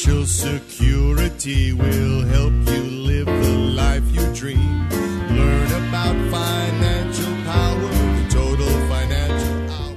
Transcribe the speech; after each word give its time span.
Financial 0.00 0.26
security 0.26 1.74
will 1.74 2.22
help 2.22 2.52
you 2.52 2.82
live 2.82 3.26
the 3.26 3.54
life 3.76 4.02
you 4.12 4.34
dream. 4.34 4.88
Learn 4.88 5.66
about 5.66 6.16
financial 6.30 7.34
power, 7.44 7.80
the 8.16 8.26
total 8.30 8.66
financial 8.88 9.70
hour. 9.70 9.96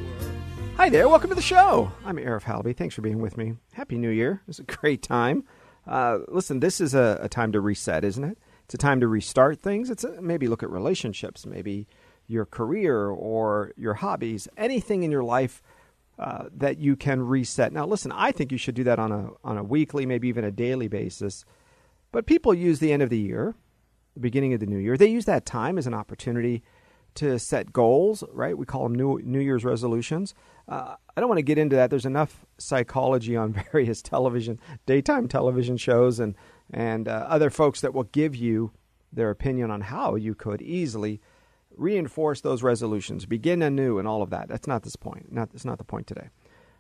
Hi 0.76 0.90
there, 0.90 1.08
welcome 1.08 1.30
to 1.30 1.36
the 1.36 1.42
show. 1.42 1.90
I'm 2.04 2.18
Arif 2.18 2.44
Halaby. 2.44 2.76
Thanks 2.76 2.96
for 2.96 3.02
being 3.02 3.22
with 3.22 3.38
me. 3.38 3.54
Happy 3.72 3.98
New 3.98 4.10
Year. 4.10 4.42
It's 4.46 4.60
a 4.60 4.64
great 4.64 5.04
time. 5.04 5.46
Uh, 5.88 6.20
listen, 6.28 6.60
this 6.60 6.82
is 6.82 6.94
a, 6.94 7.20
a, 7.22 7.30
time 7.30 7.54
to 7.54 7.62
reset, 7.62 8.04
isn't 8.04 8.26
it? 8.26 8.38
It's 8.66 8.74
a 8.74 8.78
time 8.78 9.00
to 9.00 9.08
restart 9.08 9.62
things. 9.62 9.90
It's 9.90 10.04
a, 10.04 10.22
maybe 10.22 10.50
look 10.50 10.64
at 10.64 10.70
relationships, 10.70 11.46
maybe 11.46 11.88
your 12.28 12.46
career 12.46 13.08
or 13.08 13.72
your 13.78 13.94
hobbies, 13.94 14.50
anything 14.58 15.04
in 15.04 15.12
your 15.12 15.24
life 15.24 15.64
uh, 16.20 16.46
that 16.56 16.78
you 16.78 16.96
can 16.96 17.22
reset. 17.22 17.74
Now, 17.74 17.86
listen, 17.86 18.12
I 18.12 18.32
think 18.32 18.52
you 18.52 18.58
should 18.58 18.76
do 18.76 18.84
that 18.84 19.00
on 19.00 19.12
a 19.12 19.32
on 19.44 19.58
a 19.58 19.64
weekly, 19.64 20.06
maybe 20.06 20.28
even 20.28 20.44
a 20.44 20.52
daily 20.52 20.88
basis. 20.88 21.46
But 22.12 22.28
people 22.28 22.54
use 22.54 22.80
the 22.80 22.94
end 22.94 23.02
of 23.02 23.10
the 23.10 23.18
year, 23.18 23.56
the 24.14 24.20
beginning 24.20 24.54
of 24.54 24.60
the 24.60 24.68
new 24.68 24.78
year. 24.78 24.96
They 24.96 25.08
use 25.08 25.26
that 25.26 25.46
time 25.46 25.78
as 25.78 25.88
an 25.88 25.94
opportunity 25.94 26.62
to 27.16 27.40
set 27.40 27.74
goals. 27.74 28.24
Right? 28.32 28.58
We 28.58 28.66
call 28.66 28.84
them 28.84 28.96
New 28.96 29.20
New 29.24 29.40
Year's 29.40 29.66
resolutions. 29.66 30.36
Uh, 30.68 30.96
I 31.16 31.20
don't 31.20 31.30
want 31.30 31.40
to 31.40 31.44
get 31.44 31.58
into 31.58 31.76
that. 31.76 31.90
There's 31.90 32.06
enough 32.06 32.46
psychology 32.58 33.36
on 33.36 33.54
various 33.72 34.02
television, 34.02 34.60
daytime 34.86 35.28
television 35.28 35.78
shows, 35.78 36.20
and 36.20 36.36
and 36.72 37.08
uh, 37.08 37.26
other 37.28 37.50
folks 37.50 37.82
that 37.82 37.94
will 37.94 38.04
give 38.04 38.36
you 38.36 38.72
their 39.12 39.30
opinion 39.30 39.72
on 39.72 39.82
how 39.82 40.16
you 40.16 40.36
could 40.36 40.62
easily 40.62 41.22
reinforce 41.78 42.42
those 42.42 42.64
resolutions, 42.64 43.26
begin 43.26 43.62
anew, 43.62 44.00
and 44.00 44.08
all 44.08 44.22
of 44.22 44.30
that. 44.30 44.48
That's 44.48 44.68
not 44.68 44.84
this 44.84 44.96
point. 44.96 45.32
Not 45.32 45.52
that's 45.52 45.66
not 45.66 45.78
the 45.78 45.84
point 45.84 46.08
today. 46.08 46.30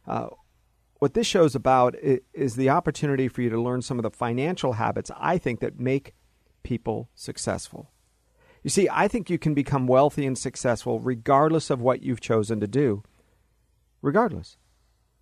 Uh, 0.07 0.27
what 0.99 1.13
this 1.13 1.27
show's 1.27 1.55
about 1.55 1.95
is 2.01 2.55
the 2.55 2.69
opportunity 2.69 3.27
for 3.27 3.41
you 3.41 3.49
to 3.49 3.61
learn 3.61 3.81
some 3.81 3.99
of 3.99 4.03
the 4.03 4.11
financial 4.11 4.73
habits 4.73 5.11
I 5.17 5.37
think 5.37 5.59
that 5.59 5.77
make 5.77 6.13
people 6.63 7.09
successful. 7.13 7.91
You 8.63 8.69
see, 8.69 8.87
I 8.89 9.09
think 9.09 9.29
you 9.29 9.37
can 9.37 9.53
become 9.53 9.85
wealthy 9.85 10.25
and 10.25 10.37
successful 10.37 11.01
regardless 11.01 11.69
of 11.69 11.81
what 11.81 12.03
you've 12.03 12.21
chosen 12.21 12.61
to 12.61 12.67
do. 12.67 13.03
Regardless. 14.01 14.57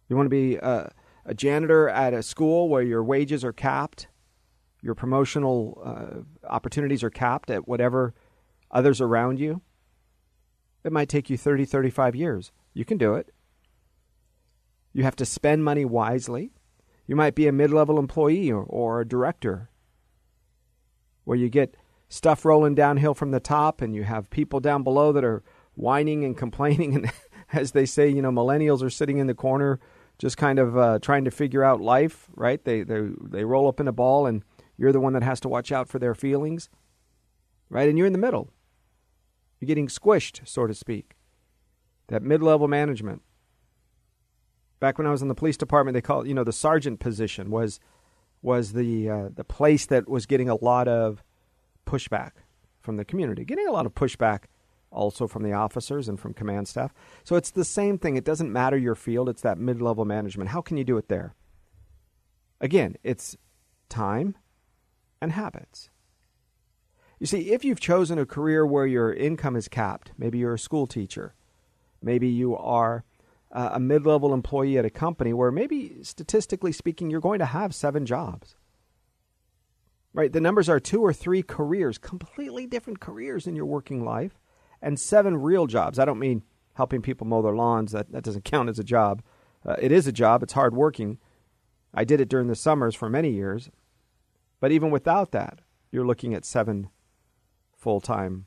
You 0.08 0.16
want 0.16 0.28
to 0.28 0.30
be 0.30 0.58
a, 0.58 0.92
a 1.26 1.34
janitor 1.34 1.90
at 1.90 2.14
a 2.14 2.22
school 2.22 2.70
where 2.70 2.84
your 2.84 3.04
wages 3.04 3.44
are 3.44 3.54
capped, 3.54 4.08
your 4.84 4.94
promotional 4.94 5.82
uh, 5.84 6.48
opportunities 6.48 7.04
are 7.04 7.10
capped 7.10 7.50
at 7.50 7.68
whatever 7.68 8.14
others 8.72 9.02
around 9.02 9.40
you. 9.40 9.62
It 10.84 10.92
might 10.92 11.10
take 11.10 11.30
you 11.30 11.38
30, 11.38 11.66
35 11.66 12.16
years. 12.16 12.52
You 12.74 12.86
can 12.86 12.98
do 12.98 13.16
it. 13.16 13.32
You 14.94 15.04
have 15.04 15.16
to 15.18 15.26
spend 15.26 15.64
money 15.64 15.86
wisely. 15.86 16.52
You 17.08 17.16
might 17.16 17.36
be 17.36 17.48
a 17.48 17.52
mid 17.52 17.72
level 17.72 18.00
employee 18.00 18.52
or, 18.52 18.64
or, 18.64 19.02
a 19.02 19.08
director 19.08 19.70
where 21.24 21.38
you 21.38 21.50
get 21.50 21.76
stuff 22.10 22.46
rolling 22.46 22.76
downhill 22.76 23.14
from 23.14 23.32
the 23.32 23.40
top 23.40 23.82
and 23.82 23.96
you 23.96 24.04
have 24.04 24.30
people 24.30 24.60
down 24.60 24.84
below 24.84 25.12
that 25.12 25.24
are 25.24 25.44
whining 25.76 26.24
and 26.24 26.38
complaining. 26.38 27.10
And 27.54 27.60
as 27.60 27.74
they 27.74 27.86
say, 27.86 28.08
you 28.08 28.22
know, 28.22 28.32
millennials 28.32 28.82
are 28.82 28.90
sitting 28.90 29.18
in 29.18 29.28
the 29.28 29.34
corner 29.34 29.82
just 30.18 30.38
kind 30.38 30.60
of 30.60 30.78
uh, 30.78 31.00
trying 31.00 31.26
to 31.26 31.32
figure 31.32 31.64
out 31.64 31.82
life, 31.82 32.28
right? 32.36 32.64
They, 32.64 32.84
they, 32.84 33.10
they 33.24 33.44
roll 33.44 33.68
up 33.68 33.80
in 33.80 33.88
a 33.88 33.92
ball 33.92 34.28
and 34.28 34.44
you're 34.78 34.92
the 34.92 35.00
one 35.00 35.14
that 35.14 35.24
has 35.24 35.40
to 35.42 35.50
watch 35.50 35.72
out 35.72 35.90
for 35.90 36.00
their 36.00 36.14
feelings, 36.14 36.70
right? 37.70 37.90
And 37.90 37.98
you're 37.98 38.08
in 38.08 38.14
the 38.14 38.20
middle. 38.20 38.54
You're 39.62 39.68
getting 39.68 39.88
squished, 39.88 40.48
so 40.48 40.66
to 40.66 40.74
speak. 40.74 41.16
That 42.08 42.24
mid 42.24 42.42
level 42.42 42.68
management. 42.68 43.22
Back 44.80 44.98
when 44.98 45.06
I 45.06 45.12
was 45.12 45.22
in 45.22 45.28
the 45.28 45.36
police 45.36 45.56
department, 45.56 45.94
they 45.94 46.02
called 46.02 46.28
you 46.28 46.34
know 46.34 46.44
the 46.44 46.52
sergeant 46.52 47.00
position 47.00 47.52
was 47.52 47.80
was 48.42 48.74
the 48.74 49.08
uh, 49.08 49.30
the 49.34 49.44
place 49.44 49.86
that 49.86 50.10
was 50.10 50.26
getting 50.26 50.50
a 50.50 50.56
lot 50.56 50.88
of 50.88 51.24
pushback 51.86 52.32
from 52.80 52.98
the 52.98 53.06
community, 53.06 53.46
getting 53.46 53.68
a 53.68 53.72
lot 53.72 53.86
of 53.86 53.94
pushback 53.94 54.46
also 54.90 55.28
from 55.28 55.44
the 55.44 55.54
officers 55.54 56.10
and 56.10 56.20
from 56.20 56.34
command 56.34 56.68
staff. 56.68 56.92
So 57.24 57.36
it's 57.36 57.52
the 57.52 57.64
same 57.64 58.00
thing. 58.00 58.18
It 58.18 58.26
doesn't 58.26 58.52
matter 58.52 58.78
your 58.78 58.96
field; 58.96 59.30
it's 59.30 59.44
that 59.44 59.60
mid 59.60 59.80
level 59.80 60.06
management. 60.06 60.50
How 60.50 60.62
can 60.62 60.78
you 60.78 60.84
do 60.84 60.98
it 60.98 61.08
there? 61.08 61.36
Again, 62.60 62.96
it's 63.04 63.38
time 63.90 64.36
and 65.22 65.34
habits. 65.34 65.91
You 67.22 67.28
see, 67.28 67.52
if 67.52 67.64
you've 67.64 67.80
chosen 67.80 68.18
a 68.18 68.26
career 68.26 68.66
where 68.66 68.88
your 68.88 69.14
income 69.14 69.56
is 69.56 69.68
capped, 69.68 70.12
maybe 70.18 70.40
you're 70.40 70.56
a 70.56 70.60
school 70.60 70.88
teacher, 70.88 71.36
maybe 72.02 72.28
you 72.28 72.58
are 72.58 73.04
a 73.52 73.80
mid 73.80 74.08
level 74.08 74.34
employee 74.34 74.80
at 74.80 74.86
a 74.86 74.90
company 74.90 75.32
where 75.32 75.52
maybe 75.52 75.98
statistically 76.02 76.72
speaking, 76.72 77.12
you're 77.12 77.22
going 77.22 77.38
to 77.38 77.46
have 77.46 77.76
seven 77.76 78.08
jobs. 78.08 78.56
Right? 80.16 80.34
The 80.34 80.42
numbers 80.42 80.68
are 80.68 80.80
two 80.80 81.04
or 81.04 81.14
three 81.14 81.44
careers, 81.44 82.00
completely 82.00 82.66
different 82.66 83.00
careers 83.00 83.46
in 83.46 83.56
your 83.56 83.68
working 83.68 84.04
life, 84.04 84.40
and 84.82 85.00
seven 85.00 85.38
real 85.38 85.68
jobs. 85.68 86.00
I 86.00 86.06
don't 86.06 86.18
mean 86.18 86.42
helping 86.74 87.04
people 87.04 87.28
mow 87.28 87.44
their 87.44 87.54
lawns, 87.54 87.92
that, 87.92 88.12
that 88.14 88.24
doesn't 88.24 88.46
count 88.46 88.68
as 88.68 88.80
a 88.80 88.84
job. 88.84 89.22
Uh, 89.64 89.76
it 89.78 89.92
is 89.92 90.08
a 90.08 90.12
job, 90.12 90.42
it's 90.42 90.54
hard 90.54 90.74
working. 90.74 91.20
I 91.94 92.04
did 92.04 92.20
it 92.20 92.30
during 92.30 92.48
the 92.48 92.56
summers 92.56 92.96
for 92.96 93.12
many 93.12 93.30
years. 93.30 93.70
But 94.60 94.72
even 94.72 94.90
without 94.90 95.34
that, 95.34 95.60
you're 95.92 96.08
looking 96.08 96.34
at 96.34 96.46
seven 96.46 96.90
full 97.82 98.00
time 98.00 98.46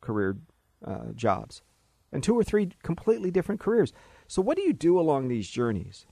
career 0.00 0.38
uh, 0.84 1.12
jobs 1.14 1.62
and 2.10 2.22
two 2.22 2.34
or 2.34 2.42
three 2.42 2.70
completely 2.82 3.30
different 3.30 3.60
careers. 3.60 3.92
So, 4.26 4.42
what 4.42 4.56
do 4.56 4.62
you 4.62 4.72
do 4.72 4.98
along 4.98 5.28
these 5.28 5.48
journeys? 5.48 6.06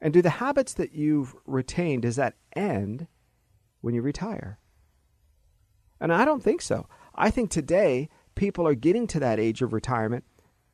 And 0.00 0.12
do 0.12 0.20
the 0.20 0.30
habits 0.30 0.74
that 0.74 0.92
you've 0.92 1.34
retained, 1.46 2.02
does 2.02 2.16
that 2.16 2.34
end 2.54 3.06
when 3.80 3.94
you 3.94 4.02
retire? 4.02 4.58
And 6.00 6.12
I 6.12 6.24
don't 6.24 6.42
think 6.42 6.60
so. 6.60 6.88
I 7.14 7.30
think 7.30 7.50
today 7.50 8.08
people 8.34 8.66
are 8.66 8.74
getting 8.74 9.06
to 9.08 9.20
that 9.20 9.38
age 9.38 9.62
of 9.62 9.72
retirement 9.72 10.24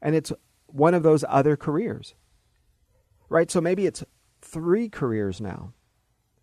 and 0.00 0.14
it's 0.14 0.32
one 0.66 0.94
of 0.94 1.02
those 1.02 1.24
other 1.28 1.56
careers. 1.56 2.14
Right? 3.28 3.50
So 3.50 3.60
maybe 3.60 3.84
it's 3.84 4.02
three 4.40 4.88
careers 4.88 5.40
now. 5.40 5.74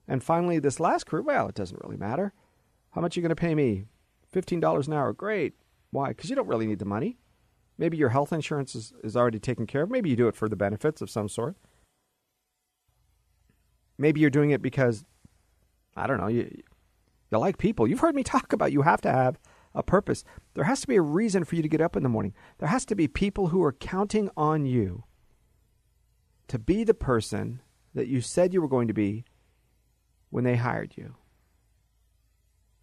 And 0.07 0.23
finally, 0.23 0.59
this 0.59 0.79
last 0.79 1.07
career, 1.07 1.23
well, 1.23 1.47
it 1.47 1.55
doesn't 1.55 1.81
really 1.83 1.97
matter. 1.97 2.33
How 2.91 3.01
much 3.01 3.17
are 3.17 3.19
you 3.19 3.23
going 3.23 3.35
to 3.35 3.35
pay 3.35 3.55
me? 3.55 3.85
$15 4.35 4.87
an 4.87 4.93
hour. 4.93 5.13
Great. 5.13 5.53
Why? 5.91 6.09
Because 6.09 6.29
you 6.29 6.35
don't 6.35 6.47
really 6.47 6.67
need 6.67 6.79
the 6.79 6.85
money. 6.85 7.17
Maybe 7.77 7.97
your 7.97 8.09
health 8.09 8.31
insurance 8.31 8.75
is, 8.75 8.93
is 9.03 9.15
already 9.15 9.39
taken 9.39 9.65
care 9.65 9.83
of. 9.83 9.89
Maybe 9.89 10.09
you 10.09 10.15
do 10.15 10.27
it 10.27 10.35
for 10.35 10.47
the 10.49 10.55
benefits 10.55 11.01
of 11.01 11.09
some 11.09 11.29
sort. 11.29 11.55
Maybe 13.97 14.19
you're 14.19 14.29
doing 14.29 14.51
it 14.51 14.61
because, 14.61 15.05
I 15.95 16.07
don't 16.07 16.19
know, 16.19 16.27
you, 16.27 16.49
you 17.31 17.37
like 17.37 17.57
people. 17.57 17.87
You've 17.87 17.99
heard 17.99 18.15
me 18.15 18.23
talk 18.23 18.53
about 18.53 18.71
you 18.71 18.81
have 18.81 19.01
to 19.01 19.11
have 19.11 19.39
a 19.73 19.83
purpose. 19.83 20.23
There 20.53 20.63
has 20.63 20.81
to 20.81 20.87
be 20.87 20.95
a 20.95 21.01
reason 21.01 21.43
for 21.43 21.55
you 21.55 21.61
to 21.61 21.69
get 21.69 21.81
up 21.81 21.95
in 21.95 22.03
the 22.03 22.09
morning. 22.09 22.33
There 22.59 22.69
has 22.69 22.85
to 22.85 22.95
be 22.95 23.07
people 23.07 23.47
who 23.47 23.63
are 23.63 23.73
counting 23.73 24.29
on 24.37 24.65
you 24.65 25.03
to 26.47 26.59
be 26.59 26.83
the 26.83 26.93
person 26.93 27.61
that 27.93 28.07
you 28.07 28.21
said 28.21 28.53
you 28.53 28.61
were 28.61 28.67
going 28.67 28.87
to 28.87 28.93
be 28.93 29.25
when 30.29 30.43
they 30.43 30.55
hired 30.55 30.95
you 30.97 31.15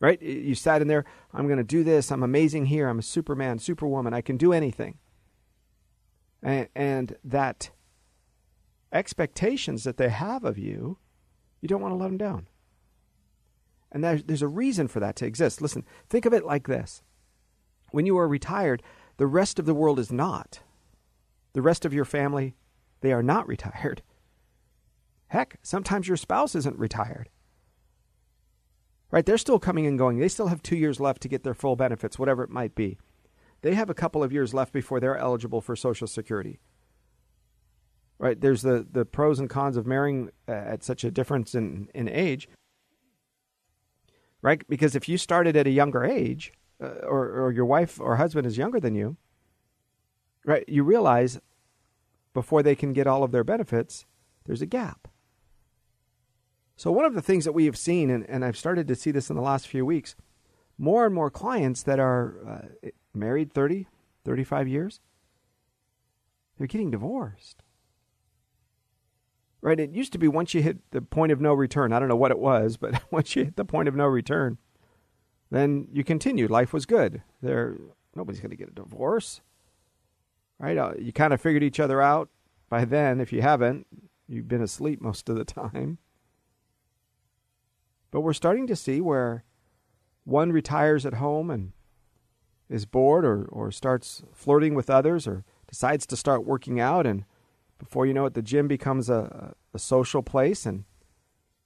right? 0.02 0.20
You 0.20 0.56
sat 0.56 0.82
in 0.82 0.88
there, 0.88 1.04
I'm 1.32 1.46
going 1.46 1.58
to 1.58 1.64
do 1.64 1.84
this. 1.84 2.10
I'm 2.10 2.24
amazing 2.24 2.66
here. 2.66 2.88
I'm 2.88 2.98
a 2.98 3.02
superman, 3.02 3.60
superwoman. 3.60 4.12
I 4.12 4.20
can 4.20 4.36
do 4.36 4.52
anything. 4.52 4.98
And, 6.42 6.68
and 6.74 7.16
that 7.22 7.70
expectations 8.92 9.84
that 9.84 9.98
they 9.98 10.08
have 10.08 10.44
of 10.44 10.58
you, 10.58 10.98
you 11.60 11.68
don't 11.68 11.80
want 11.80 11.92
to 11.92 11.96
let 11.96 12.08
them 12.08 12.18
down. 12.18 12.48
And 13.92 14.02
there's, 14.02 14.24
there's 14.24 14.42
a 14.42 14.48
reason 14.48 14.88
for 14.88 14.98
that 14.98 15.14
to 15.16 15.26
exist. 15.26 15.62
Listen, 15.62 15.84
think 16.10 16.26
of 16.26 16.34
it 16.34 16.44
like 16.44 16.66
this 16.66 17.02
when 17.92 18.04
you 18.04 18.18
are 18.18 18.26
retired, 18.26 18.82
the 19.18 19.26
rest 19.28 19.60
of 19.60 19.66
the 19.66 19.74
world 19.74 20.00
is 20.00 20.10
not. 20.10 20.60
The 21.52 21.62
rest 21.62 21.84
of 21.84 21.94
your 21.94 22.06
family, 22.06 22.56
they 23.02 23.12
are 23.12 23.22
not 23.22 23.46
retired. 23.46 24.02
Heck, 25.28 25.58
sometimes 25.62 26.08
your 26.08 26.16
spouse 26.16 26.56
isn't 26.56 26.78
retired 26.78 27.28
right? 29.12 29.24
They're 29.24 29.38
still 29.38 29.60
coming 29.60 29.86
and 29.86 29.96
going. 29.96 30.18
They 30.18 30.26
still 30.26 30.48
have 30.48 30.62
two 30.62 30.74
years 30.74 30.98
left 30.98 31.22
to 31.22 31.28
get 31.28 31.44
their 31.44 31.54
full 31.54 31.76
benefits, 31.76 32.18
whatever 32.18 32.42
it 32.42 32.50
might 32.50 32.74
be. 32.74 32.98
they 33.60 33.74
have 33.74 33.88
a 33.88 33.94
couple 33.94 34.24
of 34.24 34.32
years 34.32 34.52
left 34.52 34.72
before 34.72 34.98
they're 34.98 35.16
eligible 35.16 35.60
for 35.60 35.76
Social 35.76 36.08
Security. 36.08 36.58
Right? 38.18 38.40
There's 38.40 38.62
the, 38.62 38.84
the 38.90 39.04
pros 39.04 39.38
and 39.38 39.48
cons 39.48 39.76
of 39.76 39.86
marrying 39.86 40.30
uh, 40.48 40.52
at 40.52 40.82
such 40.82 41.04
a 41.04 41.12
difference 41.12 41.54
in, 41.54 41.88
in 41.94 42.08
age. 42.08 42.48
Right? 44.40 44.66
Because 44.68 44.96
if 44.96 45.08
you 45.08 45.16
started 45.16 45.56
at 45.56 45.68
a 45.68 45.70
younger 45.70 46.02
age, 46.02 46.52
uh, 46.82 46.86
or, 47.06 47.44
or 47.44 47.52
your 47.52 47.66
wife 47.66 48.00
or 48.00 48.16
husband 48.16 48.46
is 48.46 48.58
younger 48.58 48.80
than 48.80 48.96
you, 48.96 49.16
right, 50.44 50.64
you 50.66 50.82
realize 50.82 51.38
before 52.34 52.62
they 52.62 52.74
can 52.74 52.92
get 52.92 53.06
all 53.06 53.22
of 53.22 53.30
their 53.30 53.44
benefits, 53.44 54.06
there's 54.44 54.62
a 54.62 54.66
gap. 54.66 55.06
So, 56.76 56.90
one 56.90 57.04
of 57.04 57.14
the 57.14 57.22
things 57.22 57.44
that 57.44 57.52
we 57.52 57.66
have 57.66 57.76
seen, 57.76 58.10
and, 58.10 58.28
and 58.28 58.44
I've 58.44 58.56
started 58.56 58.88
to 58.88 58.94
see 58.94 59.10
this 59.10 59.30
in 59.30 59.36
the 59.36 59.42
last 59.42 59.68
few 59.68 59.84
weeks, 59.84 60.16
more 60.78 61.06
and 61.06 61.14
more 61.14 61.30
clients 61.30 61.82
that 61.84 61.98
are 61.98 62.34
uh, 62.84 62.88
married 63.14 63.52
30, 63.52 63.86
35 64.24 64.68
years, 64.68 65.00
they're 66.58 66.66
getting 66.66 66.90
divorced. 66.90 67.62
Right? 69.60 69.78
It 69.78 69.92
used 69.92 70.12
to 70.12 70.18
be 70.18 70.26
once 70.26 70.54
you 70.54 70.62
hit 70.62 70.78
the 70.90 71.02
point 71.02 71.30
of 71.30 71.40
no 71.40 71.54
return, 71.54 71.92
I 71.92 71.98
don't 71.98 72.08
know 72.08 72.16
what 72.16 72.32
it 72.32 72.38
was, 72.38 72.76
but 72.76 73.00
once 73.10 73.36
you 73.36 73.44
hit 73.44 73.56
the 73.56 73.64
point 73.64 73.88
of 73.88 73.94
no 73.94 74.06
return, 74.06 74.58
then 75.50 75.86
you 75.92 76.02
continued. 76.02 76.50
Life 76.50 76.72
was 76.72 76.86
good. 76.86 77.22
There, 77.42 77.76
nobody's 78.16 78.40
going 78.40 78.50
to 78.50 78.56
get 78.56 78.70
a 78.70 78.74
divorce. 78.74 79.40
Right? 80.58 80.76
Uh, 80.76 80.94
you 80.98 81.12
kind 81.12 81.32
of 81.32 81.40
figured 81.40 81.62
each 81.62 81.80
other 81.80 82.00
out 82.00 82.28
by 82.68 82.84
then. 82.84 83.20
If 83.20 83.32
you 83.32 83.42
haven't, 83.42 83.86
you've 84.26 84.48
been 84.48 84.62
asleep 84.62 85.00
most 85.00 85.28
of 85.28 85.36
the 85.36 85.44
time. 85.44 85.98
But 88.12 88.20
we're 88.20 88.34
starting 88.34 88.68
to 88.68 88.76
see 88.76 89.00
where 89.00 89.42
one 90.22 90.52
retires 90.52 91.04
at 91.04 91.14
home 91.14 91.50
and 91.50 91.72
is 92.68 92.86
bored 92.86 93.24
or, 93.24 93.46
or 93.46 93.72
starts 93.72 94.22
flirting 94.32 94.74
with 94.74 94.88
others 94.88 95.26
or 95.26 95.44
decides 95.66 96.06
to 96.06 96.16
start 96.16 96.46
working 96.46 96.78
out 96.78 97.06
and 97.06 97.24
before 97.78 98.06
you 98.06 98.14
know 98.14 98.26
it 98.26 98.34
the 98.34 98.42
gym 98.42 98.68
becomes 98.68 99.10
a, 99.10 99.54
a 99.74 99.78
social 99.78 100.22
place 100.22 100.64
and 100.64 100.84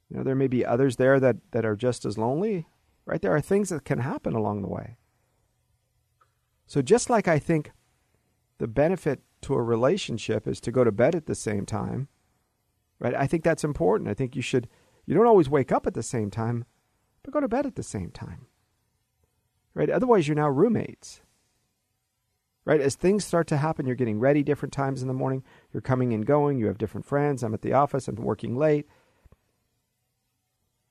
you 0.09 0.17
know 0.17 0.23
there 0.23 0.35
may 0.35 0.47
be 0.47 0.65
others 0.65 0.97
there 0.97 1.21
that, 1.21 1.37
that 1.51 1.67
are 1.67 1.77
just 1.77 2.07
as 2.07 2.17
lonely. 2.17 2.67
Right? 3.05 3.21
There 3.21 3.35
are 3.35 3.41
things 3.41 3.69
that 3.69 3.85
can 3.85 3.99
happen 3.99 4.35
along 4.35 4.63
the 4.63 4.69
way. 4.69 4.97
So 6.67 6.81
just 6.81 7.11
like 7.11 7.29
i 7.29 7.39
think 7.39 7.73
the 8.59 8.67
benefit 8.67 9.21
to 9.43 9.55
a 9.55 9.63
relationship 9.63 10.49
is 10.49 10.61
to 10.63 10.73
go 10.73 10.83
to 10.83 10.91
bed 10.91 11.15
at 11.15 11.27
the 11.27 11.35
same 11.35 11.67
time 11.67 12.09
right? 12.99 13.15
I 13.15 13.27
think 13.27 13.45
that's 13.45 13.65
important. 13.65 14.09
I 14.09 14.15
think 14.15 14.37
you 14.37 14.43
should 14.43 14.69
you 15.07 15.15
don't 15.15 15.27
always 15.27 15.49
wake 15.49 15.73
up 15.73 15.87
at 15.87 15.95
the 15.95 16.03
same 16.03 16.31
time 16.31 16.65
but 17.23 17.33
go 17.33 17.41
to 17.41 17.49
bed 17.49 17.67
at 17.67 17.77
the 17.77 17.83
same 17.83 18.11
time 18.11 18.47
right? 19.77 19.91
Otherwise, 19.91 20.27
you're 20.27 20.35
now 20.35 20.49
roommates. 20.49 21.21
Right? 22.65 22.81
As 22.81 22.97
things 22.97 23.25
start 23.25 23.47
to 23.49 23.59
happen, 23.59 23.87
you're 23.87 23.95
getting 23.95 24.19
ready 24.19 24.43
different 24.43 24.73
times 24.73 25.03
in 25.03 25.07
the 25.07 25.15
morning. 25.15 25.45
You're 25.73 25.83
coming 25.83 26.13
and 26.13 26.27
going. 26.27 26.59
You 26.59 26.67
have 26.67 26.79
different 26.79 27.07
friends. 27.07 27.45
I'm 27.45 27.55
at 27.55 27.63
the 27.63 27.75
office. 27.75 28.09
I'm 28.09 28.17
working 28.17 28.57
late. 28.57 28.89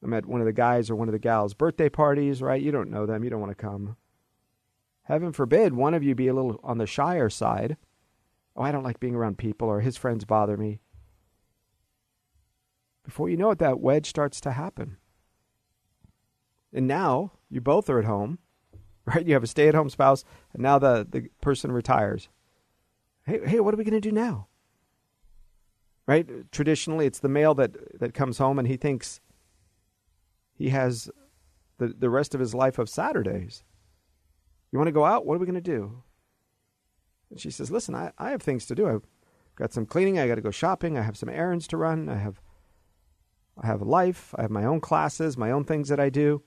I'm 0.02 0.14
at 0.14 0.28
one 0.28 0.40
of 0.40 0.46
the 0.46 0.54
guys 0.54 0.90
or 0.90 0.96
one 0.96 1.10
of 1.10 1.14
the 1.14 1.20
gals' 1.20 1.56
birthday 1.56 1.90
parties, 1.90 2.42
right? 2.42 2.62
You 2.62 2.72
don't 2.72 2.92
know 2.92 3.08
them. 3.08 3.24
You 3.24 3.30
don't 3.32 3.42
want 3.42 3.52
to 3.52 3.62
come. 3.62 3.98
Heaven 5.04 5.34
forbid 5.34 5.74
one 5.74 5.96
of 5.96 6.04
you 6.04 6.16
be 6.16 6.28
a 6.28 6.34
little 6.34 6.60
on 6.64 6.78
the 6.78 6.86
shyer 6.86 7.30
side. 7.30 7.76
Oh, 8.56 8.62
I 8.62 8.72
don't 8.72 8.84
like 8.84 9.00
being 9.00 9.16
around 9.16 9.40
people, 9.40 9.68
or 9.68 9.82
his 9.82 9.98
friends 9.98 10.26
bother 10.26 10.58
me. 10.58 10.80
Before 13.06 13.30
you 13.30 13.38
know 13.38 13.52
it, 13.52 13.60
that 13.60 13.80
wedge 13.80 14.08
starts 14.08 14.42
to 14.42 14.52
happen. 14.52 14.98
And 16.74 16.88
now 16.88 17.34
you 17.50 17.62
both 17.62 17.90
are 17.90 18.00
at 18.00 18.06
home 18.06 18.40
right? 19.14 19.26
You 19.26 19.34
have 19.34 19.44
a 19.44 19.48
stay 19.48 19.68
at 19.68 19.76
home 19.76 19.90
spouse, 19.90 20.24
and 20.54 20.64
now 20.64 20.80
the, 20.80 21.08
the 21.10 21.30
person 21.42 21.72
retires. 21.72 22.30
Hey, 23.26 23.40
hey, 23.46 23.60
what 23.60 23.74
are 23.74 23.78
we 23.78 23.84
going 23.84 23.94
to 23.94 24.02
do 24.02 24.12
now? 24.12 24.48
Right? 26.08 26.52
Traditionally, 26.52 27.06
it's 27.06 27.20
the 27.20 27.30
male 27.30 27.54
that, 27.56 28.00
that 28.00 28.14
comes 28.14 28.38
home 28.38 28.60
and 28.60 28.68
he 28.68 28.78
thinks 28.78 29.20
he 30.54 30.70
has 30.70 31.10
the, 31.78 31.88
the 31.88 32.10
rest 32.10 32.36
of 32.36 32.40
his 32.40 32.54
life 32.54 32.78
of 32.78 32.90
Saturdays. 32.90 33.64
You 34.72 34.78
want 34.78 34.88
to 34.88 34.94
go 34.94 35.06
out? 35.06 35.26
What 35.26 35.36
are 35.36 35.40
we 35.40 35.48
going 35.48 35.56
to 35.56 35.62
do? 35.62 36.04
And 37.32 37.40
she 37.40 37.50
says, 37.50 37.72
Listen, 37.72 37.96
I, 37.96 38.12
I 38.20 38.30
have 38.30 38.44
things 38.44 38.68
to 38.68 38.76
do. 38.76 38.88
I've 38.88 39.08
got 39.56 39.74
some 39.74 39.88
cleaning. 39.88 40.20
I 40.20 40.28
got 40.28 40.36
to 40.36 40.42
go 40.42 40.52
shopping. 40.52 40.98
I 40.98 41.02
have 41.02 41.18
some 41.18 41.30
errands 41.30 41.68
to 41.70 41.78
run. 41.78 42.08
I 42.08 42.18
have, 42.18 42.40
I 43.58 43.68
have 43.68 43.82
a 43.82 43.86
life. 43.86 44.34
I 44.38 44.42
have 44.42 44.52
my 44.52 44.66
own 44.66 44.82
classes, 44.82 45.38
my 45.38 45.52
own 45.52 45.64
things 45.64 45.90
that 45.90 46.00
I 46.00 46.10
do. 46.10 46.44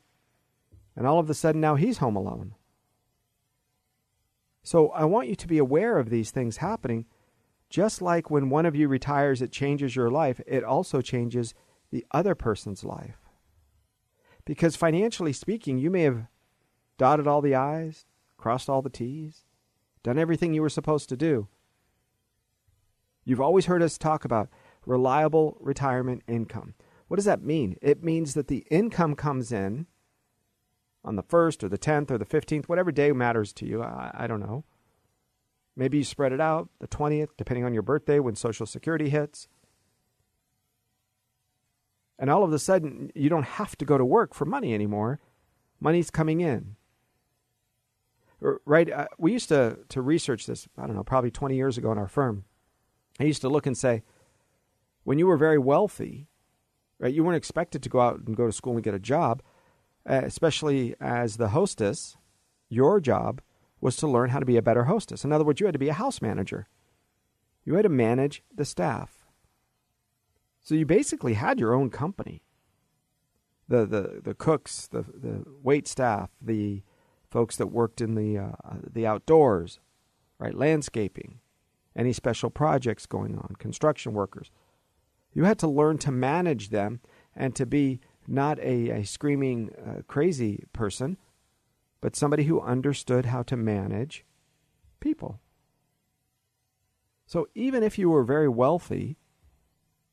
And 0.97 1.07
all 1.07 1.19
of 1.19 1.31
a 1.31 1.35
sudden 1.35 1.61
now 1.61 1.75
he's 1.75 1.99
home 1.99 2.17
alone. 2.17 2.55
So 4.63 4.91
I 4.91 5.05
want 5.05 5.29
you 5.29 5.37
to 5.37 5.47
be 5.47 5.59
aware 5.59 5.99
of 5.99 6.11
these 6.11 6.31
things 6.31 6.59
happening. 6.59 7.07
Just 7.71 8.03
like 8.03 8.31
when 8.31 8.51
one 8.51 8.67
of 8.67 8.75
you 8.75 8.89
retires, 8.89 9.41
it 9.41 9.53
changes 9.53 9.95
your 9.95 10.11
life, 10.11 10.41
it 10.47 10.65
also 10.65 11.01
changes 11.01 11.55
the 11.91 12.05
other 12.11 12.35
person's 12.35 12.85
life. 12.85 13.19
Because 14.45 14.77
financially 14.77 15.33
speaking, 15.33 15.79
you 15.79 15.91
may 15.91 16.03
have 16.03 16.27
dotted 16.97 17.27
all 17.27 17.41
the 17.41 17.55
I's, 17.55 18.07
crossed 18.37 18.69
all 18.69 18.83
the 18.83 18.91
T's, 18.91 19.45
done 20.03 20.19
everything 20.19 20.55
you 20.55 20.63
were 20.63 20.69
supposed 20.69 21.09
to 21.11 21.17
do. 21.17 21.49
You've 23.25 23.41
always 23.41 23.67
heard 23.67 23.83
us 23.83 23.99
talk 23.99 24.25
about 24.25 24.49
reliable 24.87 25.57
retirement 25.61 26.23
income. 26.27 26.75
What 27.09 27.17
does 27.17 27.25
that 27.25 27.43
mean? 27.43 27.77
It 27.83 28.05
means 28.05 28.35
that 28.35 28.49
the 28.49 28.67
income 28.71 29.17
comes 29.17 29.51
in 29.51 29.87
on 31.05 31.17
the 31.17 31.23
1st 31.23 31.63
or 31.63 31.69
the 31.69 31.79
10th 31.79 32.11
or 32.11 32.19
the 32.19 32.27
15th, 32.27 32.67
whatever 32.67 32.93
day 32.93 33.13
matters 33.13 33.53
to 33.55 33.67
you. 33.67 33.83
I, 33.83 34.11
I 34.15 34.27
don't 34.27 34.41
know. 34.41 34.65
Maybe 35.75 35.99
you 35.99 36.05
spread 36.05 36.33
it 36.33 36.41
out, 36.41 36.69
the 36.81 36.89
20th, 36.89 37.31
depending 37.37 37.65
on 37.65 37.73
your 37.73 37.83
birthday 37.83 38.19
when 38.19 38.35
Social 38.35 38.67
Security 38.67 39.09
hits. 39.09 39.49
And 42.19 42.31
all 42.31 42.43
of 42.43 42.53
a 42.53 42.59
sudden, 42.59 43.11
you 43.15 43.31
don't 43.31 43.45
have 43.45 43.77
to 43.77 43.85
go 43.85 43.97
to 43.97 44.05
work 44.05 44.35
for 44.35 44.45
money 44.45 44.75
anymore. 44.75 45.21
Money's 45.81 46.11
coming 46.11 46.41
in. 46.41 46.75
Right? 48.41 48.93
Uh, 48.93 49.07
we 49.19 49.33
used 49.33 49.49
to, 49.49 49.79
to 49.89 50.03
research 50.03 50.47
this, 50.47 50.69
I 50.77 50.87
don't 50.87 50.97
know, 50.97 51.05
probably 51.05 51.31
20 51.31 51.57
years 51.57 51.79
ago 51.79 51.93
in 51.93 51.99
our 51.99 52.09
firm. 52.09 52.45
I 53.21 53.25
used 53.25 53.41
to 53.43 53.49
look 53.49 53.67
and 53.67 53.79
say, 53.79 54.03
when 55.05 55.19
you 55.19 55.27
were 55.27 55.37
very 55.37 55.59
wealthy, 55.59 56.27
right, 56.99 57.13
you 57.13 57.25
weren't 57.25 57.37
expected 57.37 57.83
to 57.83 57.89
go 57.89 58.01
out 58.01 58.21
and 58.27 58.37
go 58.37 58.47
to 58.47 58.53
school 58.53 58.75
and 58.75 58.85
get 58.85 58.95
a 58.95 58.99
job 58.99 59.43
uh, 60.09 60.23
especially 60.25 60.95
as 61.01 61.37
the 61.37 61.49
hostess, 61.49 62.17
your 62.69 62.99
job 62.99 63.43
was 63.81 63.95
to 63.97 64.09
learn 64.09 64.31
how 64.31 64.39
to 64.39 64.47
be 64.47 64.57
a 64.57 64.63
better 64.63 64.85
hostess. 64.85 65.25
In 65.25 65.33
other 65.33 65.45
words, 65.45 65.61
you 65.61 65.67
had 65.67 65.75
to 65.75 65.79
be 65.79 65.91
a 65.91 65.95
house 65.95 66.23
manager. 66.23 66.67
You 67.65 67.75
had 67.75 67.83
to 67.83 67.91
manage 67.91 68.43
the 68.53 68.65
staff. 68.65 69.27
So 70.63 70.75
you 70.75 70.87
basically 70.87 71.35
had 71.35 71.61
your 71.61 71.75
own 71.75 71.91
company. 71.91 72.43
The 73.69 73.85
the, 73.85 74.21
the 74.25 74.35
cooks, 74.35 74.87
the 74.87 75.03
the 75.03 75.45
wait 75.63 75.87
staff, 75.87 76.31
the 76.41 76.83
folks 77.31 77.57
that 77.57 77.67
worked 77.67 78.01
in 78.01 78.15
the 78.15 78.39
uh, 78.39 78.77
the 78.91 79.07
outdoors, 79.07 79.79
right? 80.39 80.55
Landscaping, 80.55 81.41
any 81.95 82.15
special 82.15 82.49
projects 82.49 83.05
going 83.05 83.37
on, 83.37 83.57
construction 83.59 84.15
workers. 84.15 84.51
You 85.39 85.45
had 85.45 85.61
to 85.61 85.69
learn 85.69 85.99
to 85.99 86.11
manage 86.11 86.71
them 86.71 86.99
and 87.37 87.55
to 87.55 87.65
be 87.65 88.01
not 88.27 88.59
a, 88.59 88.91
a 88.91 89.05
screaming 89.05 89.71
uh, 89.87 90.03
crazy 90.09 90.65
person, 90.73 91.17
but 92.01 92.17
somebody 92.17 92.43
who 92.43 92.61
understood 92.61 93.27
how 93.27 93.45
to 93.45 93.57
manage 93.57 94.25
people. 94.99 95.39
So 97.25 97.47
even 97.55 97.85
if 97.85 98.01
you 98.01 98.11
were 98.11 98.25
very 98.25 98.49
wealthy, 98.49 99.17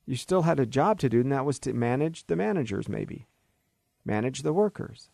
you 0.05 0.15
still 0.15 0.43
had 0.43 0.59
a 0.59 0.65
job 0.67 0.99
to 0.99 1.09
do, 1.09 1.21
and 1.21 1.31
that 1.31 1.43
was 1.43 1.57
to 1.61 1.73
manage 1.73 2.27
the 2.27 2.35
managers, 2.35 2.87
maybe, 2.87 3.27
manage 4.05 4.43
the 4.43 4.53
workers. 4.53 5.09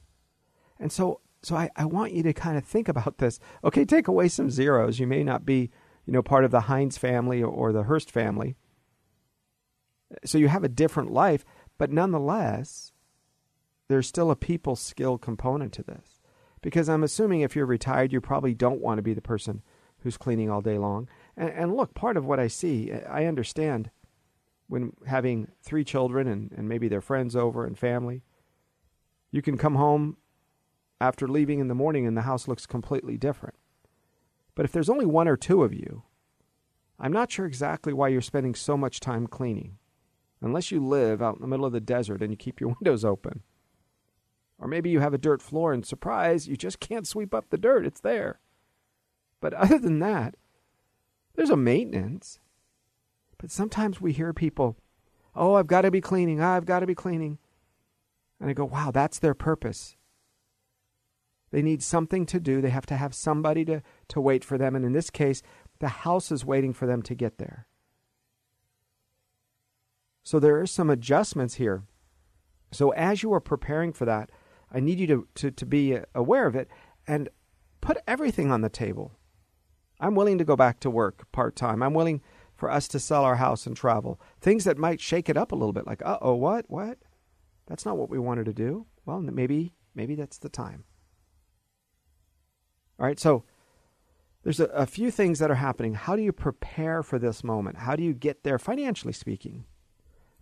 And 0.78 0.92
so, 0.92 1.22
so 1.42 1.56
I, 1.56 1.70
I 1.78 1.86
want 1.86 2.12
you 2.12 2.22
to 2.24 2.34
kind 2.34 2.58
of 2.58 2.66
think 2.66 2.90
about 2.90 3.20
this. 3.20 3.40
Okay, 3.64 3.86
take 3.86 4.10
away 4.10 4.28
some 4.28 4.50
zeros. 4.50 5.00
You 5.00 5.08
may 5.08 5.24
not 5.24 5.46
be, 5.46 5.72
you 6.06 6.12
know, 6.12 6.22
part 6.22 6.44
of 6.44 6.52
the 6.52 6.60
Heinz 6.60 6.98
family 6.98 7.42
or 7.42 7.72
the 7.72 7.84
Hearst 7.84 8.12
family. 8.12 8.58
So 10.26 10.38
you 10.38 10.48
have 10.48 10.64
a 10.64 10.70
different 10.70 11.12
life, 11.12 11.46
but 11.78 11.92
nonetheless, 11.92 12.92
there's 13.88 14.08
still 14.08 14.32
a 14.32 14.36
people 14.36 14.76
skill 14.76 15.18
component 15.18 15.74
to 15.74 15.84
this. 15.84 16.20
Because 16.62 16.88
I'm 16.88 17.04
assuming 17.04 17.42
if 17.42 17.56
you're 17.56 17.66
retired, 17.66 18.14
you 18.14 18.22
probably 18.22 18.54
don't 18.54 18.82
want 18.82 19.00
to 19.00 19.04
be 19.04 19.14
the 19.14 19.22
person 19.22 19.64
who's 20.00 20.18
cleaning 20.18 20.50
all 20.50 20.62
day 20.62 20.78
long. 20.78 21.10
And, 21.36 21.50
and 21.50 21.76
look, 21.76 21.94
part 21.94 22.18
of 22.18 22.26
what 22.26 22.40
I 22.40 22.48
see, 22.48 22.92
I 22.94 23.26
understand 23.26 23.90
when 24.68 24.94
having 25.08 25.48
three 25.62 25.84
children 25.84 26.28
and, 26.28 26.52
and 26.52 26.70
maybe 26.70 26.88
their 26.88 27.02
friends 27.02 27.36
over 27.36 27.66
and 27.66 27.78
family, 27.78 28.24
you 29.32 29.42
can 29.42 29.58
come 29.58 29.76
home 29.76 30.18
after 31.00 31.28
leaving 31.28 31.60
in 31.60 31.68
the 31.68 31.76
morning 31.76 32.06
and 32.06 32.16
the 32.16 32.22
house 32.22 32.48
looks 32.48 32.66
completely 32.66 33.18
different. 33.18 33.56
But 34.56 34.66
if 34.66 34.72
there's 34.72 34.90
only 34.90 35.06
one 35.06 35.28
or 35.28 35.36
two 35.36 35.64
of 35.64 35.74
you, 35.74 36.04
I'm 37.00 37.12
not 37.12 37.32
sure 37.32 37.46
exactly 37.46 37.92
why 37.92 38.10
you're 38.10 38.22
spending 38.22 38.54
so 38.54 38.78
much 38.78 39.00
time 39.00 39.26
cleaning 39.26 39.80
unless 40.42 40.72
you 40.72 40.86
live 40.86 41.22
out 41.22 41.36
in 41.36 41.42
the 41.42 41.48
middle 41.48 41.66
of 41.66 41.74
the 41.74 41.80
desert 41.80 42.22
and 42.22 42.32
you 42.32 42.38
keep 42.38 42.60
your 42.60 42.70
windows 42.82 43.06
open. 43.06 43.42
Or 44.60 44.68
maybe 44.68 44.90
you 44.90 45.00
have 45.00 45.14
a 45.14 45.18
dirt 45.18 45.42
floor 45.42 45.74
and 45.74 45.86
surprise, 45.86 46.48
you 46.48 46.56
just 46.56 46.80
can't 46.80 47.08
sweep 47.08 47.34
up 47.34 47.50
the 47.50 47.58
dirt. 47.58 47.86
It's 47.86 48.02
there. 48.02 48.40
But 49.40 49.54
other 49.54 49.80
than 49.80 50.00
that, 50.00 50.36
there's 51.36 51.50
a 51.50 51.58
maintenance. 51.58 52.40
But 53.38 53.50
sometimes 53.50 54.00
we 54.00 54.14
hear 54.14 54.34
people, 54.34 54.78
oh, 55.36 55.56
I've 55.56 55.68
got 55.68 55.82
to 55.82 55.92
be 55.92 56.02
cleaning, 56.02 56.42
I've 56.42 56.66
got 56.66 56.82
to 56.82 56.88
be 56.88 56.94
cleaning. 56.94 57.40
And 58.40 58.50
I 58.50 58.54
go, 58.54 58.66
wow, 58.66 58.92
that's 58.92 59.20
their 59.20 59.34
purpose. 59.34 59.96
They 61.52 61.62
need 61.62 61.84
something 61.84 62.26
to 62.28 62.40
do. 62.40 62.62
They 62.62 62.70
have 62.70 62.86
to 62.88 62.96
have 62.96 63.14
somebody 63.14 63.66
to, 63.66 63.82
to 64.10 64.22
wait 64.22 64.44
for 64.44 64.58
them. 64.58 64.76
And 64.76 64.86
in 64.86 64.94
this 64.94 65.10
case, 65.10 65.42
the 65.80 65.90
house 65.90 66.32
is 66.32 66.46
waiting 66.46 66.74
for 66.74 66.86
them 66.86 67.02
to 67.04 67.16
get 67.16 67.38
there. 67.38 67.68
So 70.24 70.40
there 70.40 70.60
are 70.60 70.68
some 70.68 70.90
adjustments 70.90 71.56
here. 71.56 71.84
So 72.72 72.92
as 72.92 73.24
you 73.24 73.34
are 73.34 73.40
preparing 73.42 73.92
for 73.94 74.06
that, 74.06 74.30
I 74.72 74.80
need 74.80 75.00
you 75.00 75.08
to, 75.08 75.28
to, 75.36 75.52
to 75.52 75.66
be 75.66 75.98
aware 76.16 76.48
of 76.48 76.56
it 76.56 76.70
and 77.08 77.30
put 77.82 77.98
everything 78.08 78.52
on 78.52 78.62
the 78.62 78.70
table. 78.70 79.12
I'm 80.00 80.16
willing 80.16 80.38
to 80.38 80.46
go 80.46 80.56
back 80.56 80.80
to 80.82 80.90
work 80.90 81.32
part 81.32 81.56
time. 81.56 81.84
I'm 81.84 81.94
willing 81.94 82.22
for 82.56 82.72
us 82.72 82.88
to 82.90 83.00
sell 83.00 83.24
our 83.24 83.36
house 83.36 83.66
and 83.66 83.76
travel. 83.76 84.20
Things 84.40 84.64
that 84.64 84.78
might 84.78 85.02
shake 85.02 85.30
it 85.30 85.38
up 85.38 85.52
a 85.52 85.56
little 85.56 85.74
bit, 85.74 85.88
like, 85.88 86.02
uh 86.06 86.20
oh, 86.22 86.36
what? 86.36 86.66
What? 86.70 87.00
That's 87.68 87.86
not 87.86 87.98
what 87.98 88.10
we 88.10 88.20
wanted 88.20 88.46
to 88.46 88.54
do. 88.54 88.86
Well, 89.06 89.22
maybe 89.22 89.74
maybe 89.96 90.16
that's 90.16 90.38
the 90.38 90.50
time. 90.50 90.84
All 93.00 93.06
right, 93.06 93.20
so 93.20 93.44
there's 94.44 94.60
a, 94.60 94.66
a 94.66 94.86
few 94.86 95.10
things 95.12 95.40
that 95.40 95.52
are 95.52 95.56
happening. 95.56 95.96
How 95.96 96.16
do 96.16 96.22
you 96.22 96.32
prepare 96.32 97.04
for 97.04 97.18
this 97.18 97.44
moment? 97.44 97.78
How 97.78 97.96
do 97.96 98.04
you 98.04 98.14
get 98.14 98.44
there 98.44 98.60
financially 98.60 99.14
speaking? 99.14 99.66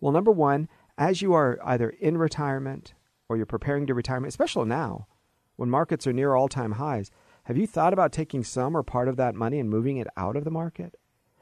Well, 0.02 0.12
number 0.12 0.32
one, 0.32 0.68
as 0.98 1.22
you 1.22 1.34
are 1.34 1.60
either 1.64 1.90
in 1.90 2.18
retirement 2.18 2.94
or 3.28 3.38
you're 3.38 3.46
preparing 3.46 3.88
to 3.88 3.94
retirement, 3.94 4.30
especially 4.30 4.68
now 4.68 5.08
when 5.56 5.70
markets 5.70 6.08
are 6.08 6.14
near 6.14 6.36
all 6.36 6.48
time 6.48 6.74
highs, 6.74 7.12
have 7.44 7.58
you 7.58 7.68
thought 7.68 7.94
about 7.94 8.12
taking 8.12 8.44
some 8.44 8.76
or 8.76 8.84
part 8.84 9.08
of 9.08 9.18
that 9.18 9.36
money 9.36 9.60
and 9.60 9.70
moving 9.70 9.98
it 9.98 10.08
out 10.16 10.36
of 10.36 10.44
the 10.44 10.52
market? 10.52 10.96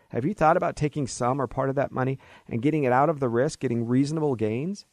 Have 0.09 0.25
you 0.25 0.33
thought 0.33 0.57
about 0.57 0.75
taking 0.75 1.05
some 1.05 1.41
or 1.41 1.47
part 1.47 1.69
of 1.69 1.75
that 1.75 1.91
money 1.91 2.17
and 2.47 2.61
getting 2.61 2.83
it 2.83 2.93
out 2.93 3.09
of 3.09 3.19
the 3.19 3.29
risk, 3.29 3.59
getting 3.59 3.85
reasonable 3.85 4.35
gains? 4.35 4.85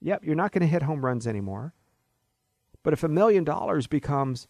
Yep, 0.00 0.24
you're 0.24 0.36
not 0.36 0.52
going 0.52 0.60
to 0.60 0.68
hit 0.68 0.82
home 0.82 1.04
runs 1.04 1.26
anymore. 1.26 1.74
But 2.82 2.92
if 2.92 3.02
a 3.02 3.08
million 3.08 3.42
dollars 3.42 3.86
becomes 3.86 4.46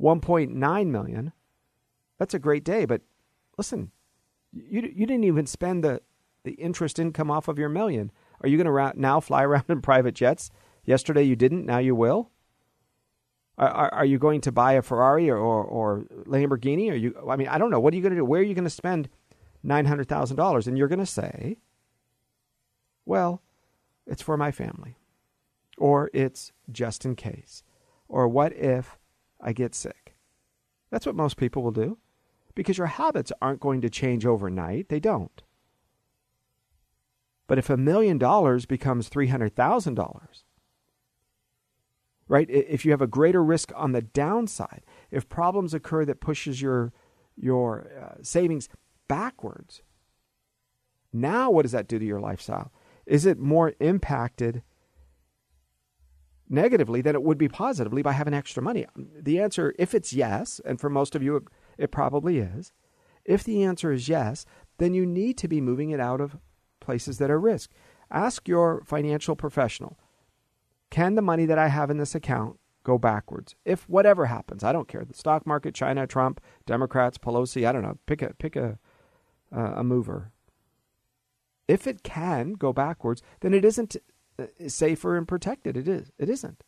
1.9 0.00 0.86
million, 0.86 1.32
that's 2.18 2.34
a 2.34 2.38
great 2.38 2.62
day. 2.62 2.84
But 2.84 3.00
listen, 3.58 3.90
you, 4.52 4.92
you 4.94 5.06
didn't 5.06 5.24
even 5.24 5.46
spend 5.46 5.82
the, 5.82 6.02
the 6.46 6.52
interest 6.52 6.98
income 6.98 7.30
off 7.30 7.48
of 7.48 7.58
your 7.58 7.68
million. 7.68 8.10
Are 8.40 8.48
you 8.48 8.56
going 8.56 8.66
to 8.66 8.70
ra- 8.70 8.92
now 8.94 9.20
fly 9.20 9.42
around 9.44 9.66
in 9.68 9.82
private 9.82 10.14
jets? 10.14 10.50
Yesterday 10.84 11.24
you 11.24 11.36
didn't, 11.36 11.66
now 11.66 11.78
you 11.78 11.94
will? 11.94 12.30
Are, 13.58 13.68
are, 13.68 13.94
are 13.94 14.04
you 14.04 14.18
going 14.18 14.40
to 14.42 14.52
buy 14.52 14.74
a 14.74 14.82
Ferrari 14.82 15.28
or, 15.28 15.36
or, 15.36 15.64
or 15.64 16.04
Lamborghini? 16.26 16.90
Are 16.90 16.94
you, 16.94 17.14
I 17.28 17.36
mean, 17.36 17.48
I 17.48 17.58
don't 17.58 17.70
know. 17.70 17.80
What 17.80 17.92
are 17.92 17.96
you 17.96 18.02
going 18.02 18.14
to 18.14 18.20
do? 18.20 18.24
Where 18.24 18.40
are 18.40 18.44
you 18.44 18.54
going 18.54 18.64
to 18.64 18.70
spend 18.70 19.08
$900,000? 19.64 20.66
And 20.66 20.78
you're 20.78 20.88
going 20.88 20.98
to 20.98 21.06
say, 21.06 21.58
well, 23.04 23.42
it's 24.06 24.22
for 24.22 24.36
my 24.36 24.52
family. 24.52 24.96
Or 25.78 26.10
it's 26.14 26.52
just 26.70 27.04
in 27.04 27.16
case. 27.16 27.62
Or 28.08 28.28
what 28.28 28.52
if 28.54 28.98
I 29.40 29.52
get 29.52 29.74
sick. 29.74 30.14
That's 30.90 31.06
what 31.06 31.16
most 31.16 31.36
people 31.36 31.62
will 31.62 31.72
do 31.72 31.98
because 32.54 32.78
your 32.78 32.86
habits 32.86 33.32
aren't 33.42 33.60
going 33.60 33.80
to 33.82 33.90
change 33.90 34.24
overnight. 34.24 34.88
They 34.88 35.00
don't. 35.00 35.42
But 37.46 37.58
if 37.58 37.70
a 37.70 37.76
million 37.76 38.18
dollars 38.18 38.66
becomes 38.66 39.08
$300,000, 39.08 40.42
right? 42.28 42.48
If 42.50 42.84
you 42.84 42.90
have 42.90 43.02
a 43.02 43.06
greater 43.06 43.42
risk 43.42 43.72
on 43.76 43.92
the 43.92 44.02
downside, 44.02 44.82
if 45.10 45.28
problems 45.28 45.74
occur 45.74 46.04
that 46.04 46.20
pushes 46.20 46.60
your 46.60 46.92
your 47.38 47.90
uh, 48.02 48.22
savings 48.22 48.68
backwards, 49.08 49.82
now 51.12 51.50
what 51.50 51.62
does 51.62 51.72
that 51.72 51.86
do 51.86 51.98
to 51.98 52.04
your 52.04 52.20
lifestyle? 52.20 52.72
Is 53.04 53.26
it 53.26 53.38
more 53.38 53.74
impacted 53.78 54.62
negatively 56.48 57.02
than 57.02 57.14
it 57.14 57.22
would 57.22 57.38
be 57.38 57.48
positively 57.48 58.02
by 58.02 58.12
having 58.12 58.34
extra 58.34 58.62
money? 58.62 58.86
The 58.96 59.38
answer, 59.38 59.74
if 59.78 59.94
it's 59.94 60.12
yes, 60.12 60.60
and 60.64 60.80
for 60.80 60.88
most 60.88 61.14
of 61.14 61.22
you, 61.22 61.44
it 61.78 61.92
probably 61.92 62.38
is. 62.38 62.72
If 63.24 63.44
the 63.44 63.62
answer 63.62 63.92
is 63.92 64.08
yes, 64.08 64.46
then 64.78 64.94
you 64.94 65.04
need 65.04 65.36
to 65.38 65.48
be 65.48 65.60
moving 65.60 65.90
it 65.90 66.00
out 66.00 66.20
of 66.20 66.38
places 66.86 67.18
that 67.18 67.30
are 67.30 67.40
risk. 67.40 67.70
Ask 68.10 68.48
your 68.48 68.82
financial 68.86 69.36
professional 69.36 69.98
can 70.90 71.14
the 71.14 71.22
money 71.22 71.46
that 71.46 71.58
I 71.58 71.68
have 71.68 71.90
in 71.90 71.98
this 71.98 72.14
account 72.14 72.58
go 72.84 72.98
backwards? 72.98 73.54
If 73.64 73.88
whatever 73.88 74.26
happens, 74.26 74.62
I 74.62 74.72
don't 74.72 74.88
care. 74.88 75.04
The 75.04 75.14
stock 75.14 75.46
market, 75.46 75.74
China, 75.74 76.06
Trump, 76.06 76.40
Democrats, 76.64 77.18
Pelosi, 77.18 77.66
I 77.66 77.72
don't 77.72 77.82
know. 77.82 77.98
Pick 78.06 78.22
a 78.22 78.34
pick 78.34 78.56
a 78.56 78.78
uh, 79.54 79.74
a 79.76 79.84
mover. 79.84 80.32
If 81.68 81.86
it 81.86 82.02
can 82.02 82.52
go 82.52 82.72
backwards, 82.72 83.22
then 83.40 83.52
it 83.52 83.64
isn't 83.64 83.96
uh, 84.38 84.46
safer 84.68 85.16
and 85.16 85.26
protected. 85.26 85.76
It 85.76 85.88
is. 85.88 86.12
It 86.18 86.28
isn't. 86.28 86.62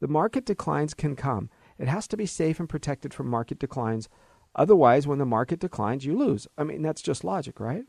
The 0.00 0.08
market 0.08 0.44
declines 0.44 0.92
can 0.92 1.16
come. 1.16 1.48
It 1.78 1.88
has 1.88 2.06
to 2.08 2.16
be 2.16 2.26
safe 2.26 2.60
and 2.60 2.68
protected 2.68 3.14
from 3.14 3.28
market 3.28 3.58
declines. 3.58 4.10
Otherwise, 4.54 5.06
when 5.06 5.18
the 5.18 5.26
market 5.26 5.58
declines, 5.58 6.04
you 6.04 6.16
lose. 6.16 6.46
I 6.56 6.64
mean, 6.64 6.82
that's 6.82 7.02
just 7.02 7.24
logic, 7.24 7.58
right? 7.58 7.84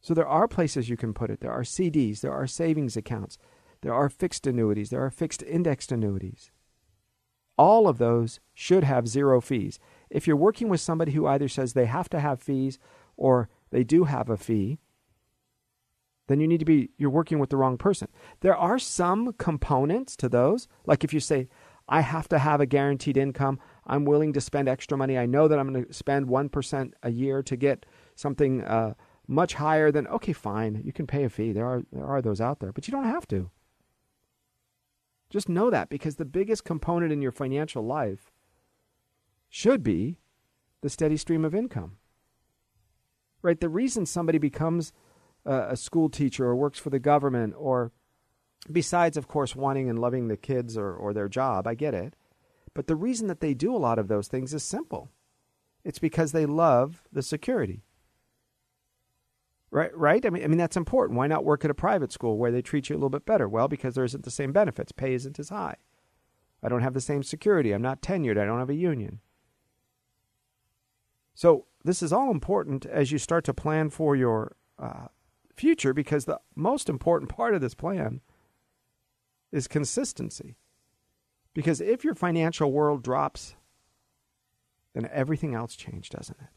So 0.00 0.14
there 0.14 0.26
are 0.28 0.48
places 0.48 0.88
you 0.88 0.96
can 0.96 1.14
put 1.14 1.30
it. 1.30 1.40
There 1.40 1.52
are 1.52 1.62
CDs, 1.62 2.20
there 2.20 2.32
are 2.32 2.46
savings 2.46 2.96
accounts, 2.96 3.38
there 3.82 3.94
are 3.94 4.08
fixed 4.08 4.46
annuities, 4.46 4.90
there 4.90 5.04
are 5.04 5.10
fixed 5.10 5.42
indexed 5.42 5.92
annuities. 5.92 6.50
All 7.56 7.86
of 7.86 7.98
those 7.98 8.40
should 8.54 8.84
have 8.84 9.06
zero 9.06 9.40
fees. 9.40 9.78
If 10.08 10.26
you're 10.26 10.36
working 10.36 10.68
with 10.68 10.80
somebody 10.80 11.12
who 11.12 11.26
either 11.26 11.48
says 11.48 11.72
they 11.72 11.86
have 11.86 12.08
to 12.10 12.20
have 12.20 12.40
fees 12.40 12.78
or 13.16 13.50
they 13.70 13.84
do 13.84 14.04
have 14.04 14.30
a 14.30 14.38
fee, 14.38 14.78
then 16.28 16.40
you 16.40 16.48
need 16.48 16.60
to 16.60 16.64
be 16.64 16.90
you're 16.96 17.10
working 17.10 17.38
with 17.38 17.50
the 17.50 17.56
wrong 17.56 17.76
person. 17.76 18.08
There 18.40 18.56
are 18.56 18.78
some 18.78 19.34
components 19.34 20.16
to 20.16 20.28
those, 20.28 20.68
like 20.86 21.04
if 21.04 21.12
you 21.12 21.20
say 21.20 21.48
I 21.88 22.00
have 22.02 22.28
to 22.28 22.38
have 22.38 22.60
a 22.60 22.66
guaranteed 22.66 23.16
income, 23.16 23.58
I'm 23.90 24.04
willing 24.04 24.32
to 24.34 24.40
spend 24.40 24.68
extra 24.68 24.96
money. 24.96 25.18
I 25.18 25.26
know 25.26 25.48
that 25.48 25.58
I'm 25.58 25.72
going 25.72 25.84
to 25.84 25.92
spend 25.92 26.28
1% 26.28 26.92
a 27.02 27.10
year 27.10 27.42
to 27.42 27.56
get 27.56 27.84
something 28.14 28.62
uh, 28.62 28.94
much 29.26 29.54
higher 29.54 29.90
than 29.90 30.06
okay, 30.06 30.32
fine, 30.32 30.80
you 30.84 30.92
can 30.92 31.08
pay 31.08 31.24
a 31.24 31.28
fee. 31.28 31.52
There 31.52 31.66
are 31.66 31.82
there 31.92 32.06
are 32.06 32.22
those 32.22 32.40
out 32.40 32.60
there, 32.60 32.72
but 32.72 32.86
you 32.86 32.92
don't 32.92 33.04
have 33.04 33.26
to. 33.28 33.50
Just 35.28 35.48
know 35.48 35.70
that 35.70 35.90
because 35.90 36.16
the 36.16 36.24
biggest 36.24 36.64
component 36.64 37.12
in 37.12 37.20
your 37.20 37.32
financial 37.32 37.84
life 37.84 38.30
should 39.48 39.82
be 39.82 40.18
the 40.82 40.90
steady 40.90 41.16
stream 41.16 41.44
of 41.44 41.54
income. 41.54 41.96
Right? 43.42 43.60
The 43.60 43.68
reason 43.68 44.06
somebody 44.06 44.38
becomes 44.38 44.92
a 45.44 45.76
school 45.76 46.08
teacher 46.08 46.46
or 46.46 46.54
works 46.54 46.78
for 46.78 46.90
the 46.90 46.98
government 46.98 47.54
or 47.56 47.92
besides 48.70 49.16
of 49.16 49.26
course 49.26 49.56
wanting 49.56 49.88
and 49.88 49.98
loving 49.98 50.28
the 50.28 50.36
kids 50.36 50.76
or, 50.76 50.92
or 50.92 51.14
their 51.14 51.30
job 51.30 51.66
i 51.66 51.74
get 51.74 51.94
it 51.94 52.14
but 52.74 52.86
the 52.86 52.96
reason 52.96 53.28
that 53.28 53.40
they 53.40 53.54
do 53.54 53.74
a 53.74 53.78
lot 53.78 53.98
of 53.98 54.08
those 54.08 54.28
things 54.28 54.54
is 54.54 54.62
simple. 54.62 55.10
It's 55.84 55.98
because 55.98 56.32
they 56.32 56.46
love 56.46 57.02
the 57.12 57.22
security. 57.22 57.82
Right 59.70 59.96
right? 59.96 60.24
I 60.26 60.30
mean 60.30 60.42
i 60.42 60.46
mean 60.46 60.58
that's 60.58 60.76
important. 60.76 61.16
Why 61.16 61.26
not 61.26 61.44
work 61.44 61.64
at 61.64 61.70
a 61.70 61.74
private 61.74 62.12
school 62.12 62.38
where 62.38 62.50
they 62.50 62.62
treat 62.62 62.88
you 62.88 62.94
a 62.94 62.98
little 62.98 63.10
bit 63.10 63.26
better? 63.26 63.48
Well 63.48 63.68
because 63.68 63.94
there 63.94 64.04
isn't 64.04 64.24
the 64.24 64.30
same 64.30 64.52
benefits. 64.52 64.92
Pay 64.92 65.14
isn't 65.14 65.38
as 65.38 65.48
high. 65.48 65.76
I 66.62 66.68
don't 66.68 66.82
have 66.82 66.94
the 66.94 67.00
same 67.00 67.22
security. 67.22 67.72
I'm 67.72 67.82
not 67.82 68.02
tenured. 68.02 68.38
I 68.38 68.44
don't 68.44 68.58
have 68.58 68.70
a 68.70 68.74
union. 68.74 69.20
So 71.34 71.66
this 71.84 72.02
is 72.02 72.12
all 72.12 72.30
important 72.30 72.84
as 72.84 73.12
you 73.12 73.18
start 73.18 73.44
to 73.44 73.54
plan 73.54 73.90
for 73.90 74.14
your 74.14 74.56
uh, 74.78 75.06
future 75.54 75.94
because 75.94 76.24
the 76.24 76.40
most 76.54 76.88
important 76.88 77.30
part 77.30 77.54
of 77.54 77.60
this 77.60 77.74
plan 77.74 78.20
is 79.52 79.66
consistency. 79.66 80.56
Because 81.54 81.80
if 81.80 82.04
your 82.04 82.14
financial 82.14 82.70
world 82.70 83.02
drops, 83.02 83.56
then 84.94 85.08
everything 85.12 85.54
else 85.54 85.76
changes, 85.76 86.08
doesn't 86.08 86.38
it? 86.40 86.48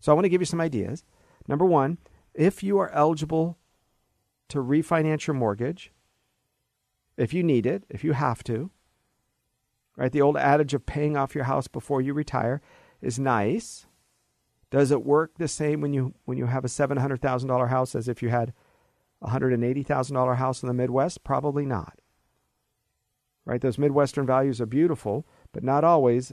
So 0.00 0.12
I 0.12 0.14
want 0.14 0.24
to 0.24 0.30
give 0.30 0.40
you 0.40 0.46
some 0.46 0.60
ideas. 0.60 1.04
Number 1.46 1.64
one, 1.64 1.98
if 2.34 2.62
you 2.62 2.78
are 2.78 2.90
eligible 2.90 3.58
to 4.48 4.58
refinance 4.58 5.26
your 5.26 5.34
mortgage, 5.34 5.92
if 7.16 7.34
you 7.34 7.42
need 7.42 7.66
it, 7.66 7.84
if 7.90 8.02
you 8.02 8.12
have 8.12 8.42
to, 8.44 8.70
right? 9.96 10.10
The 10.10 10.22
old 10.22 10.36
adage 10.36 10.74
of 10.74 10.86
paying 10.86 11.16
off 11.16 11.34
your 11.34 11.44
house 11.44 11.68
before 11.68 12.00
you 12.00 12.14
retire 12.14 12.62
is 13.02 13.18
nice. 13.18 13.86
Does 14.70 14.90
it 14.90 15.04
work 15.04 15.32
the 15.36 15.48
same 15.48 15.80
when 15.80 15.92
you 15.92 16.14
when 16.24 16.38
you 16.38 16.46
have 16.46 16.64
a 16.64 16.68
seven 16.68 16.96
hundred 16.96 17.20
thousand 17.20 17.48
dollar 17.48 17.66
house 17.66 17.94
as 17.94 18.08
if 18.08 18.22
you 18.22 18.28
had 18.28 18.52
a 19.20 19.30
hundred 19.30 19.52
and 19.52 19.64
eighty 19.64 19.82
thousand 19.82 20.14
dollar 20.14 20.34
house 20.34 20.62
in 20.62 20.68
the 20.68 20.74
Midwest? 20.74 21.24
Probably 21.24 21.66
not. 21.66 21.98
Right? 23.44 23.60
Those 23.60 23.78
Midwestern 23.78 24.26
values 24.26 24.60
are 24.60 24.66
beautiful, 24.66 25.26
but 25.52 25.64
not 25.64 25.84
always 25.84 26.32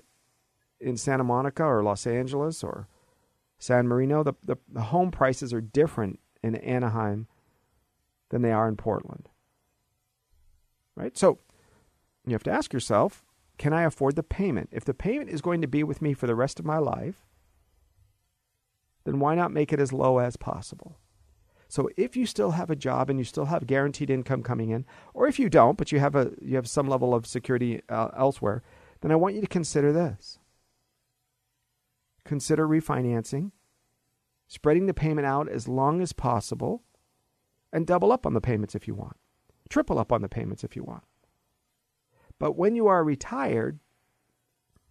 in 0.79 0.97
Santa 0.97 1.23
Monica 1.23 1.63
or 1.63 1.83
Los 1.83 2.05
Angeles 2.05 2.63
or 2.63 2.87
San 3.57 3.87
Marino. 3.87 4.23
The, 4.23 4.33
the, 4.43 4.57
the 4.71 4.81
home 4.81 5.11
prices 5.11 5.53
are 5.53 5.61
different 5.61 6.19
in 6.43 6.55
Anaheim 6.55 7.27
than 8.29 8.41
they 8.41 8.51
are 8.51 8.67
in 8.67 8.75
Portland. 8.75 9.29
Right? 10.95 11.17
So 11.17 11.39
you 12.25 12.33
have 12.33 12.43
to 12.43 12.51
ask 12.51 12.73
yourself 12.73 13.23
can 13.57 13.73
I 13.73 13.83
afford 13.83 14.15
the 14.15 14.23
payment? 14.23 14.69
If 14.71 14.85
the 14.85 14.93
payment 14.93 15.29
is 15.29 15.41
going 15.41 15.61
to 15.61 15.67
be 15.67 15.83
with 15.83 15.99
me 15.99 16.13
for 16.13 16.27
the 16.27 16.35
rest 16.35 16.59
of 16.59 16.65
my 16.65 16.77
life, 16.77 17.25
then 19.03 19.19
why 19.19 19.33
not 19.33 19.51
make 19.51 19.73
it 19.73 19.79
as 19.79 19.91
low 19.91 20.19
as 20.19 20.37
possible? 20.37 20.99
So 21.67 21.89
if 21.97 22.15
you 22.15 22.25
still 22.25 22.51
have 22.51 22.69
a 22.69 22.75
job 22.75 23.09
and 23.09 23.19
you 23.19 23.25
still 23.25 23.45
have 23.45 23.67
guaranteed 23.67 24.09
income 24.09 24.41
coming 24.41 24.69
in, 24.69 24.85
or 25.13 25.27
if 25.27 25.37
you 25.37 25.49
don't, 25.49 25.77
but 25.77 25.91
you 25.91 25.99
have 25.99 26.15
a 26.15 26.31
you 26.41 26.55
have 26.55 26.67
some 26.67 26.87
level 26.87 27.13
of 27.13 27.27
security 27.27 27.81
uh, 27.89 28.09
elsewhere, 28.15 28.63
then 29.01 29.11
I 29.11 29.15
want 29.15 29.35
you 29.35 29.41
to 29.41 29.47
consider 29.47 29.91
this. 29.91 30.39
Consider 32.23 32.67
refinancing, 32.67 33.51
spreading 34.47 34.85
the 34.85 34.93
payment 34.93 35.27
out 35.27 35.49
as 35.49 35.67
long 35.67 36.01
as 36.01 36.13
possible, 36.13 36.83
and 37.71 37.85
double 37.85 38.11
up 38.11 38.25
on 38.25 38.33
the 38.33 38.41
payments 38.41 38.75
if 38.75 38.87
you 38.87 38.95
want. 38.95 39.17
Triple 39.69 39.99
up 39.99 40.11
on 40.11 40.21
the 40.21 40.29
payments 40.29 40.63
if 40.63 40.75
you 40.75 40.83
want. 40.83 41.03
But 42.39 42.57
when 42.57 42.75
you 42.75 42.87
are 42.87 43.03
retired, 43.03 43.79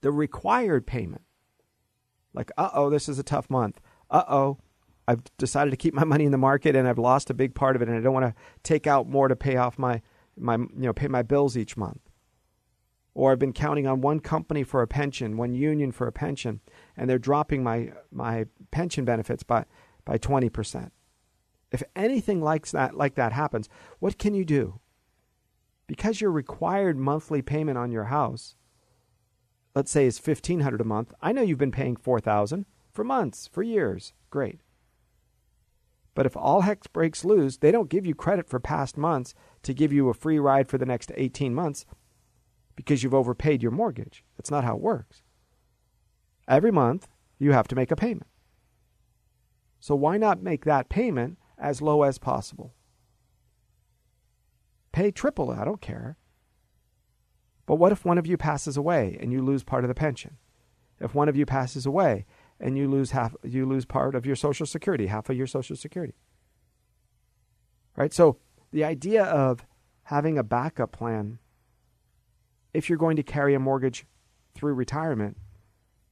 the 0.02 0.12
required 0.12 0.86
payment, 0.86 1.22
like, 2.34 2.50
uh 2.58 2.70
oh, 2.74 2.90
this 2.90 3.08
is 3.08 3.18
a 3.18 3.22
tough 3.22 3.48
month. 3.48 3.80
Uh 4.10 4.24
oh, 4.28 4.58
I've 5.08 5.22
decided 5.38 5.70
to 5.70 5.76
keep 5.76 5.94
my 5.94 6.04
money 6.12 6.24
in 6.24 6.32
the 6.32 6.38
market 6.38 6.76
and 6.76 6.88
I've 6.88 6.98
lost 6.98 7.30
a 7.30 7.34
big 7.34 7.54
part 7.54 7.76
of 7.76 7.82
it 7.82 7.88
and 7.88 7.96
I 7.96 8.00
don't 8.00 8.14
want 8.14 8.26
to 8.26 8.34
take 8.62 8.86
out 8.86 9.08
more 9.08 9.28
to 9.28 9.36
pay 9.36 9.56
off 9.56 9.78
my, 9.78 10.02
my 10.36 10.56
you 10.56 10.68
know, 10.76 10.92
pay 10.92 11.08
my 11.08 11.22
bills 11.22 11.56
each 11.56 11.76
month. 11.76 12.00
Or 13.14 13.32
I've 13.32 13.38
been 13.38 13.54
counting 13.54 13.86
on 13.86 14.02
one 14.02 14.20
company 14.20 14.62
for 14.62 14.82
a 14.82 14.86
pension, 14.86 15.38
one 15.38 15.54
union 15.54 15.90
for 15.90 16.06
a 16.06 16.12
pension, 16.12 16.60
and 16.98 17.08
they're 17.08 17.18
dropping 17.18 17.62
my, 17.62 17.92
my 18.12 18.44
pension 18.70 19.06
benefits 19.06 19.42
by, 19.42 19.64
by 20.04 20.18
20%. 20.18 20.90
If 21.72 21.82
anything 21.94 22.42
like 22.42 22.68
that, 22.68 22.94
like 22.94 23.14
that 23.14 23.32
happens, 23.32 23.70
what 24.00 24.18
can 24.18 24.34
you 24.34 24.44
do? 24.44 24.80
Because 25.86 26.20
your 26.20 26.30
required 26.30 26.98
monthly 26.98 27.40
payment 27.40 27.78
on 27.78 27.90
your 27.90 28.04
house, 28.04 28.54
let's 29.74 29.90
say 29.90 30.06
is 30.06 30.20
1500 30.20 30.80
a 30.80 30.84
month, 30.84 31.14
I 31.22 31.32
know 31.32 31.42
you've 31.42 31.58
been 31.58 31.72
paying 31.72 31.96
4000 31.96 32.66
for 32.92 33.04
months, 33.04 33.48
for 33.50 33.62
years. 33.62 34.12
Great. 34.30 34.60
But 36.16 36.24
if 36.24 36.34
all 36.34 36.62
heck 36.62 36.90
breaks 36.94 37.26
loose, 37.26 37.58
they 37.58 37.70
don't 37.70 37.90
give 37.90 38.06
you 38.06 38.14
credit 38.14 38.48
for 38.48 38.58
past 38.58 38.96
months 38.96 39.34
to 39.62 39.74
give 39.74 39.92
you 39.92 40.08
a 40.08 40.14
free 40.14 40.38
ride 40.38 40.66
for 40.66 40.78
the 40.78 40.86
next 40.86 41.12
18 41.14 41.54
months 41.54 41.84
because 42.74 43.02
you've 43.02 43.14
overpaid 43.14 43.62
your 43.62 43.70
mortgage. 43.70 44.24
That's 44.36 44.50
not 44.50 44.64
how 44.64 44.76
it 44.76 44.82
works. 44.82 45.22
Every 46.48 46.72
month, 46.72 47.08
you 47.38 47.52
have 47.52 47.68
to 47.68 47.76
make 47.76 47.90
a 47.90 47.96
payment. 47.96 48.30
So 49.78 49.94
why 49.94 50.16
not 50.16 50.42
make 50.42 50.64
that 50.64 50.88
payment 50.88 51.36
as 51.58 51.82
low 51.82 52.02
as 52.02 52.16
possible? 52.16 52.74
Pay 54.92 55.10
triple, 55.10 55.50
I 55.50 55.66
don't 55.66 55.82
care. 55.82 56.16
But 57.66 57.74
what 57.74 57.92
if 57.92 58.06
one 58.06 58.16
of 58.16 58.26
you 58.26 58.38
passes 58.38 58.78
away 58.78 59.18
and 59.20 59.32
you 59.32 59.42
lose 59.42 59.64
part 59.64 59.84
of 59.84 59.88
the 59.88 59.94
pension? 59.94 60.38
If 60.98 61.14
one 61.14 61.28
of 61.28 61.36
you 61.36 61.44
passes 61.44 61.84
away 61.84 62.24
and 62.60 62.76
you 62.76 62.88
lose 62.88 63.10
half 63.10 63.34
you 63.44 63.66
lose 63.66 63.84
part 63.84 64.14
of 64.14 64.26
your 64.26 64.36
social 64.36 64.66
security, 64.66 65.06
half 65.06 65.28
of 65.28 65.36
your 65.36 65.46
social 65.46 65.76
security. 65.76 66.14
Right? 67.96 68.12
So 68.12 68.38
the 68.72 68.84
idea 68.84 69.24
of 69.24 69.64
having 70.04 70.38
a 70.38 70.42
backup 70.42 70.92
plan 70.92 71.38
if 72.74 72.90
you're 72.90 72.98
going 72.98 73.16
to 73.16 73.22
carry 73.22 73.54
a 73.54 73.58
mortgage 73.58 74.04
through 74.54 74.74
retirement 74.74 75.38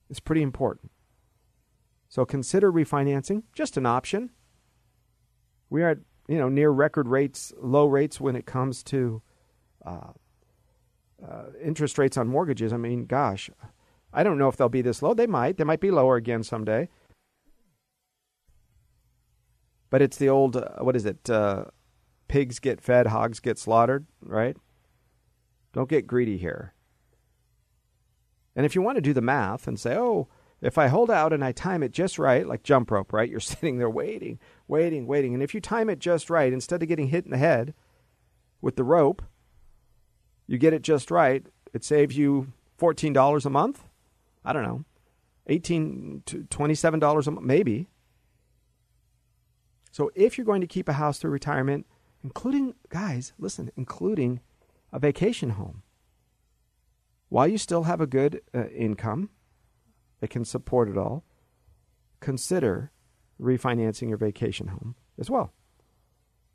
is 0.08 0.18
pretty 0.18 0.40
important. 0.40 0.90
So 2.08 2.24
consider 2.24 2.72
refinancing, 2.72 3.42
just 3.52 3.76
an 3.76 3.84
option. 3.84 4.30
We 5.68 5.82
are 5.82 5.90
at 5.90 5.98
you 6.28 6.38
know 6.38 6.48
near 6.48 6.70
record 6.70 7.08
rates, 7.08 7.52
low 7.60 7.86
rates 7.86 8.20
when 8.20 8.36
it 8.36 8.46
comes 8.46 8.82
to 8.84 9.22
uh, 9.84 10.12
uh, 11.26 11.44
interest 11.62 11.98
rates 11.98 12.16
on 12.16 12.28
mortgages. 12.28 12.72
I 12.72 12.76
mean, 12.76 13.06
gosh, 13.06 13.50
I 14.14 14.22
don't 14.22 14.38
know 14.38 14.48
if 14.48 14.56
they'll 14.56 14.68
be 14.68 14.82
this 14.82 15.02
low. 15.02 15.12
They 15.12 15.26
might. 15.26 15.58
They 15.58 15.64
might 15.64 15.80
be 15.80 15.90
lower 15.90 16.16
again 16.16 16.42
someday. 16.42 16.88
But 19.90 20.02
it's 20.02 20.16
the 20.16 20.28
old, 20.28 20.56
uh, 20.56 20.76
what 20.78 20.96
is 20.96 21.04
it? 21.04 21.28
Uh, 21.28 21.66
pigs 22.28 22.58
get 22.58 22.80
fed, 22.80 23.08
hogs 23.08 23.40
get 23.40 23.58
slaughtered, 23.58 24.06
right? 24.22 24.56
Don't 25.72 25.88
get 25.88 26.06
greedy 26.06 26.38
here. 26.38 26.74
And 28.56 28.64
if 28.64 28.74
you 28.74 28.82
want 28.82 28.96
to 28.96 29.02
do 29.02 29.12
the 29.12 29.20
math 29.20 29.66
and 29.66 29.78
say, 29.78 29.96
oh, 29.96 30.28
if 30.60 30.78
I 30.78 30.86
hold 30.86 31.10
out 31.10 31.32
and 31.32 31.44
I 31.44 31.52
time 31.52 31.82
it 31.82 31.92
just 31.92 32.18
right, 32.18 32.46
like 32.46 32.62
jump 32.62 32.90
rope, 32.90 33.12
right? 33.12 33.28
You're 33.28 33.40
sitting 33.40 33.78
there 33.78 33.90
waiting, 33.90 34.38
waiting, 34.68 35.06
waiting. 35.06 35.34
And 35.34 35.42
if 35.42 35.54
you 35.54 35.60
time 35.60 35.90
it 35.90 35.98
just 35.98 36.30
right, 36.30 36.52
instead 36.52 36.82
of 36.82 36.88
getting 36.88 37.08
hit 37.08 37.24
in 37.24 37.30
the 37.30 37.38
head 37.38 37.74
with 38.60 38.76
the 38.76 38.84
rope, 38.84 39.22
you 40.46 40.58
get 40.58 40.72
it 40.72 40.82
just 40.82 41.10
right, 41.10 41.46
it 41.72 41.84
saves 41.84 42.16
you 42.16 42.52
$14 42.78 43.46
a 43.46 43.50
month. 43.50 43.84
I 44.44 44.52
don't 44.52 44.62
know, 44.62 44.84
18 45.46 46.22
to 46.26 46.44
$27 46.44 47.26
a 47.26 47.30
month, 47.30 47.46
maybe. 47.46 47.88
So 49.90 50.10
if 50.14 50.36
you're 50.36 50.44
going 50.44 50.60
to 50.60 50.66
keep 50.66 50.88
a 50.88 50.94
house 50.94 51.18
through 51.18 51.30
retirement, 51.30 51.86
including, 52.22 52.74
guys, 52.88 53.32
listen, 53.38 53.70
including 53.76 54.40
a 54.92 54.98
vacation 54.98 55.50
home, 55.50 55.82
while 57.28 57.48
you 57.48 57.58
still 57.58 57.84
have 57.84 58.00
a 58.00 58.06
good 58.06 58.40
uh, 58.54 58.66
income 58.68 59.30
that 60.20 60.30
can 60.30 60.44
support 60.44 60.88
it 60.88 60.96
all, 60.96 61.24
consider 62.20 62.90
refinancing 63.40 64.08
your 64.08 64.18
vacation 64.18 64.68
home 64.68 64.94
as 65.18 65.30
well. 65.30 65.52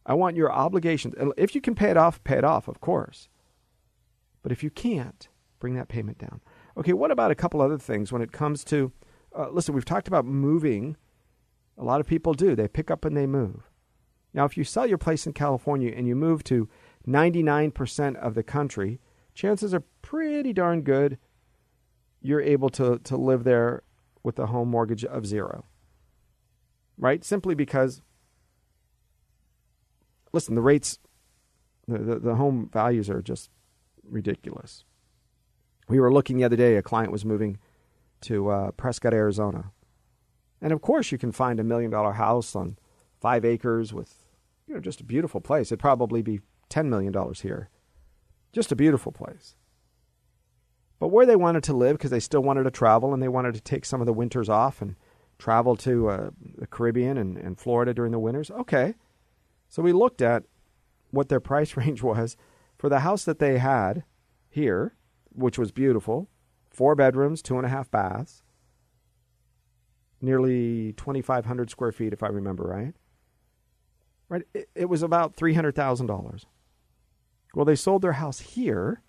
I 0.06 0.14
want 0.14 0.38
your 0.38 0.52
obligations. 0.52 1.14
If 1.38 1.54
you 1.54 1.62
can 1.62 1.76
pay 1.76 1.92
it 1.92 1.98
off, 1.98 2.24
pay 2.24 2.38
it 2.38 2.44
off, 2.44 2.68
of 2.68 2.82
course. 2.82 3.30
But 4.42 4.52
if 4.52 4.64
you 4.64 4.70
can't, 4.70 5.28
bring 5.60 5.76
that 5.76 5.88
payment 5.88 6.18
down. 6.18 6.42
Okay, 6.80 6.94
what 6.94 7.12
about 7.12 7.30
a 7.30 7.36
couple 7.36 7.62
other 7.62 7.78
things 7.78 8.10
when 8.10 8.22
it 8.22 8.32
comes 8.32 8.64
to? 8.64 8.94
Uh, 9.38 9.50
listen, 9.50 9.76
we've 9.76 9.84
talked 9.84 10.08
about 10.08 10.26
moving. 10.26 10.96
A 11.78 11.84
lot 11.84 12.00
of 12.00 12.08
people 12.08 12.34
do. 12.34 12.56
They 12.56 12.70
pick 12.70 12.90
up 12.90 13.04
and 13.04 13.18
they 13.18 13.28
move. 13.28 13.70
Now, 14.34 14.46
if 14.46 14.56
you 14.56 14.64
sell 14.64 14.88
your 14.88 14.98
place 14.98 15.28
in 15.28 15.34
California 15.34 15.92
and 15.94 16.08
you 16.08 16.16
move 16.16 16.42
to 16.46 16.70
99% 17.06 18.16
of 18.16 18.34
the 18.34 18.44
country, 18.44 19.02
chances 19.34 19.74
are 19.74 19.84
pretty 20.02 20.54
darn 20.54 20.82
good 20.82 21.18
you're 22.22 22.42
able 22.42 22.70
to, 22.70 23.00
to 23.00 23.18
live 23.18 23.44
there 23.44 23.84
with 24.24 24.40
a 24.40 24.48
home 24.48 24.70
mortgage 24.70 25.04
of 25.04 25.26
zero. 25.26 25.66
Right? 26.98 27.26
Simply 27.26 27.56
because, 27.56 28.02
listen, 30.32 30.56
the 30.56 30.62
rates, 30.62 31.00
the, 31.88 31.98
the, 31.98 32.20
the 32.20 32.36
home 32.36 32.70
values 32.72 33.10
are 33.10 33.22
just 33.22 33.50
ridiculous. 34.04 34.86
We 35.90 36.00
were 36.00 36.14
looking 36.14 36.38
the 36.38 36.44
other 36.44 36.56
day, 36.56 36.78
a 36.78 36.84
client 36.84 37.12
was 37.12 37.26
moving 37.26 37.58
to 38.22 38.50
uh, 38.50 38.72
Prescott, 38.72 39.14
Arizona. 39.14 39.72
And 40.62 40.72
of 40.72 40.82
course, 40.82 41.12
you 41.12 41.18
can 41.18 41.32
find 41.32 41.60
a 41.60 41.64
million 41.64 41.90
dollar 41.90 42.14
house 42.14 42.56
on 42.56 42.78
five 43.20 43.44
acres 43.44 43.92
with, 43.92 44.28
you 44.68 44.76
know, 44.76 44.80
just 44.80 45.02
a 45.02 45.04
beautiful 45.04 45.42
place. 45.42 45.68
It'd 45.68 45.80
probably 45.80 46.22
be 46.22 46.42
$10 46.70 46.86
million 46.86 47.14
here. 47.42 47.70
Just 48.54 48.72
a 48.72 48.76
beautiful 48.76 49.12
place. 49.12 49.56
But 51.00 51.08
where 51.08 51.26
they 51.26 51.36
wanted 51.36 51.64
to 51.64 51.74
live, 51.74 51.98
because 51.98 52.12
they 52.12 52.20
still 52.20 52.42
wanted 52.42 52.64
to 52.64 52.72
travel 52.72 53.12
and 53.12 53.24
they 53.24 53.28
wanted 53.28 53.56
to 53.56 53.62
take 53.62 53.84
some 53.84 54.00
of 54.00 54.06
the 54.06 54.14
winters 54.14 54.50
off 54.50 54.84
and 54.84 54.96
travel 55.40 55.76
to 55.78 56.10
uh, 56.10 56.30
the 56.58 56.68
Caribbean 56.68 57.18
and, 57.18 57.36
and 57.36 57.58
Florida 57.58 57.96
during 57.96 58.12
the 58.12 58.20
winters, 58.20 58.52
okay. 58.52 58.94
So 59.70 59.82
we 59.82 59.94
looked 59.94 60.22
at 60.22 60.44
what 61.10 61.30
their 61.30 61.40
price 61.40 61.76
range 61.76 62.04
was 62.04 62.38
for 62.78 62.90
the 62.90 63.00
house 63.00 63.24
that 63.24 63.40
they 63.40 63.58
had 63.58 64.04
here 64.50 64.94
which 65.40 65.58
was 65.58 65.72
beautiful. 65.72 66.30
Four 66.70 66.96
bedrooms, 66.96 67.42
two 67.42 67.58
and 67.58 67.66
a 67.66 67.70
half 67.70 67.90
baths, 67.90 68.44
nearly 70.22 70.94
2,500 70.94 71.70
square 71.70 71.92
feet, 71.92 72.14
if 72.14 72.24
I 72.24 72.28
remember 72.28 72.64
right. 72.64 72.94
Right, 74.30 74.44
it, 74.54 74.70
it 74.76 74.86
was 74.86 75.02
about 75.02 75.36
three 75.36 75.56
hundred 75.56 75.74
thousand 75.76 76.06
dollars. 76.06 76.46
Well, 77.56 77.66
they 77.66 77.76
sold 77.76 78.04
their 78.04 78.14
house 78.14 78.40
here 78.40 79.02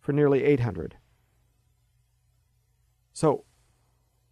for 0.00 0.12
nearly 0.12 0.42
eight 0.42 0.60
hundred. 0.60 0.96
So, 3.12 3.44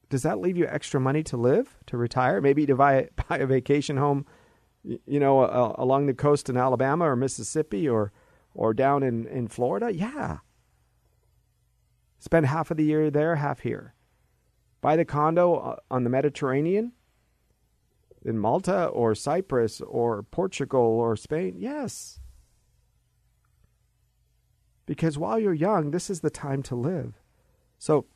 does 0.09 0.23
that 0.23 0.38
leave 0.41 0.57
you 0.57 0.67
extra 0.67 0.99
money 0.99 1.23
to 1.25 1.37
live, 1.37 1.77
to 1.87 1.99
retire, 1.99 2.41
maybe 2.41 2.64
to 2.64 2.75
buy, 2.75 3.11
buy 3.29 3.37
a 3.37 3.47
vacation 3.47 3.99
home, 3.99 4.25
you 4.83 5.21
know, 5.21 5.41
uh, 5.41 5.75
along 5.77 6.07
the 6.07 6.14
coast 6.14 6.49
in 6.49 6.57
Alabama 6.57 7.05
or 7.11 7.14
Mississippi 7.17 7.87
or 7.87 8.11
or 8.55 8.73
down 8.73 9.03
in 9.03 9.27
in 9.27 9.49
Florida? 9.49 9.93
Yeah. 9.93 10.38
Spend 12.18 12.46
half 12.46 12.70
of 12.70 12.76
the 12.76 12.85
year 12.85 13.11
there, 13.11 13.37
half 13.37 13.61
here. 13.61 13.94
Buy 14.81 14.96
the 14.96 15.04
condo 15.04 15.54
uh, 15.54 15.76
on 15.90 16.04
the 16.04 16.11
Mediterranean 16.11 16.92
in 18.24 18.38
Malta 18.38 18.87
or 18.87 19.14
Cyprus 19.14 19.81
or 19.81 20.22
Portugal 20.22 20.81
or 20.81 21.16
Spain. 21.16 21.54
Yes. 21.59 22.20
Because 24.87 25.18
while 25.18 25.38
you're 25.38 25.54
young, 25.54 25.90
this 25.90 26.11
is 26.11 26.20
the 26.20 26.31
time 26.31 26.62
to 26.64 26.74
live. 26.74 27.20
So 27.78 28.07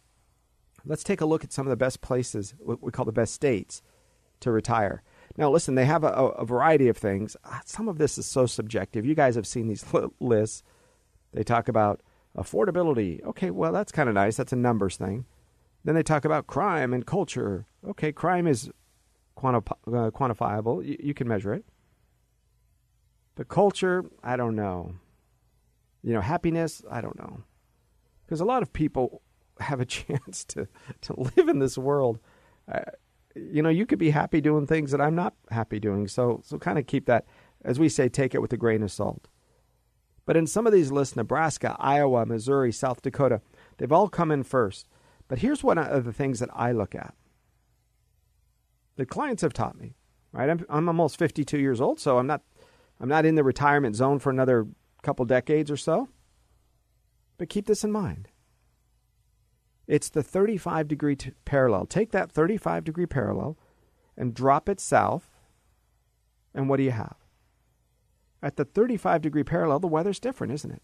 let's 0.85 1.05
take 1.05 1.21
a 1.21 1.27
look 1.27 1.45
at 1.45 1.53
some 1.53 1.67
of 1.67 1.71
the 1.71 1.77
best 1.77 2.01
places, 2.01 2.55
what 2.59 2.83
we 2.83 2.91
call 2.91 3.05
the 3.05 3.13
best 3.13 3.35
states, 3.35 3.83
to 4.41 4.51
retire. 4.51 5.03
Now, 5.37 5.51
listen, 5.51 5.75
they 5.75 5.85
have 5.85 6.05
a, 6.05 6.09
a 6.09 6.45
variety 6.45 6.89
of 6.89 6.97
things. 6.97 7.37
Ah, 7.45 7.63
some 7.65 7.89
of 7.89 7.99
this 7.99 8.19
is 8.19 8.27
so 8.27 8.47
subjective. 8.47 9.07
You 9.07 9.15
guys 9.15 9.35
have 9.35 9.47
seen 9.47 9.69
these 9.69 9.85
lists. 10.21 10.63
They 11.33 11.43
talk 11.43 11.69
about 11.69 12.03
affordability. 12.37 13.23
Okay, 13.25 13.51
well, 13.51 13.73
that's 13.73 13.93
kind 13.93 14.09
of 14.09 14.15
nice. 14.15 14.37
That's 14.37 14.53
a 14.53 14.57
numbers 14.57 14.97
thing. 14.97 15.27
Then 15.85 15.95
they 15.95 16.03
talk 16.03 16.25
about 16.25 16.47
crime 16.47 16.93
and 16.93 17.07
culture. 17.07 17.67
Okay, 17.87 18.13
crime 18.13 18.47
is 18.47 18.71
quanti- 19.35 19.73
uh, 19.87 20.11
quantifiable. 20.11 20.85
You, 20.85 20.97
you 21.01 21.15
can 21.15 21.29
measure 21.29 21.53
it. 21.53 21.65
But 23.35 23.49
culture, 23.49 24.05
I 24.23 24.37
don't 24.37 24.55
know. 24.55 24.95
You 26.03 26.15
know, 26.15 26.21
happiness, 26.21 26.83
I 26.91 27.01
don't 27.01 27.19
know. 27.19 27.43
Because 28.25 28.41
a 28.41 28.45
lot 28.45 28.63
of 28.63 28.73
people 28.73 29.23
have 29.61 29.81
a 29.81 29.85
chance 29.87 30.45
to, 30.47 30.69
to 31.03 31.21
live 31.21 31.49
in 31.49 31.59
this 31.59 31.77
world. 31.77 32.19
Uh, 32.71 32.81
you 33.35 33.63
know, 33.63 33.69
you 33.69 33.87
could 33.87 33.99
be 33.99 34.11
happy 34.11 34.41
doing 34.41 34.67
things 34.67 34.91
that 34.91 35.01
I'm 35.01 35.15
not 35.15 35.35
happy 35.51 35.81
doing. 35.81 36.07
So, 36.07 36.43
so 36.45 36.59
kind 36.59 36.79
of 36.79 36.87
keep 36.87 37.07
that, 37.07 37.25
as 37.65 37.79
we 37.79 37.89
say, 37.89 38.09
take 38.09 38.35
it 38.35 38.43
with 38.43 38.53
a 38.53 38.57
grain 38.57 38.83
of 38.83 38.93
salt. 38.93 39.29
But 40.25 40.37
in 40.37 40.47
some 40.47 40.67
of 40.67 40.73
these 40.73 40.93
lists, 40.93 41.17
Nebraska, 41.17 41.77
Iowa, 41.79 42.27
Missouri, 42.27 42.73
South 42.73 43.03
Dakota, 43.03 43.41
they've 43.79 43.93
all 43.93 44.09
come 44.09 44.31
in 44.31 44.43
first. 44.45 44.89
But 45.29 45.39
here's 45.39 45.65
one 45.65 45.79
of 45.79 46.05
the 46.05 46.13
things 46.13 46.39
that 46.41 46.51
I 46.53 46.73
look 46.73 46.95
at. 46.95 47.15
The 48.97 49.07
clients 49.07 49.43
have 49.43 49.53
taught 49.53 49.79
me, 49.79 49.97
right? 50.33 50.49
I'm, 50.49 50.65
I'm 50.69 50.89
almost 50.89 51.19
52 51.19 51.59
years 51.59 51.81
old, 51.81 51.99
so 51.99 52.19
I'm 52.19 52.27
not, 52.27 52.43
I'm 53.01 53.09
not 53.09 53.27
in 53.27 53.35
the 53.35 53.43
retirement 53.43 53.97
zone 53.97 54.19
for 54.19 54.31
another 54.31 54.67
couple 55.03 55.25
decades 55.25 55.71
or 55.71 55.77
so. 55.77 56.09
But 57.39 57.49
keep 57.49 57.67
this 57.67 57.83
in 57.83 57.91
mind. 57.91 58.29
It's 59.89 60.11
the 60.11 60.23
35 60.23 60.87
degree 60.87 61.17
t- 61.17 61.33
parallel. 61.45 61.87
Take 61.87 62.13
that 62.13 62.31
35 62.31 62.85
degree 62.85 63.07
parallel 63.07 63.59
and 64.17 64.35
drop 64.35 64.69
it 64.69 64.79
south, 64.79 65.31
and 66.55 66.69
what 66.69 66.77
do 66.77 66.83
you 66.83 66.93
have? 66.93 67.17
At 68.43 68.57
the 68.57 68.65
35 68.65 69.23
degree 69.23 69.45
parallel, 69.45 69.79
the 69.79 69.87
weather's 69.87 70.19
different, 70.19 70.53
isn't 70.53 70.73
it? 70.73 70.83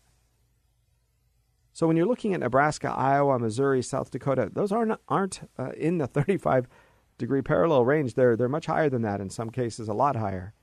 So 1.72 1.86
when 1.86 1.96
you're 1.96 2.06
looking 2.06 2.34
at 2.34 2.40
Nebraska, 2.40 2.90
Iowa, 2.90 3.38
Missouri, 3.38 3.82
South 3.82 4.10
Dakota, 4.10 4.50
those 4.52 4.72
aren't 4.72 4.98
aren't 5.08 5.48
uh, 5.58 5.70
in 5.76 5.98
the 5.98 6.06
35 6.08 6.66
degree 7.18 7.42
parallel 7.42 7.84
range. 7.84 8.14
They're 8.14 8.36
they're 8.36 8.48
much 8.48 8.66
higher 8.66 8.88
than 8.88 9.02
that 9.02 9.20
in 9.20 9.30
some 9.30 9.50
cases, 9.50 9.88
a 9.88 9.94
lot 9.94 10.16
higher. 10.16 10.54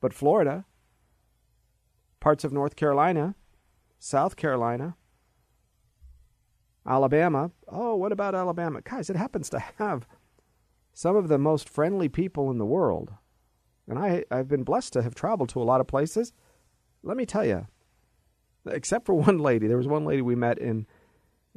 But 0.00 0.12
Florida, 0.12 0.64
parts 2.20 2.44
of 2.44 2.52
North 2.52 2.76
Carolina, 2.76 3.34
South 3.98 4.36
Carolina, 4.36 4.96
Alabama. 6.86 7.50
Oh, 7.68 7.96
what 7.96 8.12
about 8.12 8.34
Alabama? 8.34 8.80
Guys, 8.80 9.10
it 9.10 9.16
happens 9.16 9.50
to 9.50 9.58
have 9.78 10.06
some 10.92 11.16
of 11.16 11.28
the 11.28 11.38
most 11.38 11.68
friendly 11.68 12.08
people 12.08 12.50
in 12.50 12.58
the 12.58 12.66
world. 12.66 13.12
And 13.88 13.98
I, 13.98 14.24
I've 14.30 14.48
been 14.48 14.64
blessed 14.64 14.92
to 14.92 15.02
have 15.02 15.14
traveled 15.14 15.48
to 15.50 15.62
a 15.62 15.64
lot 15.64 15.80
of 15.80 15.86
places. 15.86 16.32
Let 17.02 17.16
me 17.16 17.24
tell 17.24 17.44
you, 17.44 17.66
except 18.66 19.06
for 19.06 19.14
one 19.14 19.38
lady, 19.38 19.66
there 19.66 19.78
was 19.78 19.88
one 19.88 20.04
lady 20.04 20.22
we 20.22 20.34
met 20.34 20.58
in 20.58 20.86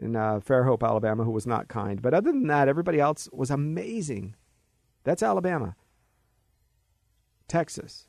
in 0.02 0.15
uh, 0.15 0.39
Fairhope, 0.39 0.88
Alabama, 0.88 1.24
who 1.24 1.32
was 1.32 1.46
not 1.46 1.67
kind. 1.67 2.02
But 2.02 2.13
other 2.13 2.32
than 2.32 2.48
that, 2.48 2.67
everybody 2.67 3.00
else 3.00 3.30
was 3.32 3.52
amazing. 3.52 4.36
That's 5.04 5.22
Alabama, 5.22 5.76
Texas, 7.48 8.08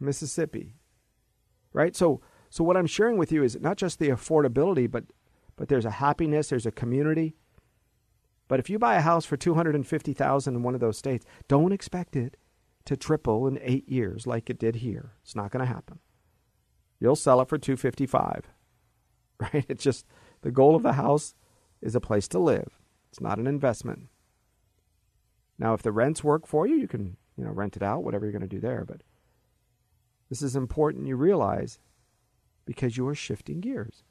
Mississippi, 0.00 0.74
right? 1.72 1.96
So, 1.96 2.20
so 2.50 2.64
what 2.64 2.76
I'm 2.76 2.86
sharing 2.86 3.16
with 3.16 3.30
you 3.32 3.42
is 3.42 3.58
not 3.60 3.76
just 3.76 3.98
the 3.98 4.08
affordability, 4.08 4.90
but 4.90 5.04
but 5.56 5.68
there's 5.68 5.84
a 5.84 5.90
happiness, 5.90 6.48
there's 6.48 6.66
a 6.66 6.72
community. 6.72 7.36
But 8.48 8.58
if 8.58 8.68
you 8.68 8.78
buy 8.78 8.96
a 8.96 9.00
house 9.00 9.24
for 9.24 9.36
two 9.36 9.54
hundred 9.54 9.76
and 9.76 9.86
fifty 9.86 10.12
thousand 10.12 10.56
in 10.56 10.62
one 10.62 10.74
of 10.74 10.80
those 10.80 10.98
states, 10.98 11.24
don't 11.46 11.72
expect 11.72 12.16
it 12.16 12.36
to 12.88 12.96
triple 12.96 13.46
in 13.46 13.58
eight 13.62 13.86
years 13.88 14.26
like 14.26 14.48
it 14.48 14.58
did 14.58 14.76
here. 14.76 15.12
It's 15.22 15.36
not 15.36 15.50
going 15.50 15.64
to 15.64 15.70
happen. 15.70 15.98
You'll 16.98 17.16
sell 17.16 17.40
it 17.42 17.48
for 17.48 17.58
255 17.58 18.48
right? 19.52 19.66
It's 19.68 19.84
just 19.84 20.06
the 20.40 20.50
goal 20.50 20.74
of 20.74 20.82
the 20.82 20.94
house 20.94 21.34
is 21.82 21.94
a 21.94 22.00
place 22.00 22.26
to 22.28 22.38
live. 22.38 22.78
It's 23.10 23.20
not 23.20 23.38
an 23.38 23.46
investment. 23.46 24.08
Now, 25.58 25.74
if 25.74 25.82
the 25.82 25.92
rents 25.92 26.24
work 26.24 26.46
for 26.46 26.66
you, 26.66 26.76
you 26.76 26.88
can 26.88 27.16
you 27.36 27.44
know 27.44 27.50
rent 27.50 27.76
it 27.76 27.82
out, 27.82 28.02
whatever 28.02 28.24
you're 28.24 28.32
going 28.32 28.42
to 28.42 28.48
do 28.48 28.60
there. 28.60 28.84
But 28.86 29.02
this 30.30 30.42
is 30.42 30.56
important. 30.56 31.06
You 31.06 31.16
realize 31.16 31.78
because 32.64 32.96
you 32.96 33.06
are 33.06 33.14
shifting 33.14 33.60
gears. 33.60 34.02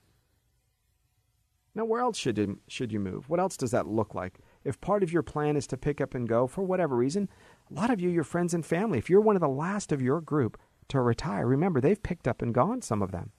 Now, 1.76 1.86
where 1.86 2.02
else 2.02 2.18
should 2.18 2.38
you, 2.38 2.60
should 2.68 2.92
you 2.92 3.00
move? 3.00 3.30
What 3.30 3.40
else 3.40 3.58
does 3.58 3.72
that 3.72 3.88
look 3.88 4.16
like? 4.16 4.40
If 4.68 4.82
part 4.82 5.02
of 5.02 5.14
your 5.14 5.24
plan 5.24 5.56
is 5.56 5.66
to 5.68 5.78
pick 5.78 6.02
up 6.02 6.14
and 6.14 6.28
go 6.28 6.46
for 6.46 6.62
whatever 6.62 6.96
reason, 6.96 7.30
a 7.72 7.74
lot 7.74 7.90
of 7.90 8.02
you, 8.02 8.10
your 8.10 8.26
friends 8.26 8.54
and 8.54 8.66
family, 8.66 8.98
if 8.98 9.10
you're 9.10 9.22
one 9.22 9.38
of 9.38 9.42
the 9.42 9.48
last 9.48 9.94
of 9.94 10.02
your 10.02 10.20
group 10.20 10.58
to 10.90 11.00
retire, 11.00 11.48
remember 11.48 11.80
they've 11.80 12.04
picked 12.04 12.28
up 12.28 12.42
and 12.42 12.54
gone, 12.54 12.82
some 12.82 13.02
of 13.02 13.12
them. 13.12 13.32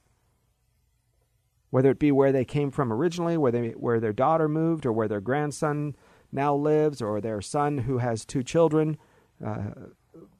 Whether 1.69 1.91
it 1.91 1.99
be 1.99 2.11
where 2.13 2.33
they 2.33 2.47
came 2.47 2.71
from 2.71 2.91
originally, 2.91 3.37
where, 3.37 3.53
they, 3.53 3.69
where 3.71 4.01
their 4.01 4.15
daughter 4.15 4.49
moved, 4.49 4.87
or 4.87 4.93
where 4.93 5.07
their 5.07 5.21
grandson 5.21 5.95
now 6.33 6.55
lives, 6.55 7.03
or 7.03 7.21
their 7.21 7.43
son 7.43 7.79
who 7.79 7.99
has 7.99 8.25
two 8.25 8.43
children 8.43 8.97
uh, 9.45 9.73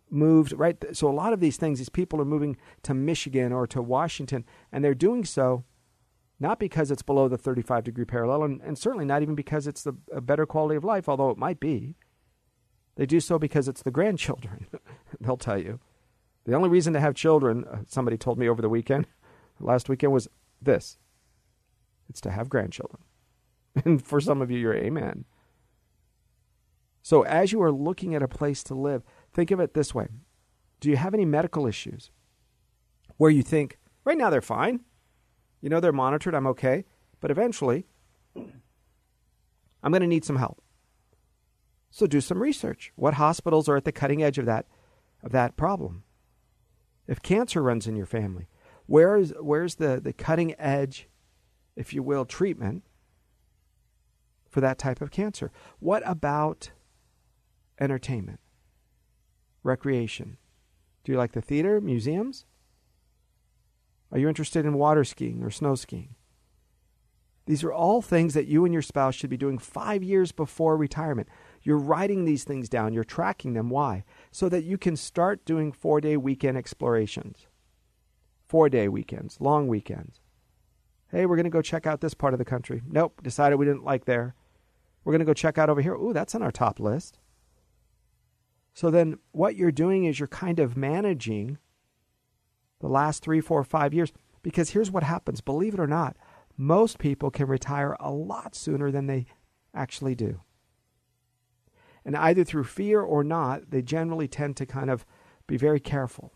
moved, 0.09 0.53
right? 0.53 0.83
So 0.97 1.07
a 1.07 1.13
lot 1.13 1.35
of 1.35 1.41
these 1.41 1.59
things, 1.59 1.81
these 1.81 1.91
people 1.91 2.19
are 2.19 2.25
moving 2.25 2.57
to 2.85 2.95
Michigan 2.95 3.53
or 3.53 3.67
to 3.67 3.83
Washington, 3.83 4.47
and 4.73 4.83
they're 4.83 4.95
doing 4.95 5.27
so 5.27 5.65
not 6.41 6.59
because 6.59 6.91
it's 6.91 7.03
below 7.03 7.29
the 7.29 7.39
35 7.39 7.85
degree 7.85 8.05
parallel, 8.05 8.45
and, 8.45 8.61
and 8.63 8.79
certainly 8.79 9.05
not 9.05 9.23
even 9.23 9.35
because 9.35 9.67
it's 9.67 9.83
the, 9.83 9.95
a 10.13 10.21
better 10.21 10.47
quality 10.47 10.77
of 10.77 10.85
life, 10.85 11.09
although 11.09 11.31
it 11.31 11.39
might 11.39 11.59
be. 11.59 11.97
They 12.97 13.07
do 13.07 13.21
so 13.21 13.39
because 13.39 13.69
it's 13.69 13.83
the 13.83 13.91
grandchildren, 13.91 14.67
they'll 15.21 15.37
tell 15.37 15.59
you. 15.59 15.81
The 16.45 16.55
only 16.55 16.69
reason 16.69 16.93
to 16.95 17.01
have 17.01 17.15
children, 17.15 17.65
uh, 17.65 17.79
somebody 17.87 18.17
told 18.17 18.39
me 18.39 18.49
over 18.49 18.63
the 18.63 18.69
weekend, 18.69 19.07
last 19.61 19.89
weekend, 19.89 20.13
was 20.13 20.29
this 20.63 20.99
it's 22.09 22.21
to 22.23 22.31
have 22.31 22.49
grandchildren. 22.49 23.03
And 23.85 24.05
for 24.05 24.21
some 24.21 24.43
of 24.43 24.51
you, 24.51 24.59
you're 24.59 24.75
amen. 24.75 25.25
So 27.03 27.23
as 27.23 27.53
you 27.53 27.63
are 27.63 27.71
looking 27.71 28.15
at 28.15 28.23
a 28.23 28.29
place 28.29 28.65
to 28.65 28.75
live, 28.75 29.05
think 29.33 29.53
of 29.53 29.61
it 29.61 29.75
this 29.75 29.95
way 29.95 30.09
Do 30.81 30.91
you 30.91 30.97
have 30.97 31.15
any 31.15 31.25
medical 31.25 31.67
issues 31.67 32.11
where 33.19 33.31
you 33.31 33.43
think, 33.43 33.79
right 34.05 34.19
now 34.19 34.31
they're 34.31 34.41
fine? 34.41 34.81
You 35.61 35.69
know, 35.69 35.81
they're 35.81 35.93
monitored, 35.93 36.35
I'm 36.35 36.47
okay. 36.47 36.85
But 37.21 37.31
eventually, 37.31 37.87
I'm 38.37 39.93
going 39.93 40.03
to 40.03 40.07
need 40.07 40.25
some 40.25 40.37
help. 40.37 40.63
So 41.91 42.07
do 42.07 42.21
some 42.21 42.43
research. 42.43 42.93
What 42.97 43.15
hospitals 43.15 43.69
are 43.69 43.77
at 43.77 43.85
the 43.85 43.93
cutting 43.93 44.23
edge 44.23 44.39
of 44.39 44.47
that, 44.47 44.67
of 45.23 45.33
that 45.33 45.57
problem? 45.57 46.05
If 47.07 47.23
cancer 47.23 47.63
runs 47.63 47.87
in 47.87 47.97
your 47.97 48.07
family, 48.07 48.49
where 48.87 49.17
is, 49.17 49.33
where's 49.41 49.77
the, 49.77 50.01
the 50.01 50.13
cutting 50.13 50.55
edge, 50.59 51.09
if 51.77 51.93
you 51.95 52.03
will, 52.03 52.25
treatment 52.25 52.85
for 54.49 54.61
that 54.61 54.79
type 54.79 55.01
of 55.01 55.11
cancer? 55.11 55.51
What 55.79 56.03
about 56.07 56.71
entertainment, 57.81 58.41
recreation? 59.63 60.37
Do 61.05 61.13
you 61.13 61.19
like 61.19 61.33
the 61.33 61.41
theater, 61.41 61.81
museums? 61.81 62.45
Are 64.11 64.19
you 64.19 64.29
interested 64.29 64.65
in 64.65 64.75
water 64.75 65.05
skiing 65.05 65.43
or 65.43 65.51
snow 65.51 65.75
skiing? 65.75 66.15
These 67.47 67.65
are 67.65 67.73
all 67.73 68.03
things 68.03 68.35
that 68.35 68.47
you 68.47 68.67
and 68.67 68.75
your 68.75 68.83
spouse 68.83 69.15
should 69.15 69.31
be 69.31 69.39
doing 69.39 69.57
five 69.57 70.03
years 70.03 70.33
before 70.33 70.77
retirement. 70.77 71.29
You're 71.63 71.79
writing 71.79 72.25
these 72.25 72.45
things 72.45 72.69
down, 72.69 72.93
you're 72.93 73.05
tracking 73.05 73.55
them. 73.55 73.71
Why? 73.71 74.05
So 74.31 74.51
that 74.51 74.65
you 74.65 74.77
can 74.77 74.97
start 74.97 75.47
doing 75.47 75.73
four 75.73 76.01
day 76.01 76.19
weekend 76.19 76.59
explorations, 76.59 77.47
four 78.47 78.69
day 78.69 78.87
weekends, 78.89 79.41
long 79.41 79.67
weekends. 79.67 80.21
Hey, 81.11 81.25
we're 81.25 81.37
going 81.37 81.45
to 81.45 81.51
go 81.51 81.63
check 81.63 81.87
out 81.87 82.03
this 82.03 82.13
part 82.13 82.35
of 82.35 82.39
the 82.39 82.45
country. 82.45 82.83
Nope, 82.87 83.23
decided 83.23 83.57
we 83.57 83.65
didn't 83.65 83.85
like 83.85 84.05
there. 84.05 84.35
We're 85.05 85.13
going 85.13 85.21
to 85.21 85.25
go 85.25 85.33
check 85.33 85.57
out 85.57 85.71
over 85.71 85.81
here. 85.81 85.95
Ooh, 85.95 86.13
that's 86.13 86.35
on 86.35 86.43
our 86.43 86.53
top 86.53 86.79
list. 86.79 87.19
So 88.75 88.91
then 88.91 89.19
what 89.33 89.57
you're 89.57 89.73
doing 89.73 90.05
is 90.05 90.21
you're 90.21 90.27
kind 90.27 90.61
of 90.61 90.77
managing 90.77 91.57
the 92.81 92.89
last 92.89 93.23
three, 93.23 93.41
four, 93.41 93.63
five 93.65 93.93
years. 93.93 94.13
Because 94.43 94.71
here's 94.71 94.91
what 94.91 95.03
happens 95.03 95.41
believe 95.41 95.75
it 95.75 95.81
or 95.81 95.87
not, 95.87 96.17
most 96.57 96.99
people 96.99 97.31
can 97.31 97.47
retire 97.47 97.97
a 98.01 98.11
lot 98.11 98.55
sooner 98.55 98.91
than 98.91 99.07
they 99.07 99.27
actually 99.75 100.15
do. 100.15 100.41
And 102.05 102.17
either 102.17 102.45
through 102.45 102.65
fear 102.65 103.01
or 103.01 103.23
not, 103.23 103.71
they 103.71 103.83
generally 103.83 104.29
tend 104.29 104.57
to 104.57 104.67
kind 104.67 104.91
of 104.91 105.05
be 105.47 105.57
very 105.57 105.81
careful. 105.81 106.33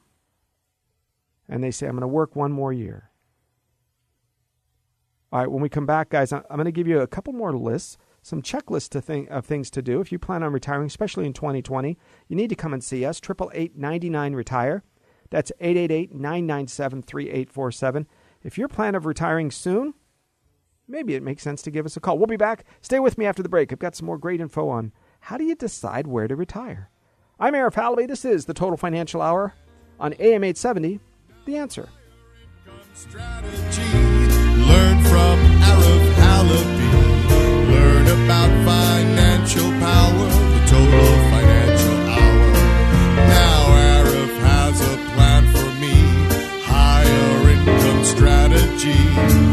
And 1.48 1.62
they 1.62 1.70
say, 1.70 1.86
I'm 1.86 1.92
going 1.92 2.02
to 2.02 2.08
work 2.08 2.36
one 2.36 2.52
more 2.52 2.72
year. 2.72 3.10
All 5.32 5.40
right, 5.40 5.50
when 5.50 5.62
we 5.62 5.68
come 5.68 5.86
back, 5.86 6.10
guys, 6.10 6.30
I'm 6.32 6.44
going 6.50 6.66
to 6.66 6.72
give 6.72 6.86
you 6.86 7.00
a 7.00 7.06
couple 7.06 7.32
more 7.32 7.56
lists, 7.56 7.96
some 8.20 8.42
checklists 8.42 8.90
to 8.90 9.00
think, 9.00 9.30
of 9.30 9.46
things 9.46 9.70
to 9.70 9.80
do. 9.80 10.00
If 10.00 10.12
you 10.12 10.18
plan 10.18 10.42
on 10.42 10.52
retiring, 10.52 10.86
especially 10.86 11.24
in 11.24 11.32
2020, 11.32 11.98
you 12.28 12.36
need 12.36 12.50
to 12.50 12.54
come 12.54 12.74
and 12.74 12.84
see 12.84 13.06
us. 13.06 13.18
888 13.18 14.34
retire 14.34 14.84
that's 15.32 15.50
888 15.60 16.14
997 16.14 17.02
3847. 17.02 18.06
If 18.44 18.58
you're 18.58 18.68
planning 18.68 18.96
of 18.96 19.06
retiring 19.06 19.50
soon, 19.50 19.94
maybe 20.86 21.14
it 21.14 21.22
makes 21.22 21.42
sense 21.42 21.62
to 21.62 21.70
give 21.70 21.86
us 21.86 21.96
a 21.96 22.00
call. 22.00 22.18
We'll 22.18 22.26
be 22.26 22.36
back. 22.36 22.64
Stay 22.82 23.00
with 23.00 23.16
me 23.16 23.24
after 23.24 23.42
the 23.42 23.48
break. 23.48 23.72
I've 23.72 23.78
got 23.78 23.96
some 23.96 24.04
more 24.04 24.18
great 24.18 24.42
info 24.42 24.68
on 24.68 24.92
how 25.20 25.38
do 25.38 25.44
you 25.44 25.54
decide 25.54 26.06
where 26.06 26.28
to 26.28 26.36
retire. 26.36 26.90
I'm 27.40 27.54
Arif 27.54 27.72
Halaby. 27.72 28.06
This 28.06 28.26
is 28.26 28.44
the 28.44 28.52
Total 28.52 28.76
Financial 28.76 29.22
Hour 29.22 29.54
on 29.98 30.12
AM 30.18 30.44
870. 30.44 31.00
The 31.46 31.56
answer. 31.56 31.88
Strategy. 32.92 33.82
Learn 34.68 35.02
from 35.04 35.38
Halaby. 35.62 36.92
Learn 37.70 38.06
about 38.06 38.50
financial 38.66 39.70
power, 39.80 40.28
the 40.28 40.66
total 40.68 41.31
strategy. 48.82 49.51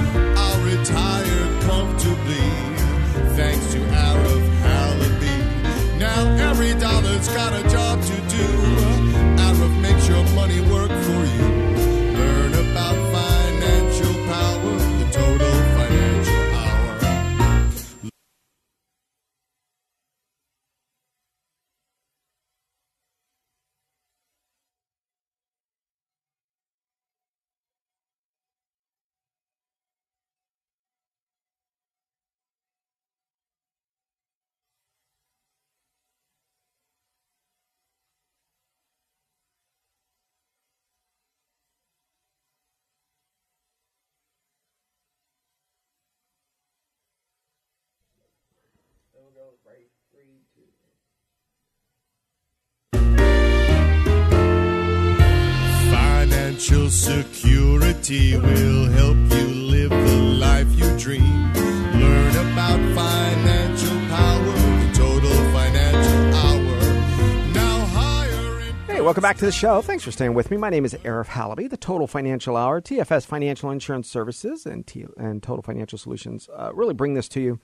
Financial 55.92 56.90
security 56.90 58.38
will 58.38 58.86
help 58.92 59.18
you 59.18 59.48
live 59.72 59.90
the 59.90 60.18
life 60.40 60.68
you 60.76 60.98
dream. 60.98 61.54
Learn 61.94 62.36
about 62.52 62.80
financial 62.96 63.98
power, 64.08 64.54
the 64.54 64.92
total 64.94 65.32
financial 65.52 66.36
hour. 66.36 67.54
Now 67.54 67.86
higher 67.86 68.74
Hey, 68.88 69.02
welcome 69.02 69.22
back 69.22 69.38
to 69.38 69.46
the 69.46 69.52
show. 69.52 69.82
Thanks 69.82 70.04
for 70.04 70.12
staying 70.12 70.34
with 70.34 70.52
me. 70.52 70.58
My 70.58 70.70
name 70.70 70.86
is 70.86 70.94
Arif 70.96 71.28
Halaby, 71.28 71.70
the 71.70 71.78
Total 71.78 72.08
Financial 72.08 72.58
Hour, 72.58 72.82
TFS 72.82 73.26
Financial 73.26 73.72
Insurance 73.72 74.10
Services, 74.10 74.66
and, 74.66 74.86
T- 74.86 75.06
and 75.18 75.42
Total 75.42 75.64
Financial 75.64 75.98
Solutions. 75.98 76.50
Uh, 76.54 76.72
really 76.74 76.94
bring 76.94 77.14
this 77.14 77.30
to 77.30 77.42
you 77.42 77.60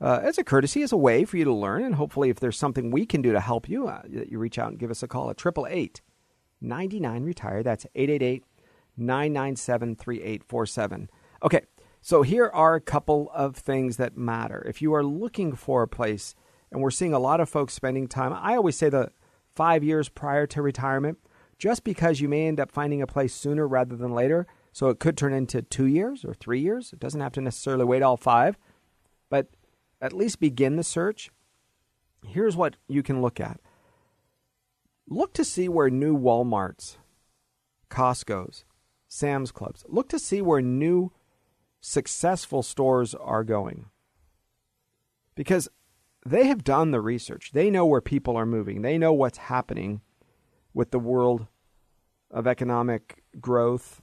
uh, 0.00 0.20
as 0.22 0.38
a 0.38 0.44
courtesy, 0.44 0.82
as 0.82 0.92
a 0.92 0.96
way 0.96 1.24
for 1.24 1.36
you 1.36 1.44
to 1.44 1.52
learn, 1.52 1.84
and 1.84 1.94
hopefully, 1.94 2.30
if 2.30 2.40
there's 2.40 2.58
something 2.58 2.90
we 2.90 3.06
can 3.06 3.22
do 3.22 3.32
to 3.32 3.40
help 3.40 3.68
you, 3.68 3.86
uh, 3.88 4.02
that 4.04 4.30
you 4.30 4.38
reach 4.38 4.58
out 4.58 4.70
and 4.70 4.78
give 4.78 4.90
us 4.90 5.02
a 5.02 5.08
call 5.08 5.30
at 5.30 5.38
888 5.38 6.00
99 6.60 7.24
Retire. 7.24 7.62
That's 7.62 7.86
888 7.94 8.44
997 8.96 9.96
3847. 9.96 11.10
Okay, 11.42 11.62
so 12.00 12.22
here 12.22 12.50
are 12.52 12.74
a 12.74 12.80
couple 12.80 13.30
of 13.34 13.56
things 13.56 13.96
that 13.96 14.16
matter. 14.16 14.64
If 14.68 14.82
you 14.82 14.94
are 14.94 15.04
looking 15.04 15.54
for 15.54 15.82
a 15.82 15.88
place, 15.88 16.34
and 16.70 16.82
we're 16.82 16.90
seeing 16.90 17.14
a 17.14 17.18
lot 17.18 17.40
of 17.40 17.48
folks 17.48 17.72
spending 17.72 18.08
time, 18.08 18.32
I 18.32 18.56
always 18.56 18.76
say 18.76 18.88
the 18.88 19.10
five 19.54 19.84
years 19.84 20.08
prior 20.08 20.46
to 20.48 20.62
retirement, 20.62 21.18
just 21.58 21.84
because 21.84 22.20
you 22.20 22.28
may 22.28 22.46
end 22.46 22.58
up 22.58 22.72
finding 22.72 23.00
a 23.00 23.06
place 23.06 23.34
sooner 23.34 23.66
rather 23.66 23.96
than 23.96 24.12
later. 24.12 24.46
So 24.72 24.88
it 24.88 24.98
could 24.98 25.16
turn 25.16 25.32
into 25.32 25.62
two 25.62 25.86
years 25.86 26.24
or 26.24 26.34
three 26.34 26.60
years. 26.60 26.92
It 26.92 26.98
doesn't 26.98 27.20
have 27.20 27.32
to 27.32 27.40
necessarily 27.40 27.84
wait 27.84 28.02
all 28.02 28.16
five, 28.16 28.58
but 29.30 29.46
at 30.00 30.12
least 30.12 30.40
begin 30.40 30.76
the 30.76 30.84
search. 30.84 31.30
Here's 32.26 32.56
what 32.56 32.76
you 32.88 33.02
can 33.02 33.20
look 33.20 33.40
at 33.40 33.60
look 35.08 35.34
to 35.34 35.44
see 35.44 35.68
where 35.68 35.90
new 35.90 36.16
Walmarts, 36.16 36.96
Costco's, 37.90 38.64
Sam's 39.08 39.52
Clubs, 39.52 39.84
look 39.88 40.08
to 40.08 40.18
see 40.18 40.40
where 40.40 40.62
new 40.62 41.12
successful 41.80 42.62
stores 42.62 43.14
are 43.14 43.44
going. 43.44 43.86
Because 45.34 45.68
they 46.24 46.46
have 46.46 46.64
done 46.64 46.90
the 46.90 47.00
research. 47.00 47.50
They 47.52 47.70
know 47.70 47.84
where 47.84 48.00
people 48.00 48.36
are 48.36 48.46
moving. 48.46 48.82
They 48.82 48.96
know 48.96 49.12
what's 49.12 49.38
happening 49.38 50.00
with 50.72 50.90
the 50.90 50.98
world 50.98 51.46
of 52.30 52.46
economic 52.46 53.22
growth, 53.40 54.02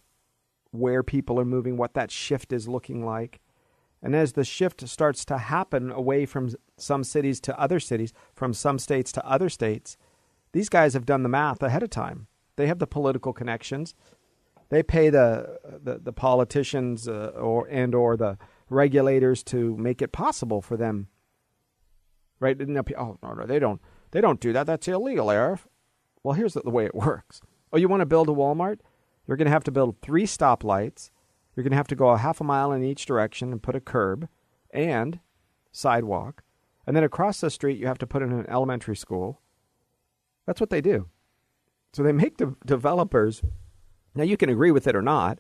where 0.72 1.04
people 1.04 1.40
are 1.40 1.46
moving, 1.46 1.76
what 1.76 1.96
that 1.96 2.12
shift 2.12 2.54
is 2.54 2.68
looking 2.68 3.04
like. 3.06 3.42
And 4.04 4.16
as 4.16 4.34
the 4.34 4.44
shift 4.44 4.88
starts 4.88 5.24
to 5.26 5.38
happen 5.38 5.92
away 5.92 6.26
from 6.26 6.50
some 6.78 7.04
cities 7.04 7.40
to 7.42 7.60
other 7.60 7.80
cities, 7.80 8.14
from 8.34 8.54
some 8.54 8.80
states 8.80 9.12
to 9.12 9.26
other 9.26 9.50
states, 9.50 9.96
these 10.54 10.70
guys 10.70 10.94
have 10.94 11.06
done 11.06 11.24
the 11.24 11.30
math 11.30 11.62
ahead 11.62 11.84
of 11.84 11.90
time. 11.90 12.28
They 12.56 12.68
have 12.68 12.80
the 12.80 12.88
political 12.88 13.32
connections. 13.32 13.96
They 14.70 14.84
pay 14.84 15.10
the 15.10 15.60
the, 15.84 16.00
the 16.00 16.14
politicians 16.14 17.08
uh, 17.08 17.34
or 17.36 17.68
and 17.70 17.94
or 17.94 18.18
the 18.18 18.38
regulators 18.70 19.44
to 19.44 19.76
make 19.78 20.02
it 20.02 20.12
possible 20.12 20.62
for 20.62 20.78
them. 20.78 21.08
Right? 22.40 22.60
Oh 22.60 23.18
no, 23.22 23.34
no, 23.34 23.46
they 23.46 23.60
don't. 23.60 23.82
They 24.12 24.22
don't 24.22 24.40
do 24.40 24.52
that. 24.54 24.66
That's 24.66 24.88
illegal, 24.88 25.28
Arif. 25.28 25.60
Well, 26.24 26.34
here's 26.34 26.54
the, 26.54 26.62
the 26.62 26.70
way 26.70 26.86
it 26.86 26.96
works. 26.96 27.42
Oh, 27.72 27.78
you 27.78 27.88
want 27.88 28.02
to 28.02 28.06
build 28.06 28.30
a 28.30 28.34
Walmart? 28.34 28.80
You're 29.28 29.38
going 29.38 29.46
to 29.46 29.52
have 29.52 29.64
to 29.66 29.72
build 29.72 30.02
three 30.02 30.26
stoplights. 30.26 31.10
You're 31.56 31.64
going 31.64 31.72
to 31.72 31.78
have 31.78 31.88
to 31.88 31.96
go 31.96 32.10
a 32.10 32.18
half 32.18 32.42
a 32.42 32.44
mile 32.44 32.72
in 32.72 32.84
each 32.84 33.06
direction 33.06 33.52
and 33.52 33.62
put 33.62 33.76
a 33.76 33.82
curb 33.82 34.28
and 34.72 35.20
sidewalk. 35.72 36.44
And 36.88 36.96
then 36.96 37.04
across 37.04 37.42
the 37.42 37.50
street, 37.50 37.78
you 37.78 37.88
have 37.88 37.98
to 38.00 38.08
put 38.08 38.22
in 38.22 38.32
an 38.32 38.50
elementary 38.50 38.96
school. 38.96 39.42
That's 40.46 40.60
what 40.60 40.70
they 40.70 40.82
do. 40.82 41.10
So 41.94 42.04
they 42.04 42.12
make 42.12 42.38
the 42.38 42.56
developers. 42.66 43.42
Now, 44.16 44.24
you 44.24 44.38
can 44.38 44.50
agree 44.50 44.72
with 44.72 44.88
it 44.88 44.96
or 44.96 45.02
not, 45.02 45.40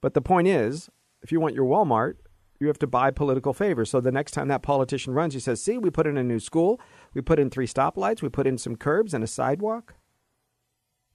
but 0.00 0.14
the 0.14 0.20
point 0.20 0.48
is 0.48 0.90
if 1.22 1.32
you 1.32 1.40
want 1.40 1.54
your 1.54 1.66
Walmart, 1.66 2.16
you 2.58 2.66
have 2.66 2.78
to 2.78 2.86
buy 2.86 3.10
political 3.10 3.54
favor. 3.54 3.84
So 3.86 4.00
the 4.00 4.12
next 4.12 4.32
time 4.32 4.48
that 4.48 4.62
politician 4.62 5.14
runs, 5.14 5.32
he 5.32 5.40
says, 5.40 5.62
See, 5.62 5.78
we 5.78 5.90
put 5.90 6.06
in 6.06 6.18
a 6.18 6.22
new 6.22 6.38
school, 6.38 6.78
we 7.14 7.22
put 7.22 7.38
in 7.38 7.48
three 7.48 7.66
stoplights, 7.66 8.20
we 8.20 8.28
put 8.28 8.46
in 8.46 8.58
some 8.58 8.76
curbs 8.76 9.14
and 9.14 9.24
a 9.24 9.26
sidewalk 9.26 9.94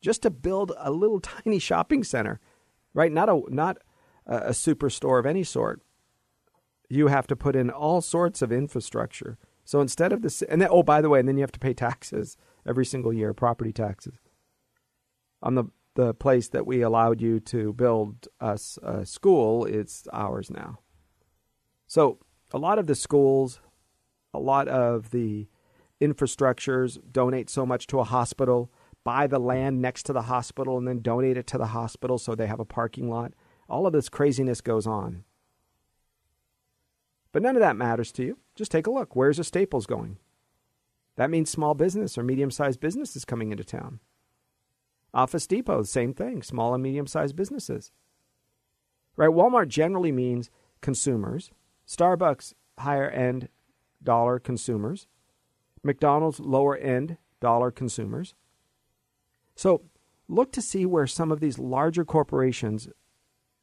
just 0.02 0.22
to 0.24 0.30
build 0.30 0.72
a 0.78 0.92
little 0.92 1.20
tiny 1.44 1.60
shopping 1.60 2.04
center, 2.04 2.40
right? 2.96 3.12
Not 3.12 3.30
a 3.30 3.42
not 3.50 3.78
a, 4.26 4.50
superstore 4.50 5.20
of 5.20 5.28
any 5.28 5.44
sort. 5.44 5.82
You 6.90 7.08
have 7.08 7.28
to 7.28 7.36
put 7.36 7.56
in 7.56 7.70
all 7.70 8.02
sorts 8.02 8.42
of 8.42 8.52
infrastructure. 8.52 9.38
So 9.64 9.82
instead 9.82 10.12
of 10.12 10.22
this, 10.22 10.42
and 10.42 10.62
then 10.62 10.70
oh, 10.72 10.82
by 10.82 11.02
the 11.02 11.10
way, 11.10 11.20
and 11.20 11.28
then 11.28 11.38
you 11.38 11.44
have 11.44 11.52
to 11.52 11.60
pay 11.60 11.74
taxes 11.74 12.38
every 12.66 12.86
single 12.86 13.14
year, 13.14 13.34
property 13.34 13.72
taxes 13.72 14.16
on 15.44 15.54
the 15.54 15.66
the 15.96 16.14
place 16.14 16.50
that 16.50 16.66
we 16.68 16.82
allowed 16.82 17.22
you 17.22 17.40
to 17.40 17.72
build 17.74 18.28
us 18.42 18.78
a 18.84 19.06
school. 19.06 19.66
It's 19.66 20.08
ours 20.12 20.50
now. 20.50 20.80
So 21.88 22.20
a 22.54 22.58
lot 22.58 22.80
of 22.80 22.88
the 22.88 22.96
schools, 22.96 23.62
a 24.34 24.40
lot 24.40 24.68
of 24.68 25.12
the 25.12 25.48
infrastructures 26.02 27.00
donate 27.12 27.50
so 27.50 27.66
much 27.66 27.88
to 27.88 28.00
a 28.00 28.04
hospital 28.04 28.72
buy 29.06 29.28
the 29.28 29.40
land 29.40 29.82
next 29.82 30.04
to 30.04 30.14
the 30.14 30.24
hospital 30.24 30.78
and 30.78 30.86
then 30.86 31.00
donate 31.00 31.38
it 31.38 31.48
to 31.48 31.58
the 31.58 31.68
hospital 31.68 32.18
so 32.18 32.36
they 32.36 32.48
have 32.48 32.60
a 32.60 32.66
parking 32.66 33.10
lot. 33.10 33.32
All 33.70 33.88
of 33.88 33.94
this 33.94 34.10
craziness 34.10 34.60
goes 34.60 34.86
on. 34.86 35.24
But 37.32 37.44
none 37.44 37.56
of 37.56 37.62
that 37.62 37.78
matters 37.78 38.12
to 38.14 38.24
you. 38.24 38.40
Just 38.56 38.72
take 38.72 38.88
a 38.88 38.92
look. 38.92 39.16
Where's 39.16 39.38
the 39.38 39.44
Staples 39.44 39.86
going? 39.86 40.18
That 41.16 41.30
means 41.30 41.50
small 41.50 41.76
business 41.76 42.18
or 42.18 42.24
medium 42.24 42.52
sized 42.52 42.80
businesses 42.80 43.24
coming 43.24 43.52
into 43.52 43.64
town. 43.64 44.00
Office 45.14 45.48
Depot, 45.48 45.84
same 45.84 46.14
thing, 46.14 46.42
small 46.42 46.74
and 46.74 46.84
medium 46.84 47.08
sized 47.08 47.36
businesses. 47.36 47.92
Right? 49.16 49.30
Walmart 49.30 49.70
generally 49.70 50.12
means 50.12 50.50
consumers. 50.82 51.52
Starbucks, 51.88 52.54
higher 52.80 53.10
end 53.10 53.50
dollar 54.04 54.40
consumers. 54.40 55.08
McDonald's, 55.84 56.40
lower 56.40 56.76
end 56.76 57.18
dollar 57.40 57.70
consumers. 57.70 58.34
So 59.56 59.84
look 60.28 60.52
to 60.54 60.62
see 60.62 60.86
where 60.86 61.08
some 61.08 61.32
of 61.32 61.40
these 61.40 61.60
larger 61.60 62.06
corporations, 62.06 62.88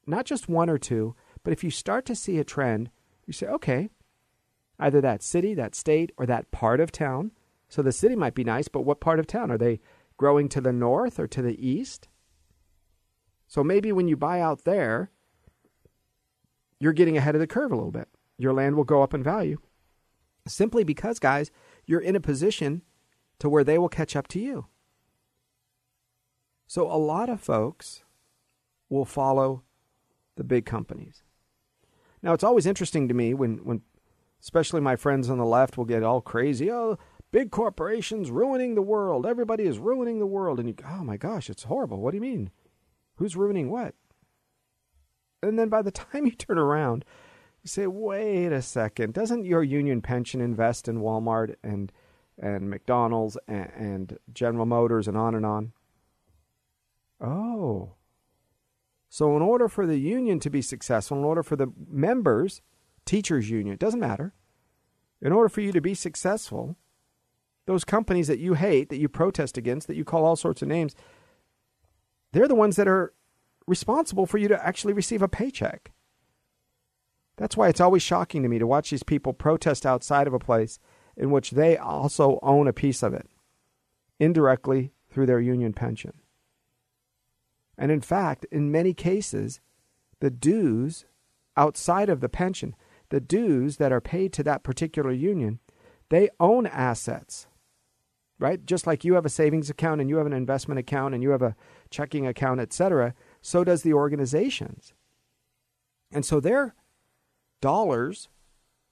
not 0.05 0.25
just 0.25 0.49
one 0.49 0.69
or 0.69 0.77
two, 0.77 1.15
but 1.43 1.53
if 1.53 1.63
you 1.63 1.69
start 1.69 2.05
to 2.05 2.15
see 2.15 2.39
a 2.39 2.43
trend, 2.43 2.89
you 3.25 3.33
say, 3.33 3.47
okay, 3.47 3.89
either 4.79 5.01
that 5.01 5.23
city, 5.23 5.53
that 5.53 5.75
state, 5.75 6.11
or 6.17 6.25
that 6.25 6.51
part 6.51 6.79
of 6.79 6.91
town. 6.91 7.31
So 7.69 7.81
the 7.81 7.91
city 7.91 8.15
might 8.15 8.35
be 8.35 8.43
nice, 8.43 8.67
but 8.67 8.81
what 8.81 8.99
part 8.99 9.19
of 9.19 9.27
town? 9.27 9.51
Are 9.51 9.57
they 9.57 9.79
growing 10.17 10.49
to 10.49 10.61
the 10.61 10.73
north 10.73 11.19
or 11.19 11.27
to 11.27 11.41
the 11.41 11.65
east? 11.65 12.07
So 13.47 13.63
maybe 13.63 13.91
when 13.91 14.07
you 14.07 14.17
buy 14.17 14.41
out 14.41 14.63
there, 14.63 15.11
you're 16.79 16.93
getting 16.93 17.17
ahead 17.17 17.35
of 17.35 17.41
the 17.41 17.47
curve 17.47 17.71
a 17.71 17.75
little 17.75 17.91
bit. 17.91 18.09
Your 18.37 18.53
land 18.53 18.75
will 18.75 18.83
go 18.83 19.03
up 19.03 19.13
in 19.13 19.23
value 19.23 19.57
simply 20.47 20.83
because, 20.83 21.19
guys, 21.19 21.51
you're 21.85 22.01
in 22.01 22.15
a 22.15 22.19
position 22.19 22.81
to 23.39 23.47
where 23.47 23.63
they 23.63 23.77
will 23.77 23.89
catch 23.89 24.15
up 24.15 24.27
to 24.29 24.39
you. 24.39 24.65
So 26.67 26.91
a 26.91 26.97
lot 26.97 27.29
of 27.29 27.41
folks 27.41 28.03
will 28.89 29.05
follow 29.05 29.63
the 30.35 30.43
big 30.43 30.65
companies. 30.65 31.23
Now, 32.21 32.33
it's 32.33 32.43
always 32.43 32.65
interesting 32.65 33.07
to 33.07 33.13
me 33.13 33.33
when, 33.33 33.57
when 33.57 33.81
especially 34.41 34.81
my 34.81 34.95
friends 34.95 35.29
on 35.29 35.37
the 35.37 35.45
left 35.45 35.77
will 35.77 35.85
get 35.85 36.03
all 36.03 36.21
crazy. 36.21 36.71
Oh, 36.71 36.97
big 37.31 37.51
corporations 37.51 38.31
ruining 38.31 38.75
the 38.75 38.81
world. 38.81 39.25
Everybody 39.25 39.63
is 39.63 39.79
ruining 39.79 40.19
the 40.19 40.25
world. 40.25 40.59
And 40.59 40.67
you 40.67 40.73
go, 40.73 40.85
oh 40.89 41.03
my 41.03 41.17
gosh, 41.17 41.49
it's 41.49 41.63
horrible. 41.63 41.99
What 41.99 42.11
do 42.11 42.17
you 42.17 42.21
mean? 42.21 42.49
Who's 43.15 43.35
ruining 43.35 43.69
what? 43.69 43.95
And 45.41 45.59
then 45.59 45.69
by 45.69 45.81
the 45.81 45.91
time 45.91 46.25
you 46.25 46.31
turn 46.31 46.57
around, 46.57 47.03
you 47.61 47.67
say, 47.67 47.87
wait 47.87 48.47
a 48.47 48.61
second, 48.61 49.13
doesn't 49.13 49.45
your 49.45 49.63
union 49.63 50.01
pension 50.01 50.41
invest 50.41 50.87
in 50.87 50.99
Walmart 50.99 51.55
and 51.63 51.91
and 52.39 52.67
McDonald's 52.67 53.37
and, 53.47 53.71
and 53.75 54.17
General 54.33 54.65
Motors 54.65 55.07
and 55.07 55.15
on 55.15 55.35
and 55.35 55.45
on? 55.45 55.71
Oh. 57.23 57.95
So 59.09 59.35
in 59.35 59.41
order 59.41 59.69
for 59.69 59.87
the 59.87 59.97
union 59.97 60.39
to 60.41 60.49
be 60.49 60.61
successful, 60.61 61.17
in 61.17 61.23
order 61.23 61.43
for 61.43 61.55
the 61.55 61.71
members, 61.89 62.61
teachers 63.05 63.49
union, 63.49 63.73
it 63.73 63.79
doesn't 63.79 63.99
matter. 63.99 64.33
In 65.21 65.31
order 65.31 65.49
for 65.49 65.61
you 65.61 65.71
to 65.71 65.81
be 65.81 65.93
successful, 65.93 66.75
those 67.65 67.85
companies 67.85 68.27
that 68.27 68.39
you 68.39 68.55
hate, 68.55 68.89
that 68.89 68.97
you 68.97 69.07
protest 69.07 69.57
against, 69.57 69.87
that 69.87 69.95
you 69.95 70.03
call 70.03 70.25
all 70.25 70.35
sorts 70.35 70.61
of 70.61 70.67
names, 70.67 70.95
they're 72.33 72.47
the 72.47 72.55
ones 72.55 72.75
that 72.75 72.87
are 72.87 73.13
responsible 73.67 74.25
for 74.25 74.37
you 74.37 74.49
to 74.49 74.65
actually 74.65 74.93
receive 74.93 75.21
a 75.21 75.29
paycheck. 75.29 75.91
That's 77.37 77.55
why 77.55 77.69
it's 77.69 77.79
always 77.79 78.03
shocking 78.03 78.43
to 78.43 78.49
me 78.49 78.59
to 78.59 78.67
watch 78.67 78.89
these 78.89 79.03
people 79.03 79.31
protest 79.33 79.85
outside 79.85 80.27
of 80.27 80.33
a 80.33 80.39
place 80.39 80.79
in 81.15 81.31
which 81.31 81.51
they 81.51 81.77
also 81.77 82.39
own 82.41 82.67
a 82.67 82.73
piece 82.73 83.03
of 83.03 83.13
it, 83.13 83.27
indirectly 84.19 84.91
through 85.09 85.27
their 85.27 85.39
union 85.39 85.73
pension. 85.73 86.13
And 87.77 87.91
in 87.91 88.01
fact, 88.01 88.45
in 88.51 88.71
many 88.71 88.93
cases, 88.93 89.59
the 90.19 90.29
dues 90.29 91.05
outside 91.57 92.09
of 92.09 92.21
the 92.21 92.29
pension, 92.29 92.75
the 93.09 93.19
dues 93.19 93.77
that 93.77 93.91
are 93.91 94.01
paid 94.01 94.33
to 94.33 94.43
that 94.43 94.63
particular 94.63 95.11
union, 95.11 95.59
they 96.09 96.29
own 96.39 96.67
assets 96.67 97.47
right? 98.43 98.65
Just 98.65 98.85
like 98.85 99.05
you 99.05 99.13
have 99.13 99.25
a 99.25 99.29
savings 99.29 99.69
account 99.69 100.01
and 100.01 100.09
you 100.09 100.17
have 100.17 100.25
an 100.25 100.33
investment 100.33 100.77
account 100.77 101.13
and 101.13 101.23
you 101.23 101.29
have 101.29 101.41
a 101.41 101.55
checking 101.89 102.27
account, 102.27 102.59
etc., 102.59 103.13
so 103.41 103.63
does 103.63 103.83
the 103.83 103.93
organizations. 103.93 104.93
And 106.11 106.25
so 106.25 106.41
their 106.41 106.75
dollars 107.61 108.27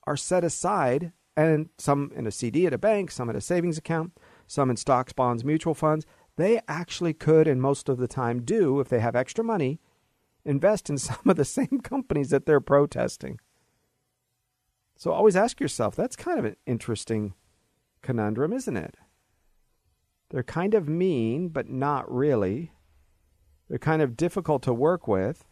are 0.07 0.15
set 0.15 0.45
aside 0.45 1.11
and 1.35 1.69
some 1.77 2.11
in 2.15 2.27
a 2.27 2.31
CD 2.31 2.65
at 2.65 2.73
a 2.73 2.77
bank, 2.77 3.11
some 3.11 3.29
in 3.29 3.35
a 3.35 3.41
savings 3.41 3.77
account, 3.77 4.13
some 4.47 4.69
in 4.69 4.77
stocks, 4.77 5.11
bonds, 5.11 5.43
mutual 5.43 5.73
funds. 5.73 6.05
They 6.41 6.59
actually 6.67 7.13
could, 7.13 7.47
and 7.47 7.61
most 7.61 7.87
of 7.87 7.99
the 7.99 8.07
time 8.07 8.41
do, 8.41 8.79
if 8.79 8.89
they 8.89 8.99
have 8.99 9.15
extra 9.15 9.43
money, 9.43 9.79
invest 10.43 10.89
in 10.89 10.97
some 10.97 11.21
of 11.27 11.35
the 11.35 11.45
same 11.45 11.81
companies 11.83 12.31
that 12.31 12.47
they're 12.47 12.59
protesting. 12.59 13.39
So 14.97 15.11
always 15.11 15.35
ask 15.35 15.59
yourself 15.59 15.95
that's 15.95 16.15
kind 16.15 16.39
of 16.39 16.45
an 16.45 16.55
interesting 16.65 17.35
conundrum, 18.01 18.53
isn't 18.53 18.75
it? 18.75 18.95
They're 20.31 20.41
kind 20.41 20.73
of 20.73 20.89
mean, 20.89 21.49
but 21.49 21.69
not 21.69 22.11
really. 22.11 22.71
They're 23.69 23.77
kind 23.77 24.01
of 24.01 24.17
difficult 24.17 24.63
to 24.63 24.73
work 24.73 25.07
with, 25.07 25.45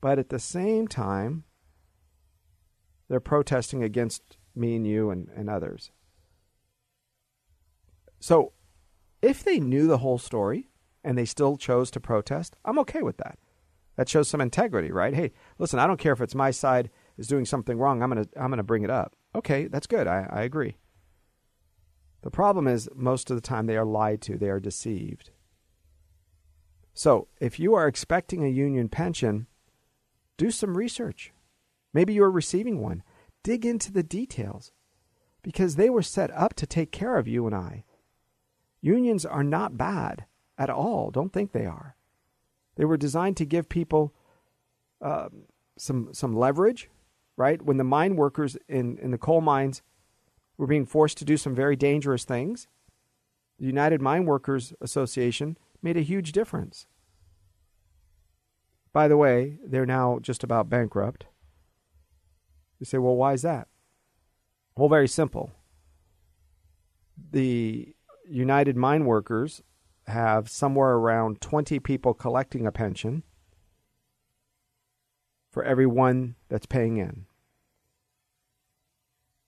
but 0.00 0.18
at 0.18 0.30
the 0.30 0.40
same 0.40 0.88
time, 0.88 1.44
they're 3.06 3.20
protesting 3.20 3.84
against 3.84 4.36
me 4.52 4.74
and 4.74 4.84
you 4.84 5.10
and, 5.10 5.28
and 5.36 5.48
others. 5.48 5.92
So, 8.18 8.52
if 9.26 9.42
they 9.42 9.58
knew 9.58 9.88
the 9.88 9.98
whole 9.98 10.18
story 10.18 10.68
and 11.02 11.18
they 11.18 11.24
still 11.24 11.56
chose 11.56 11.90
to 11.90 12.00
protest, 12.00 12.54
I'm 12.64 12.78
okay 12.78 13.02
with 13.02 13.16
that. 13.16 13.40
That 13.96 14.08
shows 14.08 14.28
some 14.28 14.40
integrity, 14.40 14.92
right? 14.92 15.14
Hey, 15.14 15.32
listen, 15.58 15.80
I 15.80 15.86
don't 15.88 15.98
care 15.98 16.12
if 16.12 16.20
it's 16.20 16.34
my 16.34 16.52
side 16.52 16.90
is 17.18 17.26
doing 17.26 17.44
something 17.44 17.76
wrong. 17.76 18.02
I'm 18.02 18.10
gonna 18.10 18.26
I'm 18.36 18.50
gonna 18.50 18.62
bring 18.62 18.84
it 18.84 18.90
up. 18.90 19.16
Okay, 19.34 19.66
that's 19.66 19.88
good. 19.88 20.06
I, 20.06 20.28
I 20.30 20.42
agree. 20.42 20.76
The 22.22 22.30
problem 22.30 22.68
is, 22.68 22.88
most 22.94 23.30
of 23.30 23.36
the 23.36 23.40
time, 23.40 23.66
they 23.66 23.76
are 23.76 23.84
lied 23.84 24.20
to, 24.22 24.38
they 24.38 24.48
are 24.48 24.60
deceived. 24.60 25.30
So, 26.94 27.28
if 27.40 27.58
you 27.58 27.74
are 27.74 27.86
expecting 27.86 28.44
a 28.44 28.48
union 28.48 28.88
pension, 28.88 29.46
do 30.36 30.50
some 30.50 30.76
research. 30.76 31.32
Maybe 31.92 32.14
you're 32.14 32.30
receiving 32.30 32.80
one. 32.80 33.02
Dig 33.42 33.66
into 33.66 33.92
the 33.92 34.02
details 34.02 34.72
because 35.42 35.76
they 35.76 35.90
were 35.90 36.02
set 36.02 36.30
up 36.32 36.54
to 36.54 36.66
take 36.66 36.92
care 36.92 37.16
of 37.16 37.28
you 37.28 37.46
and 37.46 37.54
I. 37.54 37.84
Unions 38.86 39.26
are 39.26 39.42
not 39.42 39.76
bad 39.76 40.26
at 40.56 40.70
all. 40.70 41.10
Don't 41.10 41.32
think 41.32 41.50
they 41.50 41.66
are. 41.66 41.96
They 42.76 42.84
were 42.84 42.96
designed 42.96 43.36
to 43.38 43.44
give 43.44 43.68
people 43.68 44.14
uh, 45.02 45.28
some 45.76 46.10
some 46.12 46.36
leverage, 46.36 46.88
right? 47.36 47.60
When 47.60 47.78
the 47.78 47.84
mine 47.84 48.14
workers 48.14 48.56
in, 48.68 48.96
in 48.98 49.10
the 49.10 49.18
coal 49.18 49.40
mines 49.40 49.82
were 50.56 50.68
being 50.68 50.86
forced 50.86 51.18
to 51.18 51.24
do 51.24 51.36
some 51.36 51.52
very 51.52 51.74
dangerous 51.74 52.24
things. 52.24 52.68
The 53.58 53.66
United 53.66 54.00
Mine 54.00 54.24
Workers 54.24 54.72
Association 54.80 55.58
made 55.82 55.96
a 55.96 56.02
huge 56.02 56.30
difference. 56.30 56.86
By 58.92 59.08
the 59.08 59.16
way, 59.16 59.58
they're 59.66 59.84
now 59.84 60.20
just 60.22 60.44
about 60.44 60.70
bankrupt. 60.70 61.26
You 62.78 62.86
say, 62.86 62.98
well, 62.98 63.16
why 63.16 63.32
is 63.32 63.42
that? 63.42 63.66
Well, 64.76 64.88
very 64.88 65.08
simple. 65.08 65.50
The 67.32 67.95
United 68.28 68.76
Mine 68.76 69.04
Workers 69.04 69.62
have 70.06 70.48
somewhere 70.48 70.92
around 70.92 71.40
20 71.40 71.80
people 71.80 72.14
collecting 72.14 72.66
a 72.66 72.72
pension 72.72 73.22
for 75.50 75.64
every 75.64 75.86
one 75.86 76.36
that's 76.48 76.66
paying 76.66 76.96
in. 76.96 77.26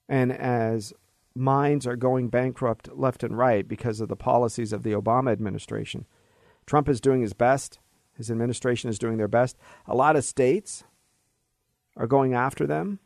And 0.07 0.31
as 0.31 0.91
mines 1.35 1.85
are 1.85 1.95
going 1.95 2.29
bankrupt 2.29 2.89
left 2.97 3.23
and 3.23 3.37
right 3.37 3.67
because 3.67 4.01
of 4.01 4.09
the 4.09 4.15
policies 4.15 4.73
of 4.73 4.83
the 4.83 4.93
Obama 4.93 5.31
administration, 5.31 6.05
Trump 6.65 6.89
is 6.89 6.99
doing 6.99 7.21
his 7.21 7.33
best. 7.33 7.79
His 8.17 8.29
administration 8.29 8.89
is 8.89 8.99
doing 8.99 9.17
their 9.17 9.27
best. 9.27 9.55
A 9.87 9.95
lot 9.95 10.15
of 10.15 10.25
states 10.25 10.83
are 11.95 12.07
going 12.07 12.33
after 12.33 12.65
them, 12.67 12.99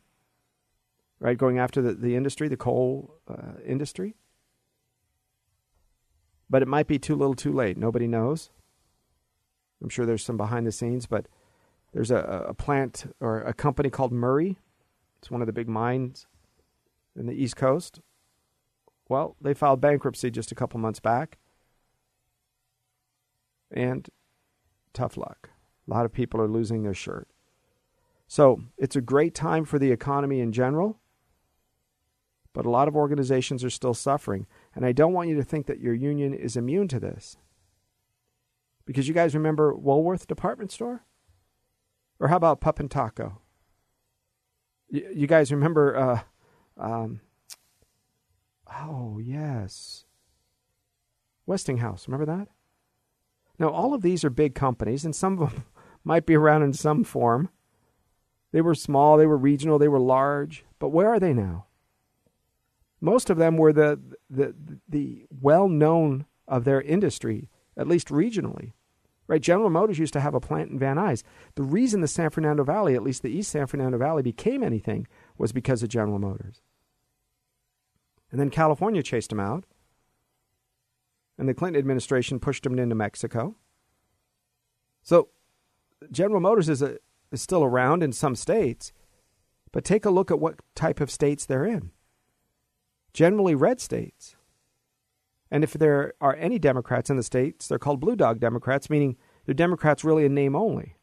right? 1.20 1.38
Going 1.38 1.58
after 1.58 1.80
the, 1.80 1.94
the 1.94 2.16
industry, 2.16 2.48
the 2.48 2.56
coal 2.56 3.14
uh, 3.28 3.60
industry. 3.64 4.16
But 6.54 6.62
it 6.62 6.68
might 6.68 6.86
be 6.86 7.00
too 7.00 7.16
little 7.16 7.34
too 7.34 7.52
late. 7.52 7.76
Nobody 7.76 8.06
knows. 8.06 8.50
I'm 9.82 9.88
sure 9.88 10.06
there's 10.06 10.24
some 10.24 10.36
behind 10.36 10.68
the 10.68 10.70
scenes, 10.70 11.04
but 11.04 11.26
there's 11.92 12.12
a, 12.12 12.44
a 12.46 12.54
plant 12.54 13.12
or 13.18 13.40
a 13.40 13.52
company 13.52 13.90
called 13.90 14.12
Murray. 14.12 14.56
It's 15.18 15.32
one 15.32 15.42
of 15.42 15.48
the 15.48 15.52
big 15.52 15.68
mines 15.68 16.28
in 17.16 17.26
the 17.26 17.32
East 17.32 17.56
Coast? 17.56 18.02
Well, 19.08 19.34
they 19.40 19.52
filed 19.52 19.80
bankruptcy 19.80 20.30
just 20.30 20.52
a 20.52 20.54
couple 20.54 20.78
months 20.78 21.00
back. 21.00 21.38
And 23.72 24.08
tough 24.92 25.16
luck. 25.16 25.50
A 25.88 25.90
lot 25.90 26.04
of 26.04 26.12
people 26.12 26.40
are 26.40 26.46
losing 26.46 26.84
their 26.84 26.94
shirt. 26.94 27.26
So 28.28 28.62
it's 28.78 28.94
a 28.94 29.00
great 29.00 29.34
time 29.34 29.64
for 29.64 29.80
the 29.80 29.90
economy 29.90 30.38
in 30.38 30.52
general, 30.52 31.00
but 32.52 32.64
a 32.64 32.70
lot 32.70 32.86
of 32.86 32.94
organizations 32.94 33.64
are 33.64 33.70
still 33.70 33.92
suffering. 33.92 34.46
And 34.74 34.84
I 34.84 34.92
don't 34.92 35.12
want 35.12 35.28
you 35.28 35.36
to 35.36 35.44
think 35.44 35.66
that 35.66 35.80
your 35.80 35.94
union 35.94 36.34
is 36.34 36.56
immune 36.56 36.88
to 36.88 37.00
this. 37.00 37.36
Because 38.86 39.08
you 39.08 39.14
guys 39.14 39.34
remember 39.34 39.74
Woolworth 39.74 40.26
Department 40.26 40.72
Store? 40.72 41.04
Or 42.18 42.28
how 42.28 42.36
about 42.36 42.60
Pup 42.60 42.80
and 42.80 42.90
Taco? 42.90 43.40
You, 44.90 45.26
guys 45.26 45.50
remember 45.50 45.96
uh, 45.96 46.20
um, 46.76 47.20
oh, 48.72 49.18
yes. 49.18 50.04
Westinghouse, 51.46 52.06
remember 52.08 52.26
that? 52.26 52.48
Now, 53.58 53.68
all 53.68 53.94
of 53.94 54.02
these 54.02 54.24
are 54.24 54.30
big 54.30 54.54
companies, 54.54 55.04
and 55.04 55.14
some 55.14 55.40
of 55.40 55.50
them 55.50 55.64
might 56.04 56.26
be 56.26 56.36
around 56.36 56.62
in 56.62 56.72
some 56.72 57.04
form. 57.04 57.50
They 58.52 58.60
were 58.60 58.74
small, 58.74 59.16
they 59.16 59.26
were 59.26 59.36
regional, 59.36 59.78
they 59.78 59.88
were 59.88 59.98
large, 59.98 60.64
but 60.78 60.90
where 60.90 61.08
are 61.08 61.20
they 61.20 61.32
now? 61.32 61.66
Most 63.04 63.28
of 63.28 63.36
them 63.36 63.58
were 63.58 63.74
the, 63.74 64.00
the, 64.30 64.54
the 64.88 65.26
well 65.30 65.68
known 65.68 66.24
of 66.48 66.64
their 66.64 66.80
industry, 66.80 67.50
at 67.76 67.86
least 67.86 68.08
regionally. 68.08 68.72
Right? 69.26 69.42
General 69.42 69.68
Motors 69.68 69.98
used 69.98 70.14
to 70.14 70.20
have 70.20 70.34
a 70.34 70.40
plant 70.40 70.70
in 70.70 70.78
Van 70.78 70.96
Nuys. 70.96 71.22
The 71.54 71.64
reason 71.64 72.00
the 72.00 72.08
San 72.08 72.30
Fernando 72.30 72.64
Valley, 72.64 72.94
at 72.94 73.02
least 73.02 73.22
the 73.22 73.28
East 73.28 73.50
San 73.50 73.66
Fernando 73.66 73.98
Valley, 73.98 74.22
became 74.22 74.62
anything 74.62 75.06
was 75.36 75.52
because 75.52 75.82
of 75.82 75.90
General 75.90 76.18
Motors. 76.18 76.62
And 78.30 78.40
then 78.40 78.48
California 78.48 79.02
chased 79.02 79.28
them 79.28 79.40
out. 79.40 79.64
And 81.36 81.46
the 81.46 81.52
Clinton 81.52 81.78
administration 81.78 82.40
pushed 82.40 82.62
them 82.62 82.78
into 82.78 82.94
Mexico. 82.94 83.54
So 85.02 85.28
General 86.10 86.40
Motors 86.40 86.70
is, 86.70 86.80
a, 86.80 86.96
is 87.30 87.42
still 87.42 87.64
around 87.64 88.02
in 88.02 88.12
some 88.12 88.34
states, 88.34 88.94
but 89.72 89.84
take 89.84 90.06
a 90.06 90.10
look 90.10 90.30
at 90.30 90.40
what 90.40 90.60
type 90.74 91.02
of 91.02 91.10
states 91.10 91.44
they're 91.44 91.66
in. 91.66 91.90
Generally, 93.14 93.54
red 93.54 93.80
states. 93.80 94.36
And 95.50 95.64
if 95.64 95.72
there 95.72 96.14
are 96.20 96.34
any 96.36 96.58
Democrats 96.58 97.08
in 97.10 97.16
the 97.16 97.22
states, 97.22 97.68
they're 97.68 97.78
called 97.78 98.00
blue 98.00 98.16
dog 98.16 98.40
Democrats, 98.40 98.90
meaning 98.90 99.16
they're 99.46 99.54
Democrats 99.54 100.04
really 100.04 100.24
in 100.26 100.34
name 100.34 100.56
only. 100.56 100.96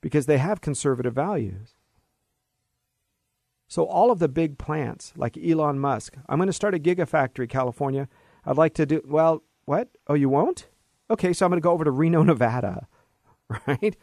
because 0.00 0.26
they 0.26 0.38
have 0.38 0.60
conservative 0.60 1.14
values. 1.14 1.74
So, 3.66 3.84
all 3.84 4.10
of 4.10 4.18
the 4.18 4.28
big 4.28 4.56
plants, 4.58 5.12
like 5.16 5.36
Elon 5.36 5.78
Musk, 5.78 6.16
I'm 6.28 6.38
going 6.38 6.46
to 6.46 6.52
start 6.52 6.74
a 6.74 6.78
gigafactory, 6.78 7.48
California. 7.48 8.08
I'd 8.46 8.56
like 8.56 8.74
to 8.74 8.86
do, 8.86 9.02
well, 9.06 9.42
what? 9.66 9.88
Oh, 10.06 10.14
you 10.14 10.28
won't? 10.28 10.68
Okay, 11.10 11.32
so 11.32 11.44
I'm 11.44 11.50
going 11.50 11.60
to 11.60 11.64
go 11.64 11.72
over 11.72 11.84
to 11.84 11.90
Reno, 11.90 12.22
Nevada, 12.22 12.86
right? 13.66 13.96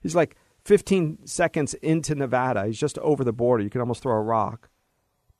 He's 0.00 0.16
like 0.16 0.36
15 0.64 1.26
seconds 1.26 1.74
into 1.74 2.14
Nevada. 2.14 2.66
He's 2.66 2.80
just 2.80 2.98
over 2.98 3.22
the 3.22 3.32
border. 3.32 3.62
You 3.62 3.70
can 3.70 3.80
almost 3.80 4.02
throw 4.02 4.14
a 4.14 4.20
rock. 4.22 4.68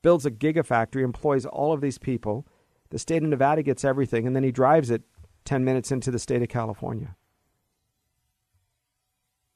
Builds 0.03 0.25
a 0.25 0.31
gigafactory, 0.31 1.03
employs 1.03 1.47
all 1.47 1.73
of 1.73 1.81
these 1.81 1.97
people. 1.97 2.45
The 2.91 2.99
state 2.99 3.23
of 3.23 3.29
Nevada 3.29 3.63
gets 3.63 3.83
everything, 3.83 4.27
and 4.27 4.35
then 4.35 4.43
he 4.43 4.51
drives 4.51 4.91
it 4.91 5.01
10 5.45 5.65
minutes 5.65 5.91
into 5.91 6.11
the 6.11 6.19
state 6.19 6.43
of 6.43 6.49
California. 6.49 7.15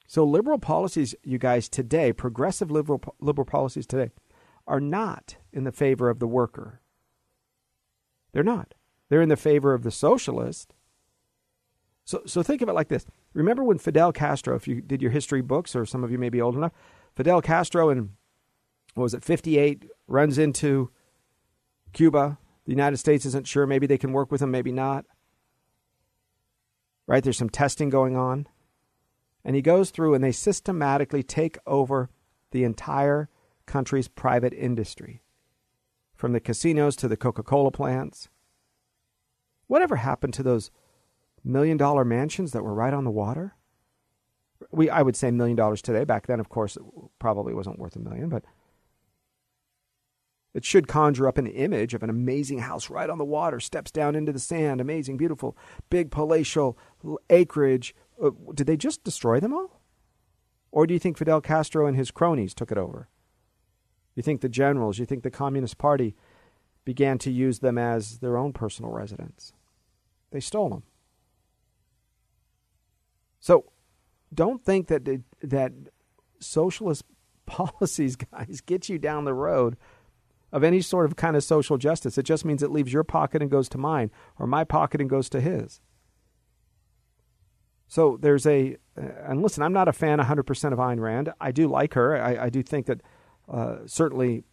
So, 0.08 0.24
liberal 0.24 0.58
policies, 0.58 1.14
you 1.24 1.38
guys, 1.38 1.68
today, 1.68 2.14
progressive 2.14 2.72
liberal, 2.72 3.04
liberal 3.20 3.46
policies 3.46 3.86
today, 3.86 4.10
are 4.66 4.80
not 4.80 5.36
in 5.52 5.66
the 5.66 5.72
favor 5.72 6.10
of 6.10 6.20
the 6.20 6.28
worker. 6.28 6.82
They're 8.32 8.44
not. 8.44 8.74
They're 9.10 9.22
in 9.22 9.30
the 9.30 9.36
favor 9.36 9.74
of 9.74 9.84
the 9.84 9.92
socialist. 9.92 10.74
So, 12.06 12.22
so 12.26 12.42
think 12.42 12.62
of 12.62 12.70
it 12.70 12.74
like 12.74 12.88
this. 12.88 13.06
Remember 13.34 13.64
when 13.64 13.78
Fidel 13.78 14.14
Castro, 14.14 14.56
if 14.56 14.68
you 14.68 14.82
did 14.82 15.02
your 15.02 15.12
history 15.12 15.42
books, 15.42 15.76
or 15.76 15.86
some 15.86 16.04
of 16.04 16.12
you 16.12 16.18
may 16.18 16.30
be 16.30 16.42
old 16.42 16.56
enough, 16.56 16.72
Fidel 17.16 17.42
Castro 17.42 17.90
in, 17.90 18.12
what 18.98 19.04
was 19.04 19.14
it, 19.14 19.24
58, 19.24 19.86
runs 20.08 20.40
into 20.40 20.90
Cuba. 21.94 22.40
The 22.66 22.72
United 22.72 22.98
States 22.98 23.28
isn't 23.28 23.46
sure. 23.46 23.68
Maybe 23.68 23.86
they 23.86 23.98
can 23.98 24.12
work 24.12 24.32
with 24.32 24.42
him, 24.42 24.50
maybe 24.50 24.72
not. 24.72 25.06
Right? 27.06 27.24
There's 27.24 27.38
some 27.38 27.50
testing 27.50 27.90
going 27.90 28.18
on. 28.18 28.48
And 29.46 29.56
he 29.56 29.62
goes 29.62 29.92
through 29.92 30.16
and 30.16 30.24
they 30.24 30.32
systematically 30.32 31.22
take 31.22 31.60
over 31.68 32.10
the 32.52 32.64
entire 32.64 33.30
country's 33.68 34.08
private 34.08 34.54
industry, 34.54 35.22
from 36.16 36.34
the 36.34 36.40
casinos 36.40 36.96
to 36.96 37.08
the 37.08 37.18
Coca 37.18 37.44
Cola 37.44 37.70
plants. 37.70 38.30
Whatever 39.68 39.98
happened 39.98 40.34
to 40.34 40.44
those 40.44 40.72
million 41.44 41.78
dollar 41.78 42.04
mansions 42.04 42.52
that 42.52 42.64
were 42.64 42.74
right 42.74 42.94
on 42.94 43.04
the 43.04 43.12
water? 43.12 43.54
We, 44.72 44.90
I 44.90 45.04
would 45.04 45.16
say 45.16 45.30
million 45.30 45.56
dollars 45.56 45.84
today. 45.84 46.04
Back 46.04 46.26
then, 46.26 46.40
of 46.40 46.50
course, 46.50 46.78
it 46.78 46.84
probably 47.20 47.54
wasn't 47.54 47.78
worth 47.78 47.96
a 47.96 48.00
million, 48.00 48.30
but 48.30 48.44
it 50.58 50.66
should 50.66 50.88
conjure 50.88 51.28
up 51.28 51.38
an 51.38 51.48
image 51.48 51.94
of 51.94 52.04
an 52.04 52.10
amazing 52.10 52.60
house 52.60 52.90
right 52.90 53.10
on 53.10 53.18
the 53.18 53.24
water, 53.24 53.60
steps 53.60 53.92
down 53.92 54.16
into 54.16 54.34
the 54.34 54.40
sand, 54.40 54.82
amazing, 54.82 55.16
beautiful, 55.16 55.56
big 55.90 56.12
palatial 56.12 56.78
acreage 57.30 57.96
uh, 58.22 58.32
did 58.54 58.68
they 58.68 58.78
just 58.78 59.04
destroy 59.04 59.40
them 59.40 59.54
all? 59.54 59.80
Or 60.72 60.88
do 60.88 60.94
you 60.94 61.00
think 61.00 61.18
Fidel 61.18 61.42
Castro 61.42 61.86
and 61.86 61.96
his 61.96 62.12
cronies 62.12 62.54
took 62.54 62.72
it 62.72 62.78
over? 62.78 63.10
You 64.16 64.24
think 64.24 64.42
the 64.42 64.50
generals, 64.50 64.98
you 64.98 65.06
think 65.06 65.24
the 65.24 65.32
Communist 65.32 65.78
Party 65.78 66.16
began 66.84 67.18
to 67.20 67.32
use 67.32 67.60
them 67.60 67.78
as 67.78 68.20
their 68.20 68.38
own 68.38 68.54
personal 68.54 68.92
residence? 68.92 69.54
They 70.32 70.40
stole 70.40 70.70
them. 70.70 70.84
So 73.40 73.66
don't 74.34 74.64
think 74.64 74.88
that 74.88 75.08
that 75.42 75.72
socialist 76.40 77.04
policies, 77.46 78.16
guys, 78.16 78.62
get 78.66 78.90
you 78.90 78.98
down 78.98 79.26
the 79.26 79.34
road 79.34 79.78
of 80.52 80.64
any 80.64 80.82
sort 80.82 81.06
of 81.06 81.16
kind 81.16 81.36
of 81.36 81.44
social 81.44 81.78
justice. 81.78 82.18
It 82.18 82.24
just 82.24 82.46
means 82.46 82.64
it 82.64 82.72
leaves 82.72 82.94
your 82.94 83.04
pocket 83.04 83.42
and 83.42 83.52
goes 83.52 83.70
to 83.70 83.78
mine, 83.78 84.12
or 84.40 84.48
my 84.48 84.64
pocket 84.64 85.02
and 85.02 85.10
goes 85.10 85.30
to 85.30 85.42
his. 85.42 85.82
So 87.88 88.18
there's 88.20 88.46
a, 88.46 88.78
uh, 88.98 89.08
and 89.26 89.42
listen, 89.42 89.64
I'm 89.64 89.74
not 89.74 89.88
a 89.88 89.94
fan 89.94 90.20
100% 90.20 90.74
of 90.74 90.80
Ayn 90.80 91.00
Rand. 91.00 91.34
I 91.40 91.52
do 91.52 91.68
like 91.68 91.94
her. 91.94 92.22
I, 92.22 92.46
I 92.46 92.50
do 92.50 92.62
think 92.62 92.86
that 92.88 93.02
uh, 93.50 93.78
certainly 93.86 94.44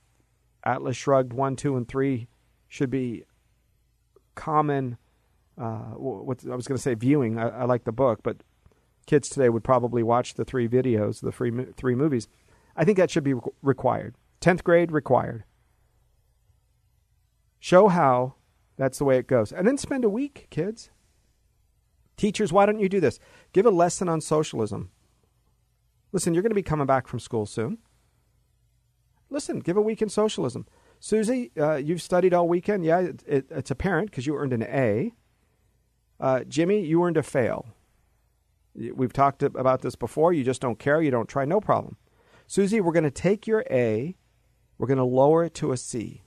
Atlas 0.63 0.97
Shrugged 0.97 1.33
1, 1.33 1.57
2, 1.57 1.77
and 1.77 1.89
3 1.89 2.29
should 2.69 2.91
be 2.91 3.25
common. 4.35 4.99
Uh, 5.57 5.93
what 5.97 6.45
I 6.51 6.57
was 6.57 6.67
going 6.67 6.77
to 6.77 6.83
say 6.83 6.95
viewing. 6.95 7.39
I, 7.39 7.49
I, 7.61 7.65
like 7.65 7.85
the 7.85 7.93
book, 7.93 8.21
but 8.25 8.39
kids 9.07 9.29
today 9.29 9.49
would 9.49 9.63
probably 9.63 10.03
watch 10.03 10.35
the 10.35 10.45
three 10.45 10.67
videos, 10.67 11.21
the 11.21 11.31
three 11.31 11.53
three 11.77 11.95
movies. 11.95 12.27
I 12.77 12.85
think 12.85 12.99
that 12.99 13.09
should 13.09 13.23
be 13.23 13.35
required. 13.63 14.17
Tenth 14.41 14.65
grade 14.65 14.91
required. 14.91 15.45
Show 17.65 17.89
how 17.89 18.35
that's 18.77 18.99
the 18.99 19.07
way 19.07 19.17
it 19.17 19.27
goes, 19.27 19.51
and 19.51 19.67
then 19.67 19.79
spend 19.79 20.05
a 20.05 20.11
week, 20.11 20.49
kids. 20.51 20.91
Teachers, 22.19 22.53
why 22.53 22.67
don't 22.67 22.79
you 22.79 22.91
do 22.91 23.01
this? 23.01 23.19
Give 23.55 23.65
a 23.65 23.71
lesson 23.71 24.07
on 24.07 24.21
socialism. 24.21 24.91
Listen, 26.13 26.35
you're 26.35 26.43
going 26.43 26.51
to 26.51 26.55
be 26.55 26.63
coming 26.63 26.87
back 26.87 27.07
from 27.07 27.21
school 27.21 27.47
soon. 27.47 27.79
Listen, 29.31 29.61
give 29.61 29.79
a 29.79 29.81
week 29.81 30.03
in 30.03 30.11
socialism. 30.11 30.67
Susie, 31.01 31.53
uh, 31.59 31.77
you've 31.77 32.03
studied 32.03 32.35
all 32.35 32.47
weekend. 32.47 32.85
Yeah, 32.85 32.99
it, 32.99 33.23
it, 33.27 33.47
it's 33.49 33.71
apparent 33.71 34.11
because 34.11 34.27
you 34.27 34.37
earned 34.37 34.53
an 34.53 34.65
A. 34.65 35.15
Uh, 36.21 36.45
Jimmy, 36.45 36.85
you 36.85 37.03
earned 37.03 37.17
a 37.17 37.23
fail. 37.23 37.69
We've 38.75 39.15
talked 39.15 39.43
about 39.43 39.81
this 39.81 39.97
before. 39.97 40.35
You 40.35 40.45
just 40.45 40.61
don't 40.61 40.79
care. 40.79 41.01
You 41.01 41.11
don't 41.11 41.31
try. 41.31 41.47
No 41.47 41.63
problem. 41.63 41.97
Susie, 42.47 42.83
we're 42.83 42.93
going 42.93 43.05
to 43.05 43.11
take 43.11 43.47
your 43.47 43.65
A, 43.71 44.17
we're 44.77 44.87
going 44.87 44.99
to 44.99 45.05
lower 45.05 45.45
it 45.45 45.55
to 45.55 45.73
a 45.73 45.79
C. 45.79 46.25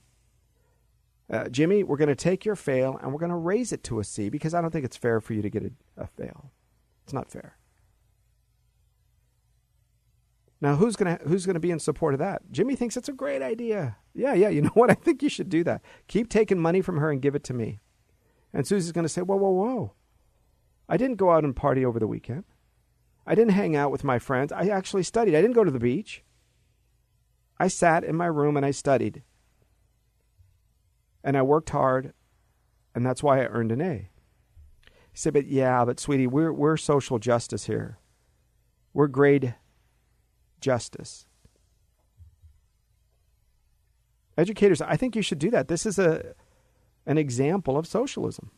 Uh, 1.30 1.48
Jimmy, 1.48 1.82
we're 1.82 1.98
going 1.98 2.08
to 2.08 2.14
take 2.14 2.44
your 2.44 2.56
fail 2.56 2.98
and 3.02 3.12
we're 3.12 3.18
going 3.18 3.30
to 3.30 3.36
raise 3.36 3.72
it 3.72 3.84
to 3.84 4.00
a 4.00 4.04
C 4.04 4.28
because 4.28 4.54
I 4.54 4.60
don't 4.62 4.70
think 4.70 4.84
it's 4.84 4.96
fair 4.96 5.20
for 5.20 5.34
you 5.34 5.42
to 5.42 5.50
get 5.50 5.62
a, 5.62 5.70
a 5.96 6.06
fail. 6.06 6.50
It's 7.04 7.12
not 7.12 7.30
fair. 7.30 7.56
Now, 10.60 10.76
who's 10.76 10.96
going 10.96 11.16
to 11.16 11.24
who's 11.24 11.46
going 11.46 11.54
to 11.54 11.60
be 11.60 11.70
in 11.70 11.78
support 11.78 12.14
of 12.14 12.20
that? 12.20 12.42
Jimmy 12.50 12.74
thinks 12.74 12.96
it's 12.96 13.08
a 13.08 13.12
great 13.12 13.42
idea. 13.42 13.96
Yeah, 14.14 14.34
yeah. 14.34 14.48
You 14.48 14.62
know 14.62 14.70
what? 14.74 14.90
I 14.90 14.94
think 14.94 15.22
you 15.22 15.28
should 15.28 15.48
do 15.48 15.62
that. 15.64 15.82
Keep 16.08 16.28
taking 16.28 16.58
money 16.58 16.80
from 16.80 16.96
her 16.96 17.10
and 17.10 17.22
give 17.22 17.34
it 17.34 17.44
to 17.44 17.54
me. 17.54 17.78
And 18.52 18.66
Susie's 18.66 18.92
going 18.92 19.04
to 19.04 19.08
say, 19.08 19.20
"Whoa, 19.20 19.36
whoa, 19.36 19.50
whoa! 19.50 19.92
I 20.88 20.96
didn't 20.96 21.16
go 21.16 21.30
out 21.30 21.44
and 21.44 21.54
party 21.54 21.84
over 21.84 21.98
the 21.98 22.08
weekend. 22.08 22.44
I 23.26 23.34
didn't 23.34 23.52
hang 23.52 23.76
out 23.76 23.92
with 23.92 24.04
my 24.04 24.18
friends. 24.18 24.52
I 24.52 24.68
actually 24.68 25.02
studied. 25.02 25.34
I 25.34 25.42
didn't 25.42 25.54
go 25.54 25.64
to 25.64 25.70
the 25.70 25.78
beach. 25.78 26.24
I 27.58 27.68
sat 27.68 28.02
in 28.02 28.16
my 28.16 28.26
room 28.26 28.56
and 28.56 28.64
I 28.64 28.70
studied 28.70 29.22
and 31.28 31.36
I 31.36 31.42
worked 31.42 31.68
hard, 31.68 32.14
and 32.94 33.04
that's 33.04 33.22
why 33.22 33.42
I 33.42 33.48
earned 33.48 33.70
an 33.70 33.82
A. 33.82 34.08
He 35.12 35.18
said, 35.18 35.34
But 35.34 35.44
yeah, 35.44 35.84
but 35.84 36.00
sweetie, 36.00 36.26
we're, 36.26 36.54
we're 36.54 36.78
social 36.78 37.18
justice 37.18 37.66
here. 37.66 37.98
We're 38.94 39.08
grade 39.08 39.54
justice. 40.62 41.26
Educators, 44.38 44.80
I 44.80 44.96
think 44.96 45.14
you 45.14 45.20
should 45.20 45.38
do 45.38 45.50
that. 45.50 45.68
This 45.68 45.84
is 45.84 45.98
a, 45.98 46.34
an 47.04 47.18
example 47.18 47.76
of 47.76 47.86
socialism. 47.86 48.50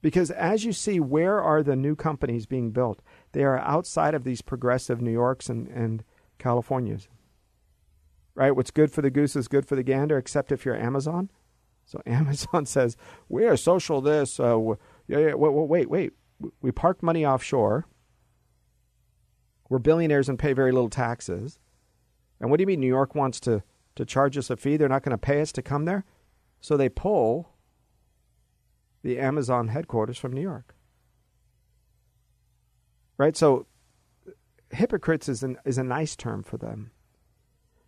Because 0.00 0.30
as 0.30 0.64
you 0.64 0.72
see, 0.72 1.00
where 1.00 1.38
are 1.38 1.62
the 1.62 1.76
new 1.76 1.94
companies 1.94 2.46
being 2.46 2.70
built? 2.70 3.02
They 3.32 3.44
are 3.44 3.58
outside 3.58 4.14
of 4.14 4.24
these 4.24 4.40
progressive 4.40 5.02
New 5.02 5.12
Yorks 5.12 5.50
and, 5.50 5.68
and 5.68 6.02
Californias 6.38 7.08
right? 8.34 8.50
What's 8.50 8.70
good 8.70 8.90
for 8.90 9.02
the 9.02 9.10
goose 9.10 9.36
is 9.36 9.48
good 9.48 9.66
for 9.66 9.76
the 9.76 9.82
gander, 9.82 10.18
except 10.18 10.52
if 10.52 10.64
you're 10.64 10.76
Amazon. 10.76 11.30
So 11.84 12.00
Amazon 12.06 12.66
says 12.66 12.96
we 13.28 13.44
are 13.44 13.56
social. 13.56 14.00
This, 14.00 14.40
uh, 14.40 14.58
yeah, 15.06 15.18
yeah, 15.18 15.34
wait, 15.34 15.68
wait, 15.68 15.90
wait. 15.90 16.12
We 16.60 16.72
park 16.72 17.02
money 17.02 17.24
offshore. 17.24 17.86
We're 19.68 19.78
billionaires 19.78 20.28
and 20.28 20.38
pay 20.38 20.52
very 20.52 20.72
little 20.72 20.90
taxes. 20.90 21.58
And 22.40 22.50
what 22.50 22.58
do 22.58 22.62
you 22.62 22.66
mean 22.66 22.80
New 22.80 22.86
York 22.86 23.14
wants 23.14 23.40
to 23.40 23.62
to 23.94 24.04
charge 24.04 24.36
us 24.36 24.50
a 24.50 24.56
fee? 24.56 24.76
They're 24.76 24.88
not 24.88 25.02
going 25.02 25.12
to 25.12 25.18
pay 25.18 25.40
us 25.40 25.52
to 25.52 25.62
come 25.62 25.84
there, 25.84 26.04
so 26.60 26.76
they 26.76 26.88
pull 26.88 27.50
the 29.02 29.18
Amazon 29.18 29.68
headquarters 29.68 30.18
from 30.18 30.32
New 30.32 30.40
York. 30.40 30.74
Right. 33.16 33.36
So 33.36 33.66
hypocrites 34.70 35.28
is 35.28 35.42
an, 35.42 35.56
is 35.64 35.78
a 35.78 35.84
nice 35.84 36.16
term 36.16 36.42
for 36.42 36.56
them. 36.56 36.90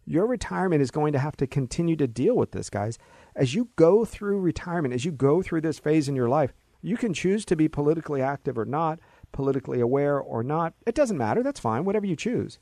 Your 0.06 0.26
retirement 0.26 0.82
is 0.82 0.92
going 0.92 1.12
to 1.12 1.18
have 1.18 1.36
to 1.38 1.48
continue 1.48 1.96
to 1.96 2.06
deal 2.06 2.36
with 2.36 2.52
this, 2.52 2.70
guys. 2.70 2.96
As 3.34 3.54
you 3.54 3.70
go 3.74 4.04
through 4.04 4.40
retirement, 4.40 4.94
as 4.94 5.04
you 5.04 5.10
go 5.10 5.42
through 5.42 5.62
this 5.62 5.80
phase 5.80 6.08
in 6.08 6.14
your 6.14 6.28
life, 6.28 6.52
you 6.80 6.96
can 6.96 7.12
choose 7.12 7.44
to 7.46 7.56
be 7.56 7.68
politically 7.68 8.22
active 8.22 8.56
or 8.56 8.64
not, 8.64 9.00
politically 9.32 9.80
aware 9.80 10.20
or 10.20 10.44
not. 10.44 10.74
It 10.86 10.94
doesn't 10.94 11.18
matter. 11.18 11.42
That's 11.42 11.58
fine, 11.58 11.84
whatever 11.84 12.06
you 12.06 12.14
choose. 12.14 12.60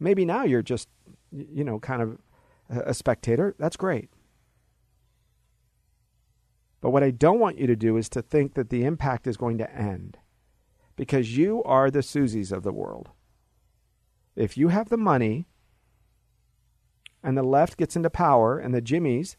Maybe 0.00 0.24
now 0.24 0.42
you're 0.42 0.62
just, 0.62 0.88
you 1.30 1.62
know, 1.62 1.78
kind 1.78 2.02
of 2.02 2.18
a 2.68 2.92
spectator. 2.92 3.54
That's 3.58 3.76
great. 3.76 4.10
But 6.80 6.90
what 6.90 7.04
I 7.04 7.12
don't 7.12 7.38
want 7.38 7.58
you 7.58 7.68
to 7.68 7.76
do 7.76 7.96
is 7.96 8.08
to 8.08 8.22
think 8.22 8.54
that 8.54 8.70
the 8.70 8.84
impact 8.84 9.28
is 9.28 9.36
going 9.36 9.58
to 9.58 9.72
end 9.72 10.18
because 10.96 11.36
you 11.36 11.62
are 11.62 11.92
the 11.92 12.00
Susies 12.00 12.50
of 12.50 12.64
the 12.64 12.72
world. 12.72 13.10
If 14.34 14.58
you 14.58 14.68
have 14.68 14.88
the 14.88 14.96
money 14.96 15.46
and 17.22 17.36
the 17.36 17.42
left 17.42 17.76
gets 17.76 17.96
into 17.96 18.10
power 18.10 18.58
and 18.58 18.74
the 18.74 18.80
jimmies 18.80 19.36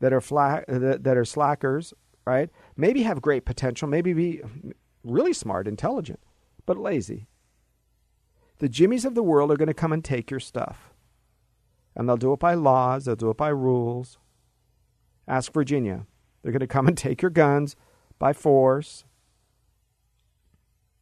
that 0.00 0.12
are 0.12 0.20
fla- 0.20 0.64
that, 0.68 1.16
are 1.16 1.24
slackers, 1.24 1.94
right? 2.26 2.50
Maybe 2.76 3.02
have 3.02 3.22
great 3.22 3.44
potential, 3.44 3.88
maybe 3.88 4.12
be 4.12 4.42
really 5.04 5.32
smart, 5.32 5.68
intelligent, 5.68 6.20
but 6.66 6.76
lazy. 6.76 7.28
The 8.58 8.68
Jimmies 8.68 9.04
of 9.04 9.14
the 9.14 9.22
world 9.22 9.50
are 9.50 9.56
going 9.56 9.68
to 9.68 9.74
come 9.74 9.92
and 9.92 10.04
take 10.04 10.30
your 10.30 10.40
stuff. 10.40 10.94
And 11.94 12.08
they'll 12.08 12.16
do 12.16 12.32
it 12.32 12.40
by 12.40 12.54
laws, 12.54 13.04
they'll 13.04 13.16
do 13.16 13.30
it 13.30 13.36
by 13.36 13.48
rules. 13.48 14.18
Ask 15.28 15.52
Virginia. 15.52 16.06
They're 16.42 16.52
going 16.52 16.60
to 16.60 16.66
come 16.66 16.86
and 16.86 16.96
take 16.96 17.22
your 17.22 17.30
guns 17.30 17.74
by 18.18 18.32
force. 18.32 19.04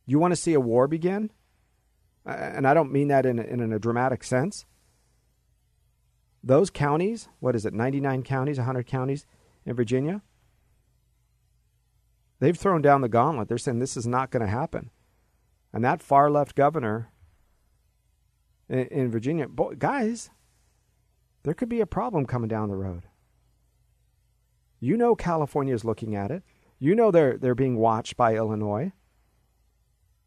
You 0.07 0.19
want 0.19 0.33
to 0.33 0.37
see 0.37 0.55
a 0.55 0.61
war 0.61 0.87
begin? 0.87 1.31
And 2.25 2.67
I 2.67 2.75
don't 2.75 2.93
mean 2.93 3.09
that 3.09 3.27
in, 3.27 3.39
in 3.39 3.73
a 3.73 3.79
dramatic 3.79 4.25
sense. 4.25 4.65
Those 6.47 6.69
counties, 6.69 7.29
what 7.41 7.57
is 7.57 7.65
it, 7.65 7.73
99 7.73 8.23
counties, 8.23 8.59
100 8.59 8.87
counties 8.87 9.25
in 9.65 9.75
Virginia? 9.75 10.21
They've 12.39 12.57
thrown 12.57 12.83
down 12.83 13.01
the 13.01 13.09
gauntlet. 13.09 13.49
They're 13.49 13.57
saying 13.57 13.79
this 13.79 13.97
is 13.97 14.07
not 14.07 14.31
going 14.31 14.43
to 14.43 14.51
happen. 14.51 14.91
And 15.73 15.83
that 15.83 16.03
far 16.03 16.31
left 16.31 16.55
governor 16.55 17.11
in, 18.69 18.87
in 18.89 19.11
Virginia, 19.11 19.49
boy, 19.49 19.77
guys, 19.79 20.29
there 21.45 21.55
could 21.55 21.71
be 21.71 21.81
a 21.81 21.87
problem 21.87 22.27
coming 22.27 22.49
down 22.49 22.69
the 22.69 22.77
road. 22.77 23.05
You 24.81 24.99
know 24.99 25.15
California 25.15 25.75
is 25.75 25.85
looking 25.85 26.15
at 26.15 26.31
it. 26.31 26.43
You 26.79 26.95
know 26.95 27.11
they're 27.11 27.39
they're 27.39 27.55
being 27.55 27.77
watched 27.77 28.19
by 28.19 28.35
Illinois. 28.35 28.93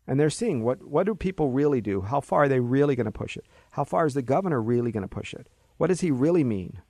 And 0.08 0.20
they're 0.20 0.32
seeing 0.32 0.64
what 0.64 0.84
what 0.84 1.06
do 1.06 1.14
people 1.14 1.52
really 1.52 1.82
do? 1.82 2.02
How 2.02 2.22
far 2.22 2.44
are 2.44 2.48
they 2.48 2.60
really 2.60 2.96
going 2.96 3.06
to 3.06 3.12
push 3.12 3.38
it? 3.38 3.46
How 3.72 3.84
far 3.84 4.08
is 4.08 4.16
the 4.16 4.24
governor 4.24 4.60
really 4.60 4.92
going 4.92 5.04
to 5.04 5.08
push 5.08 5.36
it? 5.36 5.48
What 5.78 5.88
does 5.88 6.02
he 6.02 6.12
really 6.12 6.44
mean? 6.44 6.82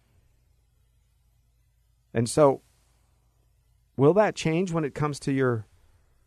And 2.14 2.30
so 2.30 2.62
will 3.96 4.14
that 4.14 4.36
change 4.36 4.72
when 4.72 4.86
it 4.86 4.96
comes 4.96 5.20
to 5.22 5.32
your 5.32 5.68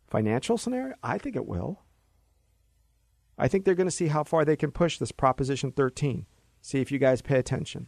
financial 0.07 0.57
scenario? 0.57 0.95
I 1.03 1.17
think 1.17 1.35
it 1.35 1.47
will. 1.47 1.81
I 3.37 3.47
think 3.47 3.65
they're 3.65 3.75
going 3.75 3.87
to 3.87 3.91
see 3.91 4.07
how 4.07 4.23
far 4.23 4.45
they 4.45 4.55
can 4.55 4.71
push 4.71 4.97
this 4.97 5.11
Proposition 5.11 5.71
13. 5.71 6.27
See 6.61 6.79
if 6.79 6.91
you 6.91 6.99
guys 6.99 7.21
pay 7.23 7.39
attention. 7.39 7.87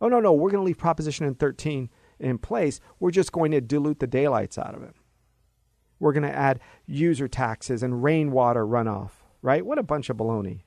Oh, 0.00 0.08
no, 0.08 0.18
no, 0.18 0.32
we're 0.32 0.50
going 0.50 0.60
to 0.60 0.66
leave 0.66 0.78
Proposition 0.78 1.32
13 1.34 1.88
in 2.18 2.38
place. 2.38 2.80
We're 2.98 3.12
just 3.12 3.32
going 3.32 3.52
to 3.52 3.60
dilute 3.60 4.00
the 4.00 4.06
daylights 4.06 4.58
out 4.58 4.74
of 4.74 4.82
it. 4.82 4.94
We're 5.98 6.12
going 6.12 6.24
to 6.24 6.36
add 6.36 6.60
user 6.84 7.28
taxes 7.28 7.82
and 7.82 8.02
rainwater 8.02 8.66
runoff, 8.66 9.10
right? 9.40 9.64
What 9.64 9.78
a 9.78 9.82
bunch 9.82 10.10
of 10.10 10.16
baloney. 10.16 10.62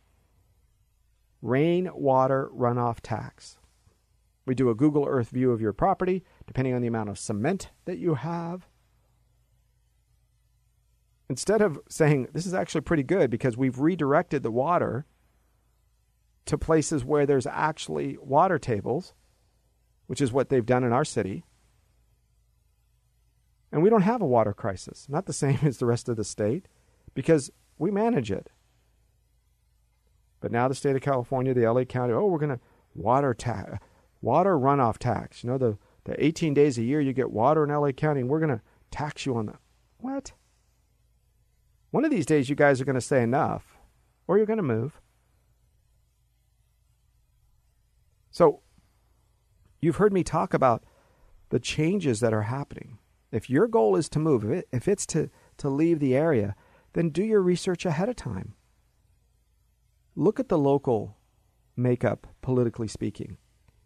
Rainwater 1.42 2.50
runoff 2.56 3.00
tax. 3.02 3.58
We 4.46 4.56
do 4.56 4.70
a 4.70 4.76
Google 4.76 5.06
Earth 5.08 5.30
view 5.30 5.52
of 5.52 5.62
your 5.62 5.74
property, 5.74 6.24
depending 6.48 6.74
on 6.74 6.82
the 6.82 6.88
amount 6.88 7.10
of 7.10 7.20
cement 7.20 7.70
that 7.86 8.00
you 8.00 8.16
have. 8.16 8.68
Instead 11.30 11.62
of 11.62 11.80
saying 11.88 12.30
this 12.34 12.48
is 12.48 12.54
actually 12.54 12.82
pretty 12.82 13.04
good 13.04 13.30
because 13.30 13.56
we've 13.56 13.80
redirected 13.80 14.42
the 14.42 14.52
water 14.52 15.06
to 16.46 16.58
places 16.58 17.06
where 17.06 17.28
there's 17.28 17.46
actually 17.46 18.18
water 18.20 18.58
tables, 18.58 19.14
which 20.08 20.20
is 20.20 20.34
what 20.34 20.50
they've 20.50 20.66
done 20.66 20.84
in 20.84 20.92
our 20.92 21.06
city. 21.06 21.46
And 23.72 23.84
we 23.84 23.90
don't 23.92 24.02
have 24.02 24.24
a 24.24 24.28
water 24.28 24.54
crisis, 24.54 25.06
not 25.08 25.28
the 25.28 25.34
same 25.44 25.60
as 25.62 25.78
the 25.78 25.86
rest 25.86 26.10
of 26.10 26.18
the 26.18 26.24
state, 26.24 26.68
because 27.14 27.52
we 27.78 27.92
manage 27.92 28.32
it. 28.32 28.50
But 30.40 30.52
now 30.52 30.68
the 30.68 30.76
state 30.76 30.96
of 30.96 31.02
California, 31.02 31.54
the 31.54 31.70
LA 31.72 31.84
County, 31.84 32.14
oh, 32.14 32.26
we're 32.26 32.40
going 32.40 32.58
to 32.58 32.60
water 32.96 33.34
tax, 33.34 33.78
water 34.22 34.58
runoff 34.58 34.98
tax. 34.98 35.44
You 35.44 35.50
know, 35.52 35.58
the, 35.58 35.78
the 36.06 36.24
18 36.24 36.54
days 36.54 36.78
a 36.78 36.84
year 36.84 37.02
you 37.02 37.14
get 37.14 37.32
water 37.32 37.64
in 37.64 37.70
LA 37.70 37.92
County, 37.92 38.22
and 38.22 38.30
we're 38.30 38.40
going 38.40 38.58
to 38.58 38.62
tax 38.92 39.26
you 39.26 39.36
on 39.36 39.48
that. 39.48 39.60
What? 40.00 40.32
One 41.92 42.06
of 42.06 42.12
these 42.12 42.26
days, 42.26 42.50
you 42.50 42.56
guys 42.56 42.80
are 42.80 42.86
going 42.86 42.96
to 42.96 43.02
say 43.02 43.24
enough, 43.24 43.78
or 44.28 44.38
you're 44.38 44.46
going 44.46 44.58
to 44.58 44.64
move. 44.64 45.02
So, 48.32 48.62
you've 49.82 49.98
heard 49.98 50.14
me 50.14 50.24
talk 50.24 50.54
about 50.54 50.84
the 51.50 51.60
changes 51.60 52.20
that 52.20 52.34
are 52.34 52.44
happening. 52.44 53.00
If 53.32 53.50
your 53.50 53.68
goal 53.68 53.96
is 53.96 54.08
to 54.10 54.20
move, 54.20 54.64
if 54.72 54.88
it's 54.88 55.06
to, 55.08 55.30
to 55.58 55.70
leave 55.70 56.00
the 56.00 56.16
area, 56.16 56.56
then 56.94 57.10
do 57.10 57.24
your 57.24 57.42
research 57.42 57.86
ahead 57.86 58.10
of 58.10 58.16
time. 58.16 58.54
Look 60.20 60.38
at 60.38 60.50
the 60.50 60.58
local 60.58 61.16
makeup, 61.78 62.28
politically 62.42 62.90
speaking. 62.90 63.38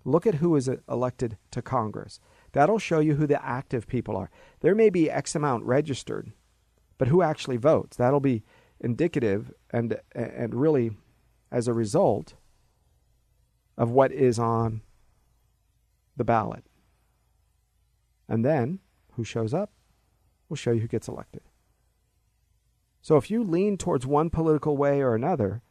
Look 0.04 0.26
at 0.26 0.34
who 0.34 0.56
is 0.56 0.68
elected 0.90 1.38
to 1.52 1.62
Congress. 1.62 2.20
That'll 2.54 2.80
show 2.80 2.98
you 2.98 3.14
who 3.14 3.28
the 3.28 3.46
active 3.46 3.86
people 3.86 4.18
are. 4.18 4.32
There 4.62 4.74
may 4.74 4.90
be 4.90 5.12
X 5.12 5.36
amount 5.36 5.64
registered, 5.66 6.32
but 6.98 7.10
who 7.10 7.22
actually 7.22 7.58
votes? 7.58 7.98
That'll 7.98 8.20
be 8.20 8.44
indicative 8.82 9.54
and 9.70 10.00
and 10.16 10.56
really 10.56 10.98
as 11.52 11.68
a 11.68 11.74
result 11.74 12.34
of 13.78 13.92
what 13.92 14.12
is 14.12 14.40
on 14.40 14.82
the 16.18 16.24
ballot. 16.24 16.66
And 18.28 18.44
then 18.44 18.80
who 19.12 19.24
shows 19.24 19.54
up 19.54 19.72
will 20.50 20.58
show 20.58 20.72
you 20.72 20.82
who 20.82 20.88
gets 20.88 21.08
elected. 21.08 21.44
So 23.04 23.18
if 23.18 23.30
you 23.30 23.44
lean 23.44 23.78
towards 23.78 24.08
one 24.08 24.32
political 24.32 24.76
way 24.76 25.00
or 25.00 25.14
another, 25.14 25.62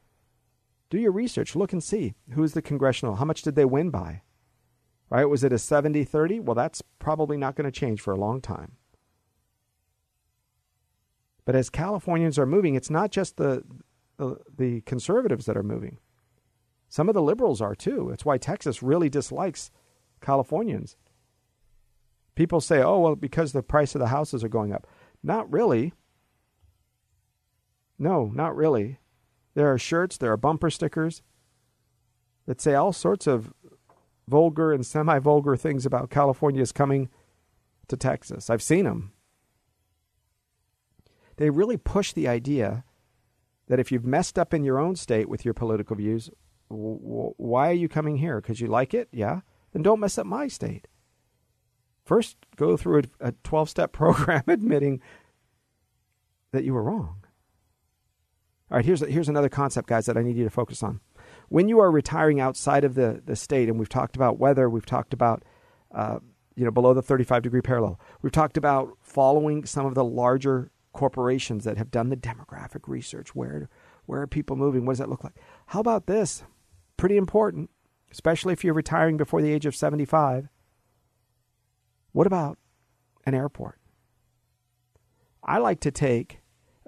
do 0.92 0.98
your 0.98 1.10
research. 1.10 1.56
Look 1.56 1.72
and 1.72 1.82
see 1.82 2.12
who's 2.32 2.52
the 2.52 2.60
congressional. 2.60 3.14
How 3.14 3.24
much 3.24 3.40
did 3.40 3.54
they 3.54 3.64
win 3.64 3.88
by? 3.88 4.20
Right? 5.08 5.24
Was 5.24 5.42
it 5.42 5.52
a 5.52 5.58
70 5.58 6.04
30? 6.04 6.40
Well, 6.40 6.54
that's 6.54 6.82
probably 6.98 7.38
not 7.38 7.56
going 7.56 7.64
to 7.64 7.70
change 7.72 8.02
for 8.02 8.12
a 8.12 8.18
long 8.18 8.42
time. 8.42 8.72
But 11.46 11.56
as 11.56 11.70
Californians 11.70 12.38
are 12.38 12.44
moving, 12.44 12.74
it's 12.74 12.90
not 12.90 13.10
just 13.10 13.38
the, 13.38 13.64
the, 14.18 14.36
the 14.54 14.80
conservatives 14.82 15.46
that 15.46 15.56
are 15.56 15.62
moving. 15.62 15.96
Some 16.90 17.08
of 17.08 17.14
the 17.14 17.22
liberals 17.22 17.62
are 17.62 17.74
too. 17.74 18.08
That's 18.10 18.26
why 18.26 18.36
Texas 18.36 18.82
really 18.82 19.08
dislikes 19.08 19.70
Californians. 20.20 20.96
People 22.34 22.60
say, 22.60 22.82
oh, 22.82 23.00
well, 23.00 23.16
because 23.16 23.52
the 23.52 23.62
price 23.62 23.94
of 23.94 24.00
the 24.00 24.08
houses 24.08 24.44
are 24.44 24.48
going 24.48 24.74
up. 24.74 24.86
Not 25.22 25.50
really. 25.50 25.94
No, 27.98 28.30
not 28.34 28.54
really. 28.54 28.98
There 29.54 29.72
are 29.72 29.78
shirts, 29.78 30.16
there 30.16 30.32
are 30.32 30.36
bumper 30.36 30.70
stickers 30.70 31.22
that 32.46 32.60
say 32.60 32.74
all 32.74 32.92
sorts 32.92 33.26
of 33.26 33.52
vulgar 34.28 34.72
and 34.72 34.84
semi 34.84 35.18
vulgar 35.18 35.56
things 35.56 35.84
about 35.84 36.10
California's 36.10 36.72
coming 36.72 37.08
to 37.88 37.96
Texas. 37.96 38.48
I've 38.48 38.62
seen 38.62 38.84
them. 38.84 39.12
They 41.36 41.50
really 41.50 41.76
push 41.76 42.12
the 42.12 42.28
idea 42.28 42.84
that 43.68 43.80
if 43.80 43.90
you've 43.90 44.04
messed 44.04 44.38
up 44.38 44.52
in 44.52 44.64
your 44.64 44.78
own 44.78 44.96
state 44.96 45.28
with 45.28 45.44
your 45.44 45.54
political 45.54 45.96
views, 45.96 46.30
why 46.68 47.68
are 47.68 47.74
you 47.74 47.88
coming 47.88 48.16
here? 48.16 48.40
Because 48.40 48.60
you 48.60 48.66
like 48.66 48.94
it? 48.94 49.08
Yeah? 49.12 49.40
Then 49.72 49.82
don't 49.82 50.00
mess 50.00 50.18
up 50.18 50.26
my 50.26 50.48
state. 50.48 50.88
First, 52.04 52.36
go 52.56 52.76
through 52.76 53.02
a 53.20 53.32
12 53.44 53.68
step 53.68 53.92
program 53.94 54.42
admitting 54.46 55.00
that 56.52 56.64
you 56.64 56.74
were 56.74 56.82
wrong. 56.82 57.21
All 58.72 58.78
right, 58.78 58.86
here's, 58.86 59.06
here's 59.06 59.28
another 59.28 59.50
concept, 59.50 59.86
guys, 59.86 60.06
that 60.06 60.16
I 60.16 60.22
need 60.22 60.38
you 60.38 60.44
to 60.44 60.50
focus 60.50 60.82
on. 60.82 61.00
When 61.50 61.68
you 61.68 61.78
are 61.80 61.90
retiring 61.90 62.40
outside 62.40 62.84
of 62.84 62.94
the, 62.94 63.20
the 63.22 63.36
state, 63.36 63.68
and 63.68 63.78
we've 63.78 63.86
talked 63.86 64.16
about 64.16 64.38
weather, 64.38 64.70
we've 64.70 64.86
talked 64.86 65.12
about 65.12 65.44
uh, 65.94 66.20
you 66.56 66.64
know 66.64 66.70
below 66.70 66.94
the 66.94 67.02
35 67.02 67.42
degree 67.42 67.60
parallel, 67.60 68.00
we've 68.22 68.32
talked 68.32 68.56
about 68.56 68.96
following 69.02 69.66
some 69.66 69.84
of 69.84 69.94
the 69.94 70.02
larger 70.02 70.70
corporations 70.94 71.64
that 71.64 71.76
have 71.76 71.90
done 71.90 72.08
the 72.08 72.16
demographic 72.16 72.88
research. 72.88 73.34
Where 73.34 73.68
where 74.06 74.22
are 74.22 74.26
people 74.26 74.56
moving? 74.56 74.86
What 74.86 74.92
does 74.92 75.00
that 75.00 75.10
look 75.10 75.22
like? 75.22 75.36
How 75.66 75.80
about 75.80 76.06
this? 76.06 76.42
Pretty 76.96 77.18
important, 77.18 77.68
especially 78.10 78.54
if 78.54 78.64
you're 78.64 78.72
retiring 78.72 79.18
before 79.18 79.42
the 79.42 79.52
age 79.52 79.66
of 79.66 79.76
75. 79.76 80.48
What 82.12 82.26
about 82.26 82.56
an 83.26 83.34
airport? 83.34 83.78
I 85.44 85.58
like 85.58 85.80
to 85.80 85.90
take, 85.90 86.41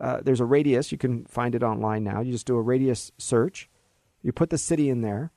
uh, 0.04 0.20
there's 0.22 0.40
a 0.40 0.44
radius, 0.44 0.92
you 0.92 0.98
can 0.98 1.24
find 1.24 1.54
it 1.54 1.62
online 1.62 2.04
now. 2.04 2.20
You 2.20 2.30
just 2.30 2.46
do 2.46 2.56
a 2.56 2.62
radius 2.62 3.10
search, 3.16 3.70
you 4.22 4.32
put 4.32 4.50
the 4.50 4.58
city 4.58 4.90
in 4.90 5.00
there, 5.00 5.32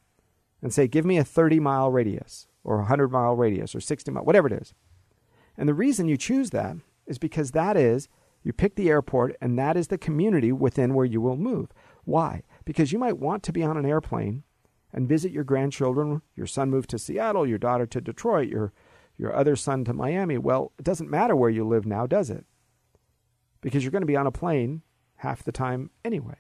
and 0.62 0.74
say, 0.74 0.90
give 0.90 1.06
me 1.06 1.18
a 1.18 1.24
30 1.24 1.62
mile 1.62 1.90
radius, 1.90 2.48
or 2.66 2.76
a 2.76 2.80
100 2.80 3.10
mile 3.10 3.34
radius, 3.34 3.74
or 3.74 3.80
60 3.80 4.12
mile, 4.12 4.26
whatever 4.26 4.48
it 4.48 4.62
is. 4.62 4.74
And 5.58 5.70
the 5.70 5.74
reason 5.74 6.10
you 6.10 6.18
choose 6.18 6.50
that 6.50 6.76
is 7.06 7.18
because 7.18 7.52
that 7.52 7.78
is, 7.78 8.10
you 8.44 8.52
pick 8.52 8.76
the 8.76 8.90
airport, 8.90 9.38
and 9.40 9.58
that 9.58 9.78
is 9.78 9.88
the 9.88 9.98
community 9.98 10.52
within 10.52 10.94
where 10.94 11.06
you 11.06 11.22
will 11.22 11.38
move. 11.38 11.70
Why? 12.04 12.44
Because 12.66 12.92
you 12.92 13.00
might 13.00 13.18
want 13.18 13.44
to 13.44 13.54
be 13.54 13.64
on 13.64 13.78
an 13.78 13.86
airplane 13.86 14.44
and 14.92 15.08
visit 15.08 15.32
your 15.32 15.46
grandchildren. 15.46 16.22
Your 16.36 16.46
son 16.46 16.70
moved 16.70 16.90
to 16.90 17.00
Seattle, 17.00 17.48
your 17.48 17.58
daughter 17.58 17.86
to 17.86 18.02
Detroit, 18.02 18.50
your 18.50 18.74
your 19.18 19.34
other 19.34 19.56
son 19.56 19.84
to 19.86 19.94
Miami. 19.94 20.38
Well, 20.38 20.74
it 20.78 20.84
doesn't 20.84 21.10
matter 21.10 21.36
where 21.36 21.50
you 21.50 21.66
live 21.66 21.88
now, 21.88 22.06
does 22.06 22.30
it? 22.30 22.46
Because 23.62 23.84
you're 23.84 23.92
going 23.92 24.02
to 24.02 24.08
be 24.08 24.16
on 24.16 24.28
a 24.28 24.32
plane 24.32 24.84
half 25.18 25.44
the 25.44 25.52
time 25.52 25.90
anyway. 26.06 26.38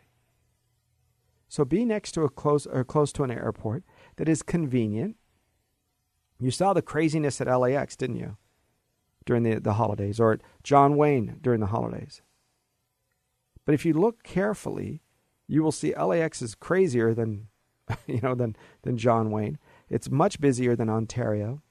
So 1.49 1.65
be 1.65 1.86
next 1.86 2.11
to 2.13 2.24
a 2.24 2.30
close 2.30 2.65
or 2.68 2.84
close 2.84 3.11
to 3.13 3.24
an 3.24 3.32
airport 3.32 3.84
that 4.18 4.30
is 4.30 4.43
convenient. 4.43 5.15
You 6.39 6.51
saw 6.51 6.74
the 6.74 6.82
craziness 6.82 7.41
at 7.41 7.47
LAX, 7.47 7.95
didn't 7.95 8.18
you? 8.18 8.38
During 9.26 9.43
the, 9.43 9.59
the 9.59 9.74
holidays, 9.74 10.20
or 10.20 10.34
at 10.34 10.41
John 10.63 10.95
Wayne 10.95 11.38
during 11.41 11.59
the 11.59 11.68
holidays. 11.68 12.22
But 13.65 13.74
if 13.74 13.86
you 13.86 13.93
look 13.93 14.24
carefully, 14.24 15.01
you 15.47 15.63
will 15.63 15.72
see 15.74 15.93
LAX 15.93 16.41
is 16.41 16.55
crazier 16.55 17.13
than 17.13 17.47
you 18.07 18.22
know 18.22 18.36
than 18.36 18.55
than 18.84 18.97
John 18.97 19.32
Wayne. 19.32 19.57
It's 19.89 20.09
much 20.09 20.39
busier 20.39 20.76
than 20.76 20.89
Ontario. 20.89 21.61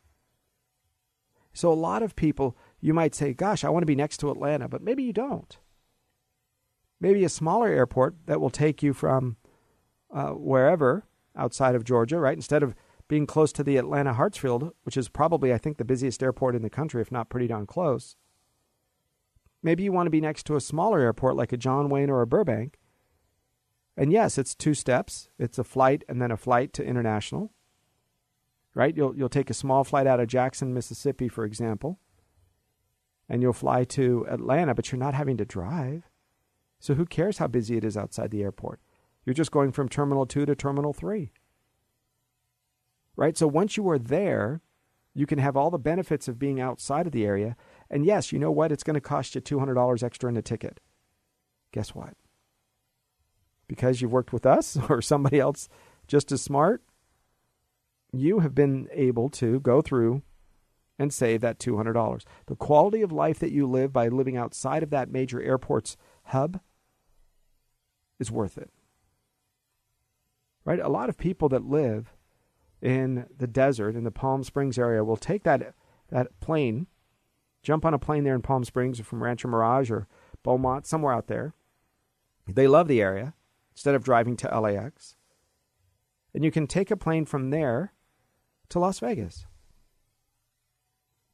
So 1.52 1.72
a 1.72 1.74
lot 1.74 2.02
of 2.02 2.16
people 2.16 2.56
you 2.80 2.94
might 2.94 3.14
say, 3.14 3.32
"Gosh, 3.32 3.64
I 3.64 3.68
want 3.68 3.82
to 3.82 3.86
be 3.86 3.96
next 3.96 4.18
to 4.18 4.30
Atlanta," 4.30 4.68
but 4.68 4.82
maybe 4.82 5.02
you 5.02 5.12
don't. 5.12 5.58
Maybe 7.00 7.24
a 7.24 7.28
smaller 7.28 7.68
airport 7.68 8.16
that 8.26 8.40
will 8.40 8.50
take 8.50 8.82
you 8.82 8.92
from 8.92 9.36
uh, 10.10 10.30
wherever 10.30 11.04
outside 11.36 11.74
of 11.74 11.84
Georgia, 11.84 12.18
right? 12.18 12.36
Instead 12.36 12.62
of 12.62 12.74
being 13.08 13.26
close 13.26 13.52
to 13.52 13.62
the 13.62 13.76
Atlanta 13.76 14.14
Hartsfield, 14.14 14.72
which 14.82 14.96
is 14.96 15.08
probably, 15.08 15.52
I 15.52 15.58
think, 15.58 15.76
the 15.76 15.84
busiest 15.84 16.22
airport 16.22 16.56
in 16.56 16.62
the 16.62 16.70
country, 16.70 17.00
if 17.00 17.12
not 17.12 17.28
pretty 17.28 17.46
darn 17.46 17.66
close. 17.66 18.16
Maybe 19.62 19.82
you 19.82 19.92
want 19.92 20.06
to 20.06 20.10
be 20.10 20.20
next 20.20 20.44
to 20.46 20.56
a 20.56 20.60
smaller 20.60 21.00
airport 21.00 21.36
like 21.36 21.52
a 21.52 21.56
John 21.56 21.88
Wayne 21.88 22.10
or 22.10 22.22
a 22.22 22.26
Burbank. 22.26 22.78
And 23.96 24.12
yes, 24.12 24.38
it's 24.38 24.54
two 24.54 24.74
steps. 24.74 25.28
It's 25.38 25.58
a 25.58 25.64
flight 25.64 26.04
and 26.08 26.20
then 26.20 26.30
a 26.30 26.36
flight 26.36 26.72
to 26.74 26.84
international. 26.84 27.52
Right? 28.74 28.94
You'll 28.94 29.16
you'll 29.16 29.30
take 29.30 29.48
a 29.48 29.54
small 29.54 29.84
flight 29.84 30.06
out 30.06 30.20
of 30.20 30.28
Jackson, 30.28 30.74
Mississippi, 30.74 31.28
for 31.28 31.44
example, 31.44 31.98
and 33.28 33.42
you'll 33.42 33.52
fly 33.52 33.84
to 33.84 34.26
Atlanta, 34.28 34.74
but 34.74 34.90
you're 34.90 34.98
not 34.98 35.14
having 35.14 35.36
to 35.36 35.44
drive. 35.44 36.08
So 36.78 36.94
who 36.94 37.06
cares 37.06 37.38
how 37.38 37.46
busy 37.46 37.76
it 37.76 37.84
is 37.84 37.96
outside 37.96 38.30
the 38.30 38.42
airport? 38.42 38.80
You're 39.24 39.34
just 39.34 39.50
going 39.50 39.72
from 39.72 39.88
terminal 39.88 40.26
2 40.26 40.46
to 40.46 40.54
terminal 40.54 40.92
3 40.92 41.32
right? 43.16 43.36
So 43.36 43.48
once 43.48 43.76
you 43.76 43.88
are 43.88 43.98
there, 43.98 44.60
you 45.14 45.26
can 45.26 45.38
have 45.38 45.56
all 45.56 45.70
the 45.70 45.78
benefits 45.78 46.28
of 46.28 46.38
being 46.38 46.60
outside 46.60 47.06
of 47.06 47.12
the 47.12 47.24
area. 47.24 47.56
And 47.90 48.04
yes, 48.04 48.30
you 48.30 48.38
know 48.38 48.50
what? 48.50 48.70
It's 48.70 48.84
going 48.84 48.94
to 48.94 49.00
cost 49.00 49.34
you 49.34 49.40
$200 49.40 50.02
extra 50.02 50.28
in 50.28 50.36
a 50.36 50.42
ticket. 50.42 50.78
Guess 51.72 51.94
what? 51.94 52.14
Because 53.66 54.00
you've 54.00 54.12
worked 54.12 54.32
with 54.32 54.46
us 54.46 54.76
or 54.88 55.00
somebody 55.00 55.40
else 55.40 55.68
just 56.06 56.30
as 56.30 56.42
smart, 56.42 56.82
you 58.12 58.40
have 58.40 58.54
been 58.54 58.88
able 58.92 59.28
to 59.30 59.58
go 59.60 59.82
through 59.82 60.22
and 60.98 61.12
save 61.12 61.40
that 61.42 61.58
$200. 61.58 62.24
The 62.46 62.56
quality 62.56 63.02
of 63.02 63.12
life 63.12 63.38
that 63.38 63.52
you 63.52 63.66
live 63.66 63.92
by 63.92 64.08
living 64.08 64.36
outside 64.36 64.82
of 64.82 64.90
that 64.90 65.10
major 65.10 65.40
airport's 65.40 65.96
hub 66.24 66.60
is 68.18 68.30
worth 68.30 68.56
it. 68.56 68.70
Right? 70.64 70.80
A 70.80 70.88
lot 70.88 71.08
of 71.08 71.18
people 71.18 71.48
that 71.50 71.64
live 71.64 72.12
in 72.80 73.26
the 73.36 73.46
desert 73.46 73.94
in 73.94 74.04
the 74.04 74.10
Palm 74.10 74.42
Springs 74.42 74.78
area 74.78 75.04
will 75.04 75.16
take 75.16 75.44
that 75.44 75.74
that 76.08 76.38
plane, 76.40 76.86
jump 77.62 77.84
on 77.84 77.94
a 77.94 77.98
plane 77.98 78.24
there 78.24 78.34
in 78.34 78.42
Palm 78.42 78.64
Springs 78.64 79.00
or 79.00 79.04
from 79.04 79.22
Rancho 79.22 79.48
Mirage 79.48 79.90
or 79.90 80.06
Beaumont, 80.44 80.86
somewhere 80.86 81.12
out 81.12 81.26
there. 81.26 81.52
They 82.46 82.68
love 82.68 82.86
the 82.86 83.02
area 83.02 83.34
instead 83.72 83.96
of 83.96 84.04
driving 84.04 84.36
to 84.36 84.60
LAX. 84.60 85.16
And 86.32 86.44
you 86.44 86.52
can 86.52 86.66
take 86.66 86.92
a 86.92 86.96
plane 86.96 87.24
from 87.24 87.50
there 87.50 87.92
to 88.68 88.78
Las 88.78 89.00
Vegas. 89.00 89.46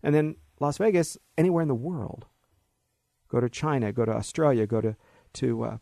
And 0.02 0.14
then 0.14 0.36
Las 0.60 0.78
Vegas, 0.78 1.16
anywhere 1.36 1.62
in 1.62 1.68
the 1.68 1.74
world. 1.74 2.26
Go 3.28 3.40
to 3.40 3.48
China, 3.48 3.92
go 3.92 4.04
to 4.04 4.12
Australia, 4.12 4.66
go 4.66 4.80
to 4.80 4.96
to 5.34 5.64
uh, 5.64 5.78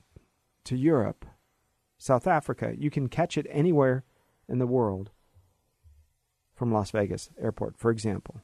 to 0.65 0.77
Europe, 0.77 1.27
South 1.99 2.27
Africa. 2.27 2.75
You 2.79 2.91
can 2.91 3.09
catch 3.09 3.37
it 3.37 3.47
anywhere 3.51 4.05
in 4.49 4.59
the 4.59 4.67
world 4.67 5.11
from 6.55 6.73
Las 6.73 6.91
Vegas 6.91 7.31
airport, 7.41 7.77
for 7.79 7.91
example. 7.91 8.43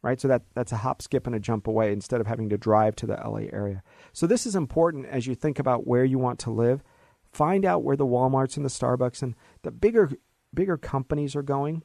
Right? 0.00 0.20
So 0.20 0.26
that, 0.28 0.42
that's 0.54 0.72
a 0.72 0.78
hop, 0.78 1.00
skip, 1.00 1.26
and 1.26 1.36
a 1.36 1.38
jump 1.38 1.68
away 1.68 1.92
instead 1.92 2.20
of 2.20 2.26
having 2.26 2.48
to 2.48 2.58
drive 2.58 2.96
to 2.96 3.06
the 3.06 3.14
LA 3.14 3.46
area. 3.52 3.82
So 4.12 4.26
this 4.26 4.46
is 4.46 4.56
important 4.56 5.06
as 5.06 5.26
you 5.26 5.34
think 5.34 5.58
about 5.58 5.86
where 5.86 6.04
you 6.04 6.18
want 6.18 6.40
to 6.40 6.50
live. 6.50 6.82
Find 7.30 7.64
out 7.64 7.84
where 7.84 7.96
the 7.96 8.06
Walmarts 8.06 8.56
and 8.56 8.64
the 8.64 8.70
Starbucks 8.70 9.22
and 9.22 9.34
the 9.62 9.70
bigger 9.70 10.10
bigger 10.52 10.76
companies 10.76 11.36
are 11.36 11.42
going. 11.42 11.82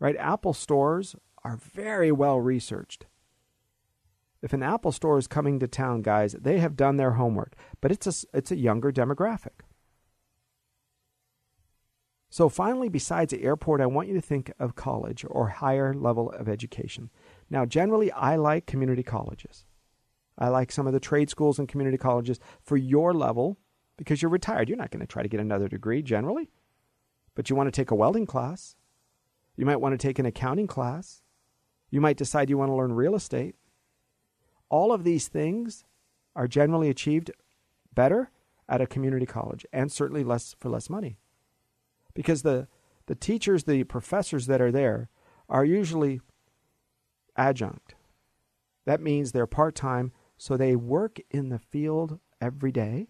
Right? 0.00 0.16
Apple 0.16 0.52
stores 0.52 1.14
are 1.46 1.56
very 1.56 2.10
well 2.10 2.40
researched. 2.40 3.06
If 4.42 4.52
an 4.52 4.64
Apple 4.64 4.90
store 4.90 5.16
is 5.16 5.28
coming 5.28 5.60
to 5.60 5.68
town, 5.68 6.02
guys, 6.02 6.32
they 6.32 6.58
have 6.58 6.76
done 6.76 6.96
their 6.96 7.12
homework, 7.12 7.54
but 7.80 7.92
it's 7.92 8.06
a, 8.06 8.26
it's 8.36 8.50
a 8.50 8.56
younger 8.56 8.90
demographic. 8.90 9.62
So, 12.28 12.48
finally, 12.48 12.88
besides 12.88 13.30
the 13.30 13.44
airport, 13.44 13.80
I 13.80 13.86
want 13.86 14.08
you 14.08 14.14
to 14.14 14.20
think 14.20 14.52
of 14.58 14.74
college 14.74 15.24
or 15.28 15.48
higher 15.48 15.94
level 15.94 16.30
of 16.32 16.48
education. 16.48 17.10
Now, 17.48 17.64
generally, 17.64 18.10
I 18.10 18.34
like 18.36 18.66
community 18.66 19.04
colleges. 19.04 19.64
I 20.36 20.48
like 20.48 20.72
some 20.72 20.88
of 20.88 20.92
the 20.92 21.00
trade 21.00 21.30
schools 21.30 21.58
and 21.58 21.68
community 21.68 21.96
colleges 21.96 22.40
for 22.60 22.76
your 22.76 23.14
level 23.14 23.58
because 23.96 24.20
you're 24.20 24.30
retired. 24.30 24.68
You're 24.68 24.76
not 24.76 24.90
going 24.90 25.00
to 25.00 25.06
try 25.06 25.22
to 25.22 25.28
get 25.28 25.40
another 25.40 25.68
degree 25.68 26.02
generally, 26.02 26.50
but 27.36 27.48
you 27.48 27.56
want 27.56 27.68
to 27.68 27.80
take 27.80 27.92
a 27.92 27.94
welding 27.94 28.26
class. 28.26 28.74
You 29.56 29.64
might 29.64 29.80
want 29.80 29.98
to 29.98 30.06
take 30.06 30.18
an 30.18 30.26
accounting 30.26 30.66
class. 30.66 31.22
You 31.96 32.02
might 32.02 32.18
decide 32.18 32.50
you 32.50 32.58
want 32.58 32.68
to 32.68 32.74
learn 32.74 32.92
real 32.92 33.14
estate. 33.14 33.54
All 34.68 34.92
of 34.92 35.02
these 35.02 35.28
things 35.28 35.86
are 36.34 36.46
generally 36.46 36.90
achieved 36.90 37.30
better 37.94 38.30
at 38.68 38.82
a 38.82 38.86
community 38.86 39.24
college 39.24 39.64
and 39.72 39.90
certainly 39.90 40.22
less 40.22 40.54
for 40.60 40.68
less 40.68 40.90
money 40.90 41.16
because 42.12 42.42
the 42.42 42.68
the 43.06 43.14
teachers, 43.14 43.64
the 43.64 43.84
professors 43.84 44.44
that 44.44 44.60
are 44.60 44.70
there 44.70 45.08
are 45.48 45.64
usually 45.64 46.20
adjunct. 47.34 47.94
That 48.84 49.00
means 49.00 49.32
they're 49.32 49.46
part 49.46 49.74
time, 49.74 50.12
so 50.36 50.58
they 50.58 50.76
work 50.76 51.18
in 51.30 51.48
the 51.48 51.58
field 51.58 52.20
every 52.42 52.72
day. 52.72 53.08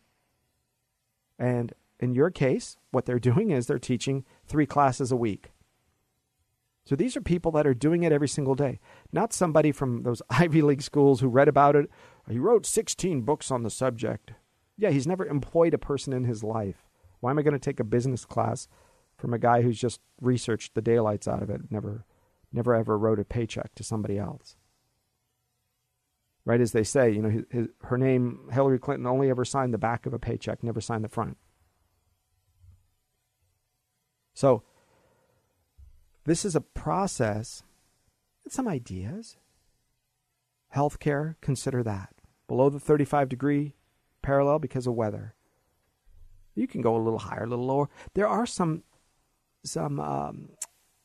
And 1.41 1.72
in 1.99 2.14
your 2.14 2.30
case, 2.30 2.76
what 2.93 3.05
they're 3.05 3.18
doing 3.32 3.51
is 3.51 3.66
they're 3.66 3.80
teaching 3.80 4.24
three 4.47 4.64
classes 4.64 5.11
a 5.11 5.16
week. 5.16 5.51
So 6.87 6.97
these 6.97 7.16
are 7.16 7.20
people 7.20 7.51
that 7.53 7.66
are 7.66 7.74
doing 7.74 8.05
it 8.05 8.12
every 8.12 8.28
single 8.28 8.55
day, 8.55 8.78
not 9.12 9.32
somebody 9.32 9.72
from 9.72 10.05
those 10.05 10.22
Ivy 10.30 10.62
League 10.62 10.82
schools 10.82 11.20
who 11.20 11.28
read 11.28 11.49
about 11.49 11.76
it. 11.76 11.91
He 12.30 12.39
wrote 12.39 12.64
16 12.64 13.22
books 13.22 13.51
on 13.51 13.64
the 13.64 13.70
subject. 13.70 14.32
Yeah, 14.78 14.91
he's 14.91 15.07
never 15.07 15.26
employed 15.26 15.74
a 15.74 15.78
person 15.78 16.12
in 16.12 16.24
his 16.24 16.45
life. 16.45 16.87
Why 17.20 17.30
am 17.30 17.39
I 17.39 17.43
going 17.43 17.55
to 17.55 17.59
take 17.59 17.80
a 17.80 17.84
business 17.84 18.24
class 18.24 18.68
from 19.16 19.32
a 19.32 19.39
guy 19.39 19.62
who's 19.62 19.80
just 19.80 20.01
researched 20.20 20.74
the 20.74 20.82
daylights 20.82 21.26
out 21.26 21.43
of 21.43 21.51
it, 21.51 21.62
never, 21.70 22.05
never 22.53 22.74
ever 22.74 22.99
wrote 22.99 23.18
a 23.18 23.24
paycheck 23.24 23.74
to 23.74 23.82
somebody 23.82 24.18
else. 24.18 24.57
Right 26.45 26.61
as 26.61 26.72
they 26.72 26.84
say, 26.84 27.11
you 27.11 27.22
know, 27.22 27.30
his, 27.30 27.45
his, 27.51 27.68
her 27.82 27.99
name, 27.99 28.49
Hillary 28.53 28.78
Clinton, 28.78 29.07
only 29.07 29.30
ever 29.30 29.45
signed 29.45 29.74
the 29.74 29.78
back 29.78 30.07
of 30.07 30.14
a 30.14 30.18
paycheck, 30.18 30.62
never 30.62 30.80
signed 30.80 31.03
the 31.03 31.09
front. 31.09 31.39
So, 34.34 34.62
this 36.27 36.45
is 36.45 36.55
a 36.55 36.61
process. 36.61 37.62
and 38.45 38.53
Some 38.53 38.68
ideas. 38.68 39.37
Healthcare, 40.74 41.37
consider 41.41 41.83
that. 41.85 42.14
Below 42.49 42.68
the 42.68 42.81
35 42.81 43.29
degree 43.29 43.74
parallel 44.22 44.59
because 44.59 44.87
of 44.87 44.95
weather. 44.95 45.35
You 46.55 46.66
can 46.66 46.81
go 46.81 46.97
a 46.97 46.99
little 46.99 47.18
higher, 47.18 47.45
a 47.45 47.49
little 47.49 47.66
lower. 47.66 47.89
There 48.14 48.29
are 48.29 48.47
some 48.47 48.83
some 49.64 49.99
um, 49.99 50.51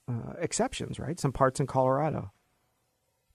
uh, 0.08 0.34
exceptions, 0.40 1.00
right? 1.00 1.20
Some 1.20 1.32
parts 1.32 1.60
in 1.60 1.68
Colorado. 1.68 2.32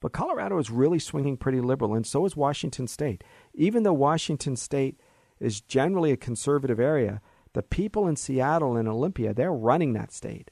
But 0.01 0.13
Colorado 0.13 0.59
is 0.59 0.71
really 0.71 0.99
swinging 0.99 1.37
pretty 1.37 1.61
liberal, 1.61 1.95
and 1.95 2.07
so 2.07 2.25
is 2.27 2.37
Washington 2.37 2.87
State. 2.87 3.25
Even 3.55 3.83
though 3.83 3.93
Washington 3.93 4.57
State 4.57 5.01
is 5.41 5.61
generally 5.61 6.13
a 6.13 6.17
conservative 6.17 6.79
area, 6.79 7.21
the 7.55 7.63
people 7.63 8.07
in 8.07 8.17
Seattle 8.17 8.77
and 8.77 8.89
Olympia, 8.89 9.35
they're 9.35 9.53
running 9.53 9.95
that 9.95 10.13
state. 10.13 10.51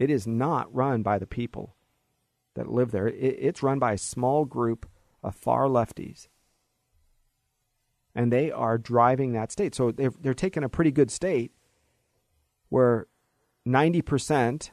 It 0.00 0.10
is 0.10 0.26
not 0.26 0.74
run 0.74 1.02
by 1.02 1.18
the 1.18 1.26
people 1.26 1.76
that 2.54 2.66
live 2.66 2.90
there, 2.90 3.06
it's 3.06 3.62
run 3.62 3.78
by 3.78 3.92
a 3.92 3.98
small 3.98 4.44
group 4.46 4.88
of 5.22 5.36
far 5.36 5.66
lefties. 5.66 6.26
And 8.14 8.32
they 8.32 8.50
are 8.50 8.76
driving 8.76 9.32
that 9.32 9.52
state. 9.52 9.74
So 9.74 9.92
they're, 9.92 10.12
they're 10.18 10.34
taking 10.34 10.64
a 10.64 10.68
pretty 10.68 10.90
good 10.90 11.12
state 11.12 11.52
where 12.70 13.06
90% 13.68 14.70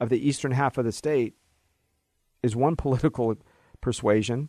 of 0.00 0.08
the 0.08 0.28
eastern 0.28 0.52
half 0.52 0.76
of 0.76 0.84
the 0.84 0.92
state 0.92 1.34
is 2.42 2.56
one 2.56 2.76
political 2.84 3.36
persuasion, 3.80 4.48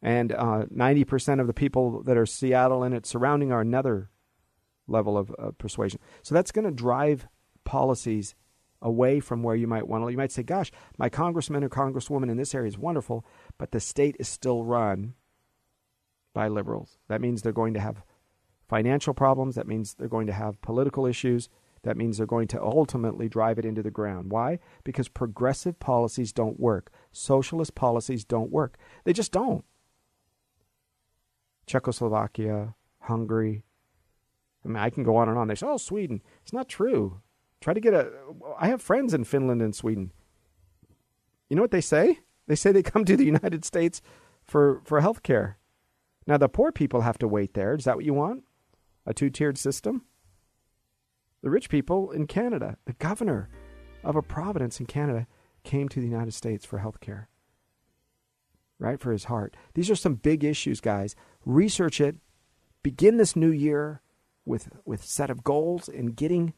and 0.00 0.32
uh, 0.32 0.64
90% 0.74 1.40
of 1.40 1.46
the 1.46 1.54
people 1.54 2.02
that 2.04 2.16
are 2.16 2.26
Seattle 2.26 2.82
and 2.82 2.94
its 2.94 3.10
surrounding 3.10 3.52
are 3.52 3.60
another 3.60 4.10
level 4.86 5.18
of 5.18 5.34
uh, 5.38 5.50
persuasion. 5.58 6.00
So 6.22 6.34
that's 6.34 6.52
going 6.52 6.64
to 6.64 6.70
drive 6.70 7.28
policies 7.68 8.34
away 8.80 9.20
from 9.20 9.42
where 9.42 9.54
you 9.54 9.66
might 9.66 9.86
want 9.86 10.02
to. 10.02 10.10
You 10.10 10.16
might 10.16 10.32
say, 10.32 10.42
gosh, 10.42 10.72
my 10.96 11.10
congressman 11.10 11.62
or 11.62 11.68
congresswoman 11.68 12.30
in 12.30 12.38
this 12.38 12.54
area 12.54 12.68
is 12.68 12.78
wonderful, 12.78 13.26
but 13.58 13.72
the 13.72 13.80
state 13.80 14.16
is 14.18 14.26
still 14.26 14.64
run 14.64 15.14
by 16.32 16.48
liberals. 16.48 16.98
That 17.08 17.20
means 17.20 17.42
they're 17.42 17.52
going 17.52 17.74
to 17.74 17.80
have 17.80 18.02
financial 18.68 19.12
problems. 19.12 19.54
That 19.54 19.66
means 19.66 19.94
they're 19.94 20.08
going 20.08 20.28
to 20.28 20.32
have 20.32 20.62
political 20.62 21.04
issues. 21.04 21.50
That 21.82 21.96
means 21.96 22.16
they're 22.16 22.26
going 22.26 22.48
to 22.48 22.62
ultimately 22.62 23.28
drive 23.28 23.58
it 23.58 23.66
into 23.66 23.82
the 23.82 23.90
ground. 23.90 24.30
Why? 24.30 24.58
Because 24.82 25.08
progressive 25.08 25.78
policies 25.78 26.32
don't 26.32 26.58
work. 26.58 26.90
Socialist 27.12 27.74
policies 27.74 28.24
don't 28.24 28.50
work. 28.50 28.78
They 29.04 29.12
just 29.12 29.32
don't. 29.32 29.64
Czechoslovakia, 31.66 32.74
Hungary. 33.00 33.64
I 34.64 34.68
mean, 34.68 34.76
I 34.76 34.90
can 34.90 35.04
go 35.04 35.16
on 35.16 35.28
and 35.28 35.38
on. 35.38 35.48
They 35.48 35.54
say, 35.54 35.66
"Oh, 35.66 35.76
Sweden." 35.76 36.22
It's 36.42 36.52
not 36.52 36.68
true. 36.68 37.20
Try 37.60 37.74
to 37.74 37.80
get 37.80 37.94
a. 37.94 38.10
I 38.58 38.68
have 38.68 38.82
friends 38.82 39.14
in 39.14 39.24
Finland 39.24 39.62
and 39.62 39.74
Sweden. 39.74 40.12
You 41.48 41.56
know 41.56 41.62
what 41.62 41.70
they 41.70 41.80
say? 41.80 42.20
They 42.46 42.54
say 42.54 42.72
they 42.72 42.82
come 42.82 43.04
to 43.04 43.16
the 43.16 43.24
United 43.24 43.64
States 43.64 44.00
for 44.44 44.80
for 44.84 45.00
health 45.00 45.22
care. 45.22 45.58
Now 46.26 46.36
the 46.36 46.48
poor 46.48 46.72
people 46.72 47.00
have 47.00 47.18
to 47.18 47.28
wait 47.28 47.54
there. 47.54 47.74
Is 47.74 47.84
that 47.84 47.96
what 47.96 48.04
you 48.04 48.14
want? 48.14 48.44
A 49.06 49.14
two 49.14 49.30
tiered 49.30 49.58
system? 49.58 50.04
The 51.42 51.50
rich 51.50 51.68
people 51.68 52.10
in 52.10 52.26
Canada, 52.26 52.76
the 52.84 52.94
governor 52.94 53.48
of 54.02 54.16
a 54.16 54.22
province 54.22 54.80
in 54.80 54.86
Canada, 54.86 55.26
came 55.64 55.88
to 55.88 56.00
the 56.00 56.06
United 56.06 56.34
States 56.34 56.64
for 56.64 56.78
health 56.78 57.00
care. 57.00 57.28
Right? 58.78 59.00
For 59.00 59.10
his 59.10 59.24
heart. 59.24 59.56
These 59.74 59.90
are 59.90 59.96
some 59.96 60.14
big 60.14 60.44
issues, 60.44 60.80
guys. 60.80 61.16
Research 61.44 62.00
it. 62.00 62.16
Begin 62.82 63.16
this 63.16 63.34
new 63.34 63.50
year 63.50 64.02
with 64.44 64.68
with 64.84 65.04
set 65.04 65.30
of 65.30 65.44
goals 65.44 65.88
and 65.88 66.14
getting 66.16 66.54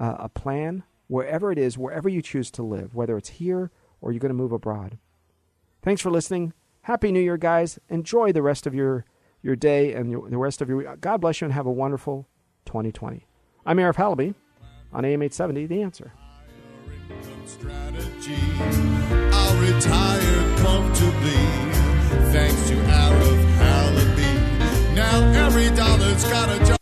uh, 0.00 0.16
a 0.18 0.28
plan 0.28 0.82
wherever 1.06 1.52
it 1.52 1.58
is, 1.58 1.76
wherever 1.76 2.08
you 2.08 2.22
choose 2.22 2.50
to 2.52 2.62
live, 2.62 2.94
whether 2.94 3.16
it's 3.16 3.28
here 3.28 3.70
or 4.00 4.10
you're 4.10 4.20
going 4.20 4.30
to 4.30 4.34
move 4.34 4.52
abroad. 4.52 4.98
Thanks 5.82 6.00
for 6.00 6.10
listening. 6.10 6.54
Happy 6.82 7.12
New 7.12 7.20
Year, 7.20 7.36
guys. 7.36 7.78
Enjoy 7.88 8.32
the 8.32 8.42
rest 8.42 8.66
of 8.66 8.74
your, 8.74 9.04
your 9.42 9.54
day 9.54 9.92
and 9.92 10.10
your, 10.10 10.28
the 10.30 10.38
rest 10.38 10.62
of 10.62 10.68
your 10.68 10.78
week. 10.78 10.88
God 11.00 11.20
bless 11.20 11.40
you 11.40 11.44
and 11.44 11.54
have 11.54 11.66
a 11.66 11.72
wonderful 11.72 12.26
2020. 12.64 13.26
I'm 13.66 13.76
Arif 13.76 13.96
Halaby 13.96 14.34
on 14.92 15.04
AM 15.04 15.22
870, 15.22 15.66
The 15.66 15.82
Answer. 15.82 16.12
Now 24.94 25.46
every 25.46 25.68
dollar's 25.76 26.24
got 26.24 26.48
a 26.48 26.64
job. 26.64 26.79